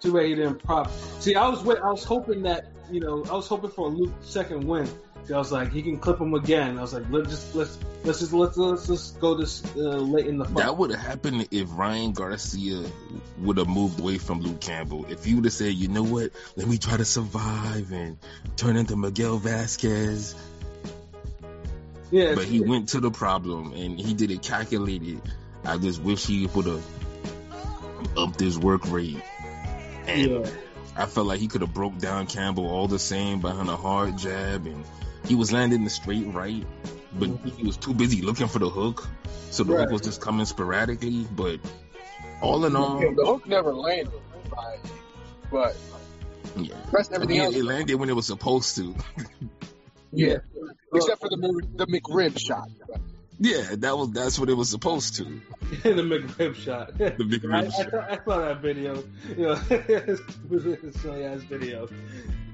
too 0.00 0.12
bad 0.12 0.26
he 0.26 0.34
didn't 0.34 0.62
prop. 0.62 0.90
See, 1.18 1.34
I 1.34 1.48
was 1.48 1.60
I 1.60 1.90
was 1.90 2.04
hoping 2.04 2.42
that 2.42 2.66
you 2.90 3.00
know 3.00 3.24
I 3.30 3.34
was 3.34 3.48
hoping 3.48 3.70
for 3.70 3.88
a 3.88 3.90
Luke 3.90 4.12
second 4.20 4.64
win. 4.64 4.88
I 5.32 5.38
was 5.38 5.52
like, 5.52 5.70
he 5.70 5.82
can 5.82 5.98
clip 5.98 6.20
him 6.20 6.34
again. 6.34 6.78
I 6.78 6.80
was 6.80 6.94
like, 6.94 7.04
let's 7.10 7.30
just 7.30 7.54
let's 7.54 7.78
let's 8.04 8.20
just 8.20 8.32
let's 8.32 8.56
let's 8.56 8.86
just 8.86 9.20
go 9.20 9.34
this 9.34 9.62
uh, 9.76 9.80
late 9.80 10.26
in 10.26 10.38
the 10.38 10.44
fight. 10.44 10.56
That 10.56 10.76
would 10.76 10.90
have 10.90 11.00
happened 11.00 11.46
if 11.50 11.68
Ryan 11.70 12.12
Garcia 12.12 12.84
would 13.38 13.58
have 13.58 13.68
moved 13.68 14.00
away 14.00 14.18
from 14.18 14.40
Luke 14.40 14.60
Campbell. 14.60 15.06
If 15.08 15.24
he 15.24 15.34
would 15.34 15.44
have 15.44 15.52
said, 15.52 15.74
you 15.74 15.88
know 15.88 16.02
what, 16.02 16.30
let 16.56 16.66
me 16.66 16.78
try 16.78 16.96
to 16.96 17.04
survive 17.04 17.92
and 17.92 18.18
turn 18.56 18.76
into 18.76 18.96
Miguel 18.96 19.38
Vasquez. 19.38 20.34
yeah, 22.10 22.34
But 22.34 22.44
he 22.44 22.60
went 22.60 22.90
to 22.90 23.00
the 23.00 23.10
problem 23.10 23.72
and 23.72 24.00
he 24.00 24.14
did 24.14 24.30
it 24.30 24.42
calculated. 24.42 25.20
I 25.64 25.78
just 25.78 26.02
wish 26.02 26.26
he 26.26 26.46
would 26.46 26.66
have 26.66 26.84
upped 28.16 28.40
his 28.40 28.58
work 28.58 28.90
rate. 28.90 29.22
And 30.06 30.30
yeah, 30.30 30.50
I 30.96 31.06
felt 31.06 31.26
like 31.26 31.40
he 31.40 31.48
could 31.48 31.60
have 31.60 31.74
broke 31.74 31.98
down 31.98 32.26
Campbell 32.26 32.66
all 32.66 32.88
the 32.88 32.98
same 32.98 33.40
behind 33.40 33.68
a 33.68 33.76
hard 33.76 34.18
jab 34.18 34.66
and 34.66 34.84
he 35.26 35.34
was 35.34 35.52
landing 35.52 35.84
the 35.84 35.90
straight 35.90 36.26
right, 36.26 36.64
but 37.12 37.28
mm-hmm. 37.28 37.48
he 37.50 37.64
was 37.66 37.76
too 37.76 37.94
busy 37.94 38.22
looking 38.22 38.48
for 38.48 38.58
the 38.58 38.68
hook. 38.70 39.06
So 39.50 39.64
the 39.64 39.74
Right. 39.74 39.82
hook 39.82 39.90
was 39.92 40.00
just 40.02 40.20
coming 40.20 40.46
sporadically. 40.46 41.26
But 41.30 41.60
all 42.40 42.64
in 42.64 42.74
all, 42.76 43.02
Yeah, 43.02 43.10
the 43.14 43.26
hook 43.26 43.46
never 43.46 43.72
landed, 43.72 44.12
but 45.50 45.76
yeah. 46.56 46.74
everything 46.92 47.22
Again, 47.22 47.44
else, 47.46 47.54
it 47.56 47.64
landed 47.64 47.94
when 47.96 48.08
it 48.08 48.16
was 48.16 48.26
supposed 48.26 48.76
to. 48.76 48.94
yeah, 50.12 50.38
except 50.94 51.20
for 51.20 51.28
the 51.28 51.62
the 51.76 51.86
McRib 51.86 52.38
shot. 52.38 52.68
Yeah, 53.42 53.74
that 53.78 53.96
was 53.96 54.10
that's 54.10 54.38
what 54.38 54.50
it 54.50 54.54
was 54.54 54.68
supposed 54.68 55.14
to. 55.16 55.24
the 55.82 56.02
McRib 56.02 56.54
shot. 56.54 56.98
The 56.98 57.10
big 57.24 57.42
I, 57.44 57.48
rib 57.48 57.54
I, 57.54 57.70
shot. 57.70 57.90
saw- 57.90 57.98
I 58.00 58.18
saw 58.24 58.38
that 58.40 58.60
video. 58.60 59.02
You 59.36 59.36
know, 59.46 59.62
it's 59.70 60.20
a 60.96 60.98
silly 60.98 61.24
ass 61.24 61.40
video. 61.42 61.88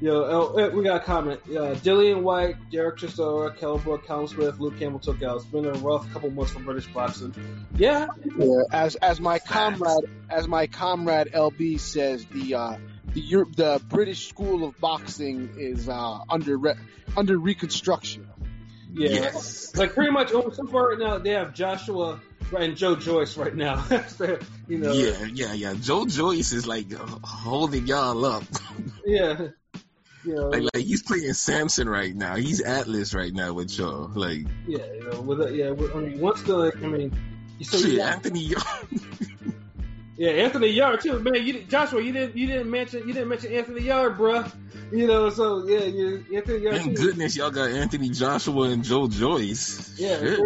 Yo, 0.00 0.12
oh, 0.24 0.56
eh, 0.58 0.68
we 0.68 0.84
got 0.84 0.96
a 1.02 1.04
comment. 1.04 1.40
Uh, 1.48 1.74
Dillian 1.74 2.20
Whyte, 2.22 2.56
Derek 2.70 2.98
Chisora, 2.98 3.56
Kell 3.56 3.78
Brook, 3.78 4.06
Callum 4.06 4.26
Smith, 4.28 4.60
Luke 4.60 4.78
Campbell 4.78 4.98
took 5.00 5.22
out. 5.22 5.36
It's 5.36 5.46
been 5.46 5.64
a 5.64 5.72
rough 5.72 6.08
couple 6.12 6.30
months 6.30 6.52
for 6.52 6.60
British 6.60 6.86
boxing. 6.92 7.34
Yeah, 7.76 8.06
Yeah, 8.38 8.62
as 8.70 8.94
as 8.96 9.20
my 9.20 9.38
comrade 9.40 10.04
as 10.30 10.46
my 10.46 10.66
comrade 10.68 11.32
LB 11.32 11.80
says, 11.80 12.24
the 12.26 12.54
uh, 12.54 12.76
the 13.12 13.20
Euro- 13.22 13.50
the 13.56 13.82
British 13.88 14.28
School 14.28 14.64
of 14.64 14.78
Boxing 14.78 15.54
is 15.58 15.88
uh, 15.88 16.18
under 16.28 16.56
re- 16.58 16.74
under 17.16 17.36
reconstruction. 17.38 18.28
Yeah. 18.96 19.10
Yes. 19.10 19.76
Like 19.76 19.94
pretty 19.94 20.10
much, 20.10 20.30
oh, 20.32 20.50
so 20.50 20.66
far 20.66 20.90
right 20.90 20.98
now 20.98 21.18
they 21.18 21.30
have 21.30 21.52
Joshua 21.52 22.20
and 22.56 22.76
Joe 22.76 22.96
Joyce 22.96 23.36
right 23.36 23.54
now. 23.54 23.84
you 24.68 24.78
know, 24.78 24.92
Yeah, 24.92 25.26
yeah, 25.32 25.52
yeah. 25.52 25.74
Joe 25.74 26.06
Joyce 26.06 26.52
is 26.52 26.66
like 26.66 26.94
uh, 26.94 27.04
holding 27.22 27.86
y'all 27.86 28.24
up. 28.24 28.44
yeah. 29.06 29.48
You 30.24 30.34
know, 30.34 30.48
like, 30.48 30.62
like 30.62 30.84
he's 30.84 31.02
playing 31.02 31.32
Samson 31.34 31.88
right 31.88 32.14
now. 32.14 32.36
He's 32.36 32.60
Atlas 32.60 33.14
right 33.14 33.32
now 33.32 33.52
with 33.52 33.76
y'all. 33.78 34.10
Like, 34.12 34.46
yeah, 34.66 34.78
you 34.78 35.10
know, 35.10 35.20
with 35.20 35.42
a, 35.42 35.54
yeah. 35.54 35.70
With, 35.70 35.94
I 35.94 36.00
mean, 36.00 36.18
once 36.18 36.42
the, 36.42 36.72
I 36.74 36.86
mean, 36.86 37.12
so 37.62 37.78
shit, 37.78 38.00
Anthony 38.00 38.40
Young. 38.40 38.62
Yeah, 40.18 40.30
Anthony 40.30 40.68
Yarde 40.68 41.02
too, 41.02 41.18
man. 41.18 41.46
You 41.46 41.62
Joshua, 41.64 42.00
you 42.00 42.10
didn't 42.10 42.36
you 42.36 42.46
didn't 42.46 42.70
mention 42.70 43.06
you 43.06 43.12
didn't 43.12 43.28
mention 43.28 43.52
Anthony 43.52 43.82
Yarde, 43.82 44.16
bruh. 44.16 44.50
You 44.92 45.06
know, 45.06 45.30
so 45.30 45.66
yeah, 45.66 45.84
you 45.84 46.24
Anthony 46.32 46.58
Yarde. 46.58 46.76
Thank 46.76 46.96
goodness 46.96 47.36
y'all 47.36 47.50
got 47.50 47.70
Anthony 47.70 48.10
Joshua 48.10 48.70
and 48.70 48.84
Joe 48.84 49.08
Joyce. 49.08 49.98
Yeah, 49.98 50.18
Shit. 50.18 50.38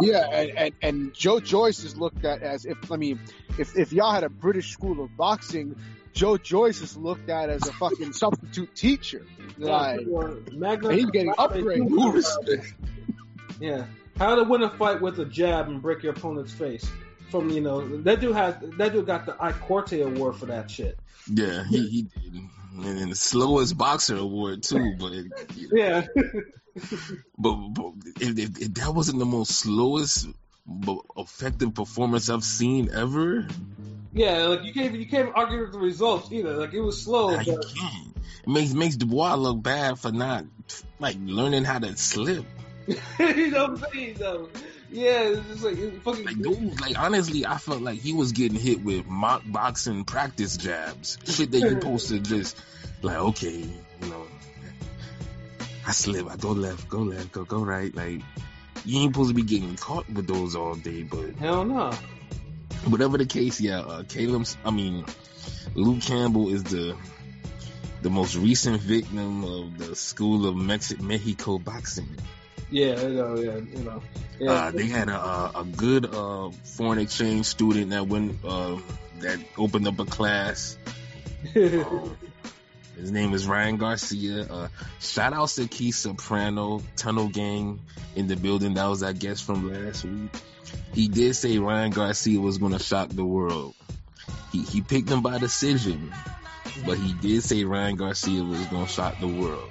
Yeah, 0.00 0.26
and, 0.30 0.50
and 0.58 0.74
and 0.82 1.14
Joe 1.14 1.40
Joyce 1.40 1.82
is 1.82 1.96
looked 1.96 2.24
at 2.24 2.42
as 2.42 2.64
if 2.66 2.92
I 2.92 2.96
mean, 2.96 3.18
if 3.58 3.76
if 3.76 3.92
y'all 3.92 4.12
had 4.12 4.22
a 4.22 4.28
British 4.28 4.70
School 4.70 5.02
of 5.02 5.16
Boxing, 5.16 5.74
Joe 6.12 6.36
Joyce 6.36 6.80
is 6.82 6.96
looked 6.96 7.28
at 7.30 7.50
as 7.50 7.66
a 7.66 7.72
fucking 7.72 8.12
substitute 8.12 8.74
teacher. 8.76 9.26
Like, 9.58 10.06
Magna. 10.52 10.92
he's 10.92 11.10
getting 11.10 11.32
upgraded. 11.32 12.72
Yeah, 13.60 13.84
how 14.16 14.36
to 14.36 14.44
win 14.44 14.62
a 14.62 14.70
fight 14.70 15.02
with 15.02 15.18
a 15.18 15.24
jab 15.24 15.68
and 15.68 15.82
break 15.82 16.02
your 16.02 16.12
opponent's 16.12 16.52
face. 16.52 16.88
From 17.30 17.50
you 17.50 17.60
know 17.60 17.86
that 17.98 18.20
dude 18.20 18.34
has 18.34 18.54
that 18.60 18.92
dude 18.92 19.06
got 19.06 19.26
the 19.26 19.36
I 19.40 19.52
Corte 19.52 19.92
award 19.92 20.36
for 20.36 20.46
that 20.46 20.70
shit. 20.70 20.98
Yeah, 21.32 21.64
he, 21.64 21.88
he 21.88 22.02
did. 22.02 22.40
And, 22.76 22.98
and 22.98 23.12
the 23.12 23.16
slowest 23.16 23.76
boxer 23.76 24.16
award 24.16 24.62
too, 24.62 24.94
but 24.98 25.12
Yeah, 25.72 26.06
but, 27.38 27.54
but 27.74 27.92
if, 28.20 28.38
if, 28.38 28.58
if 28.60 28.74
that 28.74 28.94
wasn't 28.94 29.18
the 29.18 29.26
most 29.26 29.50
slowest 29.52 30.28
but 30.66 30.98
effective 31.16 31.74
performance 31.74 32.28
I've 32.30 32.44
seen 32.44 32.90
ever, 32.92 33.46
yeah. 34.12 34.46
Like 34.46 34.64
you 34.64 34.72
can't 34.72 34.94
you 34.94 35.06
can't 35.06 35.30
argue 35.34 35.60
with 35.60 35.72
the 35.72 35.78
results 35.78 36.30
either. 36.32 36.54
Like 36.54 36.74
it 36.74 36.80
was 36.80 37.02
slow, 37.02 37.30
nah, 37.30 37.42
but. 37.44 37.64
It 38.42 38.48
makes 38.48 38.72
makes 38.72 38.96
Dubois 38.96 39.34
look 39.34 39.62
bad 39.62 39.98
for 39.98 40.12
not 40.12 40.44
like 40.98 41.16
learning 41.20 41.64
how 41.64 41.78
to 41.78 41.96
slip. 41.96 42.44
you 43.18 43.50
know 43.50 43.68
what 43.68 43.70
I'm 43.70 43.92
saying 43.92 44.16
though. 44.18 44.48
Yeah, 44.92 45.20
it's 45.28 45.46
just 45.48 45.64
like 45.64 46.02
fucking. 46.02 46.24
Like 46.24 46.42
dude, 46.42 46.80
like 46.80 46.98
honestly, 46.98 47.46
I 47.46 47.58
felt 47.58 47.82
like 47.82 48.00
he 48.00 48.12
was 48.12 48.32
getting 48.32 48.58
hit 48.58 48.82
with 48.82 49.06
mock 49.06 49.42
boxing 49.46 50.04
practice 50.04 50.56
jabs, 50.56 51.18
shit 51.26 51.50
that 51.52 51.60
you 51.60 51.70
supposed 51.70 52.08
to 52.08 52.18
just 52.18 52.56
like 53.02 53.16
okay, 53.16 53.58
you 53.58 54.08
know, 54.08 54.26
I 55.86 55.92
slip, 55.92 56.26
I 56.28 56.36
go 56.36 56.50
left, 56.50 56.88
go 56.88 56.98
left, 56.98 57.32
go 57.32 57.44
go 57.44 57.62
right, 57.64 57.94
like. 57.94 58.22
You 58.82 59.00
ain't 59.00 59.14
supposed 59.14 59.28
to 59.28 59.34
be 59.34 59.42
getting 59.42 59.76
caught 59.76 60.08
with 60.08 60.26
those 60.26 60.56
all 60.56 60.74
day, 60.74 61.02
but 61.02 61.34
Hell 61.34 61.66
no. 61.66 61.90
whatever 62.86 63.18
the 63.18 63.26
case, 63.26 63.60
yeah, 63.60 63.80
uh, 63.80 64.04
Caleb's, 64.04 64.56
I 64.64 64.70
mean, 64.70 65.04
Luke 65.74 66.00
Campbell 66.00 66.48
is 66.48 66.64
the 66.64 66.96
the 68.02 68.08
most 68.08 68.36
recent 68.36 68.80
victim 68.80 69.44
of 69.44 69.76
the 69.76 69.94
school 69.94 70.46
of 70.46 70.56
Mex- 70.56 70.98
Mexico 70.98 71.58
boxing. 71.58 72.08
Yeah, 72.70 73.00
you 73.00 73.08
know, 73.08 73.36
yeah, 73.36 73.56
you 73.56 73.84
know. 73.84 74.02
Yeah. 74.38 74.52
Uh, 74.52 74.70
they 74.70 74.86
had 74.86 75.08
a, 75.08 75.58
a, 75.58 75.66
good 75.76 76.06
uh, 76.14 76.50
foreign 76.64 76.98
exchange 76.98 77.46
student 77.46 77.90
that 77.90 78.06
went 78.06 78.38
uh, 78.44 78.78
that 79.18 79.38
opened 79.58 79.86
up 79.86 79.98
a 79.98 80.04
class. 80.04 80.76
Um, 81.56 82.16
his 83.00 83.12
name 83.12 83.32
is 83.32 83.46
Ryan 83.46 83.78
Garcia. 83.78 84.42
Uh, 84.42 84.68
shout 84.98 85.32
out 85.32 85.48
to 85.50 85.66
Keith 85.66 85.94
Soprano, 85.94 86.82
Tunnel 86.96 87.28
Gang 87.28 87.80
in 88.14 88.26
the 88.26 88.36
building. 88.36 88.74
That 88.74 88.86
was, 88.86 89.02
I 89.02 89.14
guess, 89.14 89.40
from 89.40 89.72
last 89.72 90.04
week. 90.04 90.30
He 90.92 91.08
did 91.08 91.34
say 91.34 91.56
Ryan 91.56 91.92
Garcia 91.92 92.38
was 92.38 92.58
going 92.58 92.72
to 92.72 92.78
shock 92.78 93.08
the 93.08 93.24
world. 93.24 93.74
He, 94.52 94.62
he 94.62 94.82
picked 94.82 95.08
him 95.08 95.22
by 95.22 95.38
decision, 95.38 96.12
but 96.84 96.98
he 96.98 97.14
did 97.14 97.42
say 97.42 97.64
Ryan 97.64 97.96
Garcia 97.96 98.44
was 98.44 98.66
going 98.66 98.84
to 98.84 98.92
shock 98.92 99.18
the 99.18 99.28
world. 99.28 99.70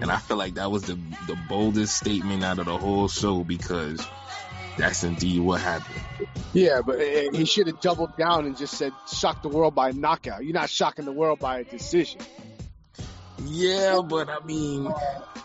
And 0.00 0.10
I 0.10 0.18
feel 0.18 0.36
like 0.36 0.54
that 0.54 0.70
was 0.70 0.82
the 0.84 0.94
the 1.26 1.36
boldest 1.48 1.96
statement 1.96 2.44
out 2.44 2.58
of 2.58 2.66
the 2.66 2.76
whole 2.76 3.08
show 3.08 3.44
because 3.44 4.04
that's 4.76 5.04
indeed 5.04 5.40
what 5.40 5.60
happened. 5.60 6.28
Yeah, 6.52 6.80
but 6.84 7.00
he 7.00 7.44
should 7.44 7.66
have 7.66 7.80
doubled 7.80 8.16
down 8.16 8.46
and 8.46 8.56
just 8.56 8.74
said, 8.74 8.92
"Shock 9.12 9.42
the 9.42 9.48
world 9.48 9.74
by 9.74 9.90
knockout." 9.92 10.44
You're 10.44 10.54
not 10.54 10.70
shocking 10.70 11.04
the 11.04 11.12
world 11.12 11.38
by 11.38 11.60
a 11.60 11.64
decision. 11.64 12.20
Yeah, 13.44 14.00
but 14.08 14.28
I 14.30 14.44
mean, 14.44 14.86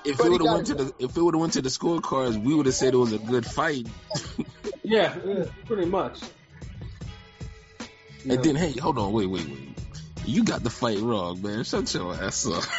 if 0.05 0.17
But 0.17 0.28
it 0.28 0.30
would 0.32 0.41
have 0.41 0.47
got 0.47 0.53
went 0.55 0.67
to 0.67 0.76
the 0.76 0.93
if 0.99 1.17
it 1.17 1.22
would 1.22 1.34
have 1.34 1.41
went 1.41 1.53
to 1.53 1.61
the 1.61 1.70
scorecards, 1.70 2.41
we 2.41 2.53
would 2.53 2.65
have 2.65 2.76
said 2.76 2.93
it 2.93 2.97
was 2.97 3.13
a 3.13 3.17
good 3.17 3.45
fight. 3.45 3.88
yeah, 4.84 5.15
yeah, 5.26 5.45
pretty 5.65 5.86
much. 5.86 6.22
And 8.24 8.36
know. 8.36 8.41
then, 8.41 8.55
hey, 8.55 8.72
hold 8.74 8.97
on, 8.97 9.13
wait, 9.13 9.28
wait, 9.28 9.47
wait. 9.47 9.68
You 10.30 10.43
got 10.43 10.61
the 10.61 10.69
fight 10.69 10.99
wrong, 10.99 11.41
man. 11.41 11.63
Shut 11.63 11.91
your 11.93 12.13
ass 12.13 12.45
up. 12.45 12.63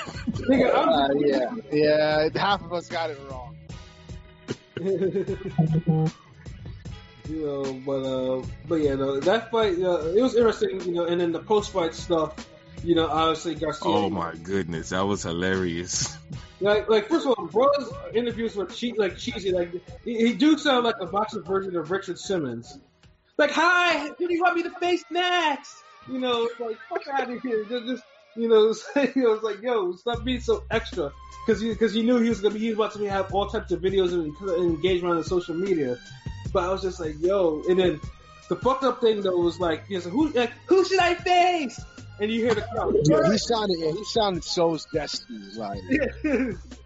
Uh, 0.51 1.09
yeah, 1.19 1.55
yeah. 1.73 2.29
Half 2.35 2.63
of 2.63 2.73
us 2.73 2.89
got 2.89 3.11
it 3.11 3.19
wrong. 3.29 3.57
you 4.81 6.11
know, 7.29 7.73
but 7.85 8.03
uh, 8.03 8.43
but 8.69 8.77
yeah, 8.77 8.95
no, 8.95 9.19
that 9.21 9.51
fight, 9.51 9.79
uh, 9.79 10.13
it 10.15 10.23
was 10.23 10.37
interesting, 10.37 10.81
you 10.83 10.93
know, 10.93 11.05
and 11.05 11.21
then 11.21 11.33
the 11.33 11.41
post 11.41 11.73
fight 11.73 11.95
stuff, 11.95 12.35
you 12.85 12.95
know, 12.95 13.09
obviously 13.09 13.57
Garcia. 13.57 13.91
Oh 13.91 14.11
my 14.11 14.35
goodness, 14.37 14.91
that 14.91 15.07
was 15.07 15.25
hilarious. 15.25 16.17
Like, 16.63 16.91
like 16.91 17.09
first 17.09 17.25
of 17.27 17.39
all, 17.39 17.47
Bro's 17.47 17.91
interviews 18.13 18.55
were 18.55 18.67
che- 18.67 18.93
like 18.99 19.17
cheesy. 19.17 19.51
Like 19.51 19.73
he, 20.05 20.27
he 20.27 20.35
do 20.35 20.59
sound 20.59 20.85
like 20.85 20.97
a 21.01 21.07
boxing 21.07 21.43
version 21.43 21.75
of 21.75 21.91
Richard 21.91 22.19
Simmons. 22.19 22.79
Like, 23.39 23.51
hi, 23.51 24.09
who 24.19 24.29
do 24.29 24.35
you 24.35 24.43
want 24.43 24.57
me 24.57 24.65
to 24.65 24.71
face 24.79 25.03
next? 25.11 25.83
You 26.09 26.19
know, 26.19 26.45
it's 26.45 26.61
like 26.61 26.77
fuck 26.89 27.07
out 27.09 27.31
of 27.31 27.41
here. 27.43 27.65
Just, 27.65 27.87
just 27.87 28.05
you 28.37 28.49
know, 28.49 28.75
you 29.15 29.23
know, 29.23 29.33
it's 29.35 29.43
like 29.43 29.63
yo, 29.63 29.93
stop 29.93 30.25
being 30.25 30.41
so 30.41 30.65
extra. 30.71 31.13
Because 31.47 31.63
because 31.63 31.97
you 31.97 32.03
knew 32.03 32.19
he 32.19 32.29
was 32.29 32.41
gonna 32.41 32.55
be 32.55 32.61
he 32.61 32.69
was 32.69 32.77
about 32.77 32.93
to 32.95 33.09
have 33.09 33.33
all 33.35 33.49
types 33.49 33.73
of 33.73 33.81
videos 33.81 34.13
and, 34.13 34.35
and 34.49 34.75
engagement 34.77 35.17
on 35.17 35.25
social 35.25 35.55
media. 35.55 35.97
But 36.53 36.65
I 36.65 36.69
was 36.73 36.83
just 36.83 37.01
like, 37.01 37.21
yo, 37.21 37.63
and 37.69 37.79
then 37.79 38.01
the 38.49 38.57
fucked 38.57 38.85
up 38.85 39.01
thing 39.01 39.23
though 39.23 39.37
was 39.37 39.61
like, 39.61 39.85
you 39.89 39.99
know, 39.99 40.05
who 40.11 40.29
like 40.31 40.53
who 40.67 40.85
should 40.85 41.01
I 41.01 41.15
face? 41.15 41.81
And 42.21 42.31
you 42.31 42.45
hear 42.45 42.55
the 42.55 42.63
crowd. 42.63 42.95
Yeah, 43.05 43.31
he 43.31 43.39
sounded. 43.39 43.79
Yeah, 43.79 43.93
he 43.93 44.05
sounded 44.05 44.45
so 44.45 44.77
zesty. 44.77 45.57
Like, 45.57 45.81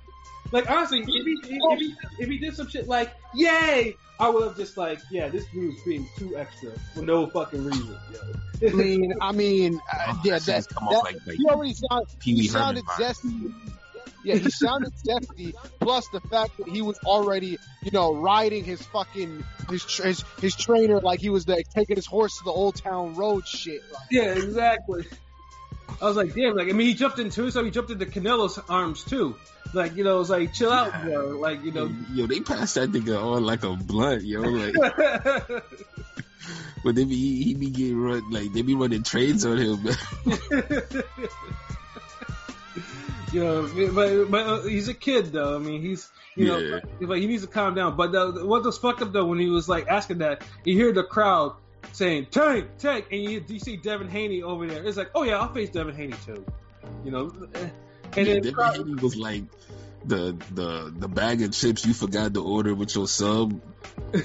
like 0.53 0.71
honestly, 0.71 1.01
if 1.01 1.07
he, 1.07 1.39
if 1.43 1.79
he 1.81 1.95
if 2.19 2.29
he 2.29 2.39
did 2.39 2.55
some 2.55 2.69
shit 2.69 2.87
like 2.89 3.13
"Yay," 3.35 3.97
I 4.21 4.29
would 4.31 4.45
have 4.47 4.57
just 4.57 4.77
like, 4.77 5.01
yeah, 5.11 5.29
this 5.29 5.45
dude's 5.53 5.83
being 5.85 6.07
too 6.19 6.37
extra 6.37 6.71
for 6.95 7.03
no 7.03 7.27
fucking 7.29 7.65
reason. 7.65 7.97
Yo. 8.13 8.69
I 8.69 8.73
mean, 8.73 9.15
I 9.21 9.33
mean, 9.33 9.81
uh, 9.93 10.15
yeah, 10.25 10.39
That 10.39 10.43
that, 10.47 10.69
come 10.75 10.89
that 10.91 10.97
off 10.97 11.05
like, 11.05 11.17
like 11.27 11.37
he 11.37 11.45
already 11.47 11.75
sounded. 11.75 12.09
Pee 12.21 12.35
Wee 12.35 12.41
He 12.43 12.47
Herman 12.49 12.61
sounded 12.63 12.85
vibes. 12.85 13.15
zesty. 13.25 13.55
Yeah, 14.25 14.37
he 14.37 14.49
sounded 14.51 14.93
zesty. 15.07 15.53
Plus 15.81 16.09
the 16.09 16.21
fact 16.21 16.57
that 16.59 16.69
he 16.69 16.81
was 16.81 16.97
already, 17.05 17.59
you 17.83 17.91
know, 17.91 18.15
riding 18.15 18.65
his 18.65 18.81
fucking 18.87 19.45
his 19.69 19.85
tra- 19.85 20.07
his, 20.07 20.25
his 20.41 20.55
trainer 20.57 21.01
like 21.01 21.21
he 21.21 21.29
was 21.31 21.47
like 21.49 21.69
taking 21.75 21.97
his 21.97 22.07
horse 22.07 22.39
to 22.39 22.45
the 22.45 22.51
Old 22.53 22.77
Town 22.77 23.15
Road 23.17 23.47
shit. 23.47 23.83
Like, 23.93 24.03
Yeah, 24.11 24.33
exactly. 24.35 25.05
I 26.05 26.09
was 26.09 26.17
like, 26.19 26.35
damn, 26.35 26.55
like 26.55 26.69
I 26.69 26.73
mean, 26.73 26.87
he 26.87 26.95
jumped 26.95 27.19
into 27.19 27.51
so 27.51 27.65
he 27.65 27.71
jumped 27.71 27.91
into 27.91 28.05
Canelo's 28.05 28.59
arms 28.69 29.03
too. 29.05 29.37
Like 29.73 29.97
you 29.97 30.05
know, 30.05 30.17
it 30.17 30.19
was 30.19 30.31
like, 30.31 30.53
chill 30.53 30.71
out, 30.71 30.93
bro. 31.05 31.29
Like 31.39 31.65
you 31.65 31.73
know. 31.73 31.91
Yo, 32.13 32.27
they 32.27 32.41
passed 32.41 32.75
that 32.75 32.93
nigga 32.93 33.19
on 33.23 33.45
like 33.45 33.65
a 33.65 33.75
blunt, 33.75 34.23
yo. 34.23 34.43
Like, 34.43 34.75
but 36.85 36.95
they 36.95 37.05
be 37.05 37.43
he 37.43 37.55
be 37.55 37.71
getting 37.71 37.99
run 37.99 38.31
like 38.31 38.53
they 38.53 38.61
be 38.61 38.75
running 38.75 39.03
trades 39.03 39.47
on 39.47 39.57
him. 39.57 39.83
Man. 39.83 39.97
you 43.33 43.43
know, 43.43 43.69
but, 43.95 44.31
but 44.31 44.47
uh, 44.47 44.63
he's 44.63 44.89
a 44.89 44.95
kid 44.95 45.33
though. 45.33 45.57
I 45.57 45.59
mean, 45.59 45.81
he's 45.81 46.11
you 46.37 46.49
know, 46.49 46.59
Yeah. 46.59 46.81
like 47.01 47.21
he 47.21 47.27
needs 47.27 47.43
to 47.43 47.49
calm 47.49 47.75
down. 47.75 47.97
But 47.97 48.13
the, 48.13 48.45
what 48.45 48.63
was 48.63 48.77
fucked 48.77 49.01
up 49.03 49.13
though 49.13 49.25
when 49.25 49.39
he 49.39 49.49
was 49.49 49.69
like 49.69 49.89
asking 49.89 50.19
that, 50.19 50.45
you 50.65 50.75
hear 50.77 50.93
the 50.93 51.05
crowd 51.05 51.57
saying 51.93 52.27
"Tank, 52.31 52.79
Tank," 52.79 53.07
and 53.11 53.23
you, 53.23 53.45
you 53.47 53.59
see 53.59 53.77
Devin 53.77 54.09
Haney 54.09 54.43
over 54.43 54.67
there. 54.67 54.85
It's 54.85 54.97
like, 54.97 55.11
oh 55.15 55.23
yeah, 55.23 55.39
I'll 55.39 55.53
face 55.53 55.71
Devin 55.71 55.95
Haney 55.95 56.15
too. 56.25 56.45
You 57.05 57.11
know, 57.11 57.33
and 58.17 58.27
Yeah, 58.27 58.35
then 58.35 58.43
Devin 58.43 58.75
Haney 58.75 58.95
was 58.95 59.17
like 59.17 59.45
the 60.05 60.37
the 60.53 60.95
the 60.97 61.09
bag 61.09 61.43
of 61.43 61.53
chips 61.53 61.87
you 61.87 61.95
forgot 61.95 62.35
to 62.35 62.45
order 62.45 62.75
with 62.75 62.95
your 62.95 63.09
sub. 63.09 63.61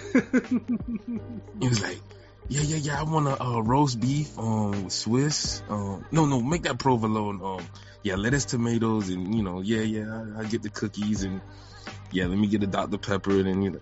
He 1.61 1.67
was 1.67 1.81
like, 1.81 1.99
yeah, 2.47 2.61
yeah, 2.61 2.77
yeah. 2.77 2.99
I 2.99 3.03
want 3.03 3.27
a 3.27 3.41
uh, 3.41 3.59
roast 3.59 3.99
beef, 3.99 4.37
um, 4.39 4.89
Swiss. 4.89 5.61
Um, 5.69 6.05
no, 6.11 6.25
no, 6.25 6.41
make 6.41 6.63
that 6.63 6.79
provolone. 6.79 7.41
Um, 7.43 7.65
yeah, 8.01 8.15
lettuce, 8.15 8.45
tomatoes, 8.45 9.09
and 9.09 9.35
you 9.35 9.43
know, 9.43 9.61
yeah, 9.61 9.81
yeah. 9.81 10.23
I, 10.37 10.41
I 10.41 10.43
get 10.45 10.63
the 10.63 10.69
cookies 10.69 11.23
and 11.23 11.41
yeah, 12.11 12.25
let 12.25 12.37
me 12.37 12.47
get 12.47 12.63
a 12.63 12.67
Dr 12.67 12.97
Pepper 12.97 13.31
and 13.31 13.45
then 13.45 13.61
you 13.61 13.69
know, 13.71 13.79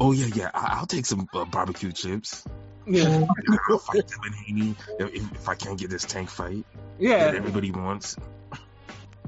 oh 0.00 0.12
yeah, 0.12 0.26
yeah. 0.34 0.50
I, 0.54 0.78
I'll 0.78 0.86
take 0.86 1.06
some 1.06 1.28
uh, 1.34 1.44
barbecue 1.44 1.92
chips. 1.92 2.44
Yeah, 2.88 3.26
I'll 3.68 3.78
fight 3.78 4.06
Devin 4.08 4.32
Haney 4.32 4.74
if, 4.98 5.14
if 5.14 5.48
I 5.48 5.54
can't 5.54 5.78
get 5.78 5.90
this 5.90 6.04
tank 6.04 6.30
fight 6.30 6.64
that 7.00 7.04
yeah, 7.04 7.32
everybody 7.34 7.70
wants. 7.70 8.16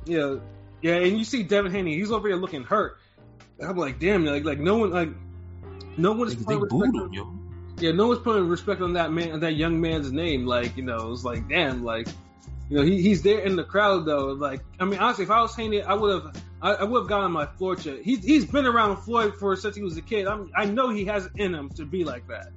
yeah, 0.04 0.36
yeah. 0.82 0.94
And 0.96 1.18
you 1.18 1.24
see 1.24 1.42
Devin 1.42 1.72
Haney, 1.72 1.96
he's 1.96 2.10
over 2.10 2.28
here 2.28 2.36
looking 2.36 2.64
hurt. 2.64 2.98
I'm 3.62 3.76
like, 3.76 3.98
damn, 3.98 4.24
like, 4.24 4.44
like 4.44 4.58
no 4.58 4.76
one, 4.78 4.90
like, 4.90 5.10
no 5.96 6.12
one 6.12 6.28
is 6.28 6.36
They, 6.36 6.40
they 6.44 6.44
putting 6.44 6.68
booed 6.68 6.94
respect 6.94 6.94
him, 6.94 7.12
yo. 7.12 7.38
yeah, 7.78 7.92
no 7.92 8.08
one's 8.08 8.20
putting 8.20 8.48
respect 8.48 8.80
on 8.80 8.94
that 8.94 9.12
man, 9.12 9.40
that 9.40 9.54
young 9.54 9.80
man's 9.80 10.10
name. 10.12 10.46
Like, 10.46 10.76
you 10.76 10.82
know, 10.82 11.12
it's 11.12 11.24
like, 11.24 11.48
damn, 11.48 11.84
like, 11.84 12.08
you 12.70 12.78
know, 12.78 12.82
he, 12.82 13.02
he's 13.02 13.22
there 13.22 13.40
in 13.40 13.56
the 13.56 13.64
crowd 13.64 14.06
though. 14.06 14.28
Like, 14.28 14.62
I 14.78 14.84
mean, 14.84 14.98
honestly, 15.00 15.24
if 15.24 15.30
I 15.30 15.42
was 15.42 15.54
Haney, 15.54 15.82
I 15.82 15.94
would 15.94 16.22
have, 16.22 16.36
I, 16.62 16.72
I 16.74 16.84
would 16.84 17.00
have 17.00 17.08
gotten 17.08 17.32
my 17.32 17.46
Floyd 17.46 17.80
check. 17.80 18.00
He's 18.02 18.24
he's 18.24 18.44
been 18.46 18.66
around 18.66 18.98
Floyd 18.98 19.34
for 19.38 19.56
since 19.56 19.76
he 19.76 19.82
was 19.82 19.96
a 19.96 20.02
kid. 20.02 20.26
I'm, 20.26 20.50
I 20.56 20.64
know 20.66 20.88
he 20.90 21.04
has 21.06 21.26
it 21.26 21.32
in 21.36 21.54
him 21.54 21.68
to 21.70 21.84
be 21.84 22.04
like 22.04 22.26
that. 22.28 22.48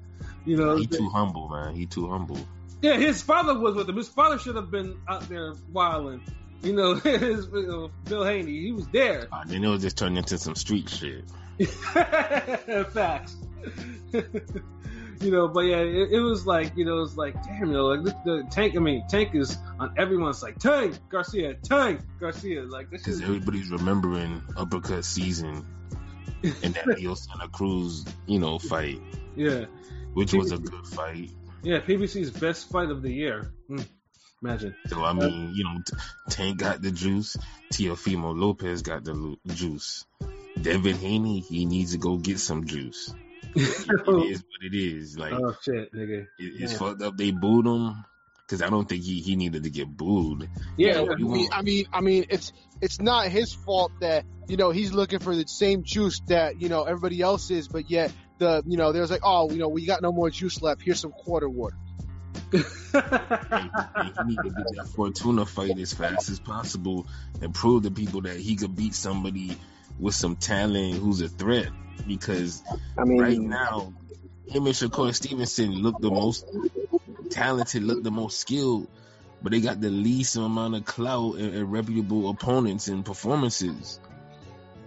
You 0.46 0.58
know, 0.58 0.76
He 0.78 0.88
too 0.88 1.10
humble, 1.10 1.50
man. 1.50 1.76
He 1.76 1.86
too 1.86 2.10
humble. 2.10 2.38
yeah, 2.82 2.98
his 2.98 3.22
father 3.22 3.58
was 3.58 3.76
with 3.76 3.88
him. 3.90 3.96
His 3.96 4.10
father 4.10 4.38
should 4.38 4.56
have 4.56 4.72
been 4.72 4.98
out 5.08 5.28
there 5.30 5.54
wilding. 5.72 6.22
You 6.62 6.74
know, 6.74 6.96
his, 7.04 7.48
you 7.54 7.68
know, 7.68 7.92
Bill 8.06 8.24
Haney, 8.24 8.60
he 8.60 8.72
was 8.72 8.88
there. 8.90 9.28
Uh, 9.32 9.44
then 9.46 9.64
it'll 9.64 9.78
just 9.78 9.98
turn 9.98 10.18
into 10.18 10.38
some 10.38 10.56
street 10.56 10.90
shit. 10.90 11.30
Facts. 12.92 13.36
you 14.14 15.32
know, 15.32 15.48
but 15.48 15.62
yeah, 15.62 15.78
it, 15.78 16.12
it 16.12 16.20
was 16.20 16.46
like, 16.46 16.76
you 16.76 16.86
know, 16.86 17.02
it's 17.02 17.16
like, 17.16 17.42
damn, 17.44 17.68
you 17.68 17.74
know, 17.74 17.86
like 17.86 18.04
the, 18.04 18.16
the 18.26 18.48
tank. 18.50 18.76
I 18.76 18.80
mean, 18.80 19.06
tank 19.08 19.34
is 19.34 19.58
on 19.80 19.94
everyone's 19.98 20.42
like 20.44 20.60
Tank 20.60 20.98
Garcia, 21.10 21.56
Tank 21.56 22.02
Garcia. 22.20 22.64
Like 22.64 22.90
this 22.90 23.04
Because 23.04 23.22
everybody's 23.22 23.70
remembering 23.70 24.42
uppercut 24.58 25.06
season 25.06 25.66
and 26.44 26.74
that 26.74 26.88
Leo 26.88 27.14
Santa 27.14 27.48
Cruz, 27.48 28.06
you 28.26 28.40
know, 28.40 28.60
fight, 28.60 29.00
yeah, 29.36 29.66
which 30.14 30.34
was 30.34 30.52
a 30.52 30.58
good 30.58 30.88
fight. 30.88 31.30
yeah. 31.64 31.80
PBC's 31.80 32.32
best 32.32 32.70
fight 32.70 32.90
of 32.90 33.02
the 33.02 33.12
year. 33.12 33.52
Hmm. 33.68 33.82
Imagine. 34.42 34.76
So 34.88 35.02
I 35.04 35.14
mean, 35.14 35.54
you 35.56 35.64
know, 35.64 35.80
Tank 36.30 36.58
got 36.60 36.82
the 36.82 36.92
juice, 36.92 37.38
Teofimo 37.74 38.38
Lopez 38.38 38.82
got 38.82 39.06
the 39.06 39.14
lu- 39.14 39.40
juice. 39.48 40.06
Devin 40.62 40.98
Haney, 40.98 41.40
he 41.40 41.66
needs 41.66 41.94
to 41.94 41.98
go 41.98 42.18
get 42.18 42.40
some 42.40 42.66
juice. 42.66 43.14
It 43.56 43.62
is 44.28 44.44
what 44.44 44.64
it 44.64 44.74
is. 44.76 45.18
Like 45.18 45.34
oh 45.34 45.56
shit, 45.62 45.94
nigga. 45.94 46.24
it, 46.24 46.28
it's 46.40 46.74
yeah. 46.74 46.78
fucked 46.78 47.02
up. 47.02 47.16
They 47.18 47.32
booed 47.32 47.66
him 47.66 48.04
because 48.46 48.62
I 48.62 48.70
don't 48.70 48.88
think 48.88 49.04
he, 49.04 49.22
he 49.22 49.36
needed 49.38 49.64
to 49.64 49.70
get 49.70 49.88
booed. 49.88 50.50
Yeah, 50.78 51.02
Yeah, 51.02 51.12
I 51.14 51.18
you 51.18 51.28
mean, 51.30 51.50
I 51.52 51.62
mean, 51.62 51.86
I 51.94 52.02
mean, 52.02 52.26
it's 52.30 52.52
it's 52.82 53.00
not 53.00 53.28
his 53.28 53.54
fault 53.54 53.92
that 54.02 54.26
you 54.48 54.58
know 54.58 54.72
he's 54.72 54.92
looking 54.92 55.20
for 55.20 55.36
the 55.36 55.48
same 55.48 55.84
juice 55.84 56.20
that 56.28 56.62
you 56.62 56.68
know 56.68 56.84
everybody 56.84 57.22
else 57.22 57.50
is, 57.50 57.68
but 57.70 57.90
yet 57.90 58.12
the 58.44 58.64
you 58.68 58.78
know 58.78 58.92
there's 58.92 59.10
like, 59.10 59.22
oh, 59.24 59.52
you 59.52 59.58
know, 59.58 59.70
we 59.70 59.86
got 59.86 60.02
no 60.02 60.12
more 60.12 60.30
juice 60.30 60.62
left. 60.62 60.82
Here's 60.82 61.00
some 61.00 61.12
quarter 61.12 61.50
water. 61.50 61.78
He 62.52 62.58
need 62.60 62.64
to 62.64 64.52
that 64.76 64.90
Fortuna 64.96 65.46
fight 65.46 65.78
as 65.80 65.94
fast 65.94 66.30
as 66.30 66.40
possible 66.40 67.08
and 67.42 67.54
prove 67.54 67.84
to 67.84 67.92
people 67.92 68.22
that 68.22 68.38
he 68.38 68.56
could 68.56 68.76
beat 68.76 68.94
somebody 68.94 69.58
with 70.00 70.16
some 70.16 70.36
talent 70.36 70.96
who's 70.96 71.22
a 71.22 71.30
threat. 71.30 71.70
Because 72.08 72.64
I 72.98 73.06
mean, 73.06 73.20
right 73.20 73.40
now, 73.40 73.94
him 74.48 74.66
and 74.66 74.76
Shakur 74.76 75.14
Stevenson 75.16 75.72
look 75.72 76.00
the 76.00 76.12
most 76.12 76.46
talented, 77.30 77.84
look 77.84 78.04
the 78.04 78.12
most 78.12 78.40
skilled, 78.40 78.88
but 79.42 79.52
they 79.52 79.62
got 79.62 79.82
the 79.82 79.90
least 79.90 80.36
amount 80.36 80.76
of 80.76 80.86
clout 80.86 81.36
and, 81.36 81.56
and 81.56 81.72
reputable 81.72 82.30
opponents 82.30 82.88
and 82.88 83.06
performances. 83.06 84.00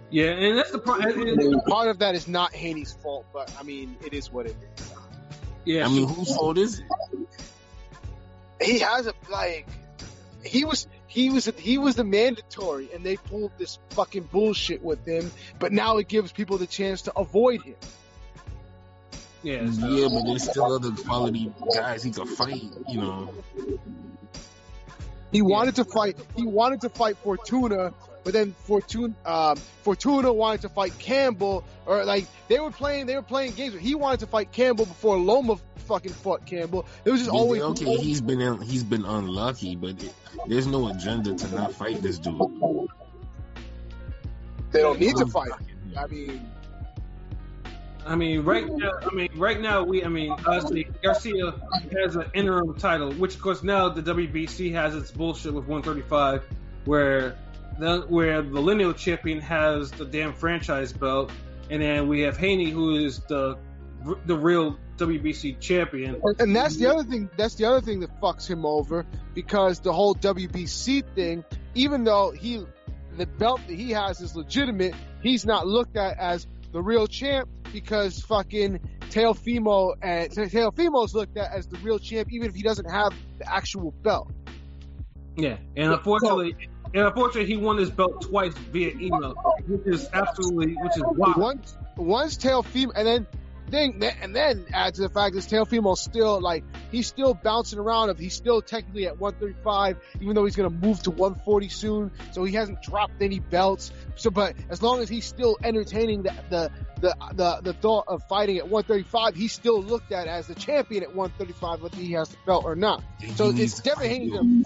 Yeah, 0.09 0.31
and 0.31 0.57
that's 0.57 0.71
the 0.71 0.81
I 0.87 1.11
mean, 1.13 1.61
part 1.67 1.87
of 1.89 1.99
that 1.99 2.15
is 2.15 2.27
not 2.27 2.53
Haney's 2.53 2.93
fault, 2.93 3.25
but 3.33 3.53
I 3.59 3.63
mean, 3.63 3.95
it 4.05 4.13
is 4.13 4.31
what 4.31 4.45
it 4.45 4.55
is. 4.77 4.91
Yeah, 5.65 5.85
I 5.85 5.89
mean, 5.89 6.07
whose 6.07 6.35
fault 6.35 6.57
is 6.57 6.79
it? 6.79 6.85
He 8.61 8.79
has 8.79 9.07
a 9.07 9.13
like, 9.29 9.67
he 10.43 10.65
was. 10.65 10.87
He 11.09 11.29
was 11.29 11.45
he 11.57 11.77
was 11.77 11.95
the 11.95 12.03
mandatory, 12.03 12.89
and 12.93 13.03
they 13.03 13.15
pulled 13.15 13.51
this 13.57 13.79
fucking 13.91 14.23
bullshit 14.23 14.83
with 14.83 15.03
him. 15.05 15.31
But 15.57 15.71
now 15.71 15.97
it 15.97 16.07
gives 16.09 16.31
people 16.33 16.57
the 16.57 16.67
chance 16.67 17.03
to 17.03 17.17
avoid 17.17 17.61
him. 17.63 17.75
yeah, 19.41 19.53
it's- 19.55 19.77
Yeah, 19.79 20.09
but 20.11 20.25
there's 20.25 20.47
still 20.49 20.73
other 20.73 20.91
quality 20.91 21.51
guys 21.73 22.03
he 22.03 22.11
could 22.11 22.27
fight, 22.27 22.61
you 22.89 23.01
know. 23.01 23.33
He 25.31 25.41
wanted 25.41 25.75
to 25.75 25.85
fight. 25.85 26.17
He 26.35 26.45
wanted 26.45 26.81
to 26.81 26.89
fight 26.89 27.17
Fortuna, 27.17 27.93
but 28.27 28.33
then 28.33 28.53
Fortuna, 28.65 29.13
um, 29.25 29.55
Fortuna 29.83 30.33
wanted 30.33 30.63
to 30.63 30.67
fight 30.67 30.99
Campbell, 30.99 31.63
or 31.85 32.03
like 32.03 32.25
they 32.49 32.59
were 32.59 32.71
playing. 32.71 33.05
They 33.05 33.15
were 33.15 33.21
playing 33.21 33.53
games. 33.53 33.79
He 33.79 33.95
wanted 33.95 34.19
to 34.19 34.27
fight 34.27 34.51
Campbell 34.51 34.85
before 34.85 35.17
Loma 35.17 35.55
fucking 35.85 36.11
fought 36.11 36.45
Campbell. 36.45 36.85
It 37.05 37.11
was 37.11 37.21
just 37.21 37.31
Yeah, 37.31 37.39
always 37.39 37.61
okay. 37.61 37.95
He's 37.95 38.19
been 38.19 38.41
in, 38.41 38.59
he's 38.59 38.83
been 38.83 39.05
unlucky, 39.05 39.77
but 39.77 40.03
it, 40.03 40.13
there's 40.45 40.67
no 40.67 40.89
agenda 40.89 41.35
to 41.35 41.55
not 41.55 41.73
fight 41.73 42.01
this 42.01 42.19
dude. 42.19 42.37
They 44.71 44.81
don't 44.81 44.99
need 44.99 45.15
to 45.15 45.27
fight. 45.27 45.51
I 45.97 46.07
mean, 46.07 46.51
I 48.05 48.15
mean, 48.17 48.41
right 48.41 48.67
now, 48.67 48.91
I 49.09 49.15
mean, 49.15 49.29
right 49.37 49.61
now, 49.61 49.83
we, 49.83 50.03
I 50.03 50.09
mean, 50.09 50.35
honestly, 50.45 50.85
Garcia 51.01 51.53
has 51.93 52.17
an 52.17 52.29
interim 52.33 52.77
title, 52.77 53.13
which 53.13 53.35
of 53.35 53.41
course 53.41 53.63
now 53.63 53.87
the 53.87 54.01
WBC 54.01 54.73
has 54.73 54.97
its 54.97 55.11
bullshit 55.11 55.53
with 55.53 55.65
135, 55.65 56.43
where 56.83 57.37
the 57.46 57.46
where 57.79 58.41
the 58.41 58.61
lineal 58.61 58.93
champion 58.93 59.39
has 59.39 59.91
the 59.91 60.05
damn 60.05 60.33
franchise 60.33 60.93
belt, 60.93 61.31
and 61.69 61.81
then 61.81 62.07
we 62.07 62.21
have 62.21 62.37
Haney, 62.37 62.69
who 62.69 62.95
is 62.95 63.19
the 63.21 63.57
the 64.25 64.37
real 64.37 64.77
WBC 64.97 65.59
champion. 65.59 66.21
And, 66.39 66.55
that's 66.55 66.77
the 66.77 66.87
other 66.87 67.03
thing. 67.03 67.29
That's 67.37 67.55
the 67.55 67.65
other 67.65 67.81
thing 67.81 67.99
that 68.01 68.21
fucks 68.21 68.47
him 68.47 68.65
over 68.65 69.05
because 69.33 69.79
the 69.79 69.93
whole 69.93 70.15
WBC 70.15 71.03
thing, 71.15 71.43
even 71.75 72.03
though 72.03 72.31
he, 72.31 72.65
the 73.15 73.25
belt 73.25 73.61
that 73.67 73.73
he 73.73 73.91
has 73.91 74.21
is 74.21 74.35
legitimate, 74.35 74.95
he's 75.21 75.45
not 75.45 75.67
looked 75.67 75.97
at 75.97 76.17
as 76.17 76.47
the 76.71 76.81
real 76.81 77.07
champ 77.07 77.49
because 77.71 78.21
fucking 78.21 78.79
Teofimo 79.09 79.93
and 80.01 80.37
eh, 80.37 80.45
Teofimo's 80.45 81.13
looked 81.13 81.37
at 81.37 81.51
as 81.51 81.67
the 81.67 81.77
real 81.77 81.99
champ, 81.99 82.31
even 82.31 82.49
if 82.49 82.55
he 82.55 82.61
doesn't 82.61 82.89
have 82.89 83.13
the 83.37 83.51
actual 83.51 83.91
belt. 83.91 84.31
Yeah, 85.35 85.57
and 85.75 85.93
unfortunately, 85.93 86.55
and 86.93 87.03
unfortunately, 87.07 87.45
he 87.45 87.57
won 87.57 87.77
his 87.77 87.89
belt 87.89 88.21
twice 88.21 88.53
via 88.71 88.91
email, 88.91 89.33
which 89.67 89.85
is 89.85 90.07
absolutely, 90.13 90.73
which 90.73 90.97
is 90.97 91.03
wild. 91.05 91.37
Once, 91.37 91.77
once 91.97 92.37
Teofimo, 92.37 92.91
and 92.95 93.07
then 93.07 93.27
thing, 93.69 94.01
and 94.21 94.35
then 94.35 94.65
add 94.73 94.95
to 94.95 95.01
the 95.01 95.09
fact 95.09 95.35
that 95.35 95.43
Teofimo's 95.43 96.01
still 96.01 96.39
like 96.39 96.63
he's 96.91 97.07
still 97.07 97.33
bouncing 97.33 97.79
around. 97.79 98.09
Of 98.09 98.17
he's 98.17 98.33
still 98.33 98.61
technically 98.61 99.07
at 99.07 99.19
135, 99.19 99.97
even 100.21 100.35
though 100.35 100.45
he's 100.45 100.55
gonna 100.55 100.69
move 100.69 101.01
to 101.03 101.11
140 101.11 101.69
soon. 101.69 102.11
So 102.31 102.43
he 102.43 102.53
hasn't 102.53 102.81
dropped 102.81 103.21
any 103.21 103.39
belts. 103.39 103.91
So, 104.15 104.29
but 104.29 104.55
as 104.69 104.81
long 104.81 105.01
as 105.01 105.09
he's 105.09 105.25
still 105.25 105.57
entertaining 105.63 106.23
the 106.23 106.33
the 106.49 106.71
the 107.01 107.15
the, 107.33 107.59
the 107.63 107.73
thought 107.73 108.05
of 108.07 108.23
fighting 108.27 108.57
at 108.57 108.67
135, 108.67 109.35
he's 109.35 109.53
still 109.53 109.81
looked 109.81 110.11
at 110.11 110.27
as 110.27 110.47
the 110.47 110.55
champion 110.55 111.03
at 111.03 111.15
135, 111.15 111.81
whether 111.81 111.97
he 111.97 112.13
has 112.13 112.29
the 112.29 112.37
belt 112.45 112.65
or 112.65 112.75
not. 112.75 113.03
So 113.35 113.49
it's 113.49 113.75
to 113.75 113.81
Devin 113.83 114.09
Haney. 114.09 114.63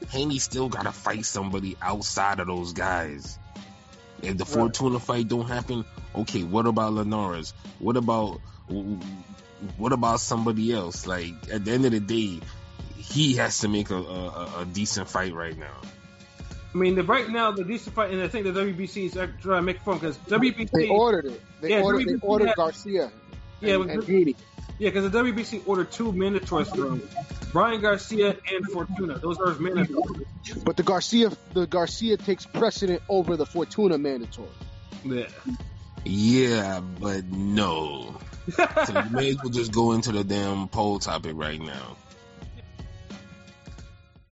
Him. 0.00 0.08
Haney 0.08 0.38
still 0.38 0.68
gotta 0.68 0.92
fight 0.92 1.24
somebody 1.24 1.76
outside 1.82 2.40
of 2.40 2.46
those 2.46 2.72
guys. 2.72 3.38
If 4.22 4.36
the 4.36 4.44
Right. 4.44 4.52
Fortuna 4.54 4.98
fight 4.98 5.28
don't 5.28 5.46
happen, 5.46 5.84
okay, 6.14 6.42
what 6.42 6.66
about 6.66 6.92
Linares? 6.94 7.54
What 7.78 7.96
about 7.96 8.40
what 9.76 9.92
about 9.92 10.20
somebody 10.20 10.72
else? 10.72 11.06
Like 11.06 11.34
at 11.52 11.64
the 11.64 11.72
end 11.72 11.84
of 11.84 11.92
the 11.92 12.00
day, 12.00 12.40
he 12.96 13.36
has 13.36 13.58
to 13.60 13.68
make 13.68 13.90
a, 13.90 13.96
a, 13.96 14.60
a 14.62 14.64
decent 14.66 15.08
fight 15.08 15.34
right 15.34 15.56
now. 15.56 15.76
I 16.74 16.76
mean, 16.76 16.96
the, 16.96 17.02
right 17.02 17.28
now 17.28 17.50
the 17.52 17.64
decent 17.64 17.94
fight, 17.94 18.10
and 18.12 18.20
I 18.20 18.28
think 18.28 18.44
the 18.44 18.52
WBC 18.52 19.06
is 19.06 19.16
uh, 19.16 19.28
trying 19.40 19.58
to 19.58 19.62
make 19.62 19.80
fun 19.80 19.94
because 19.98 20.18
WBC, 20.18 20.70
They 20.70 20.88
ordered 20.88 21.26
it. 21.26 21.42
They 21.62 21.70
Yeah, 21.70 21.80
ordered. 21.82 22.06
They 22.06 22.12
WBC 22.14 22.18
ordered 22.22 22.46
had- 22.48 22.56
Garcia. 22.56 23.10
yeah, 23.60 23.74
and, 23.74 23.86
but- 23.86 24.08
and 24.08 24.34
yeah, 24.78 24.90
because 24.90 25.10
the 25.10 25.18
WBC 25.18 25.62
ordered 25.66 25.90
two 25.90 26.12
mandatories 26.12 26.68
for 26.68 26.86
him, 26.88 27.08
Brian 27.52 27.80
Garcia 27.80 28.36
and 28.52 28.66
Fortuna. 28.72 29.18
Those 29.18 29.38
are 29.38 29.48
his 29.48 29.58
mandatories. 29.58 30.64
But 30.64 30.76
the 30.76 30.82
Garcia, 30.82 31.30
the 31.54 31.66
Garcia 31.66 32.16
takes 32.16 32.46
precedent 32.46 33.02
over 33.08 33.36
the 33.36 33.46
Fortuna 33.46 33.98
mandatory. 33.98 34.48
Yeah. 35.04 35.26
Yeah, 36.04 36.80
but 36.80 37.24
no. 37.26 38.16
So 38.86 39.02
you 39.02 39.10
may 39.10 39.28
as 39.28 39.36
well 39.36 39.50
just 39.50 39.72
go 39.72 39.92
into 39.92 40.10
the 40.10 40.24
damn 40.24 40.68
poll 40.68 40.98
topic 40.98 41.32
right 41.34 41.60
now. 41.60 41.96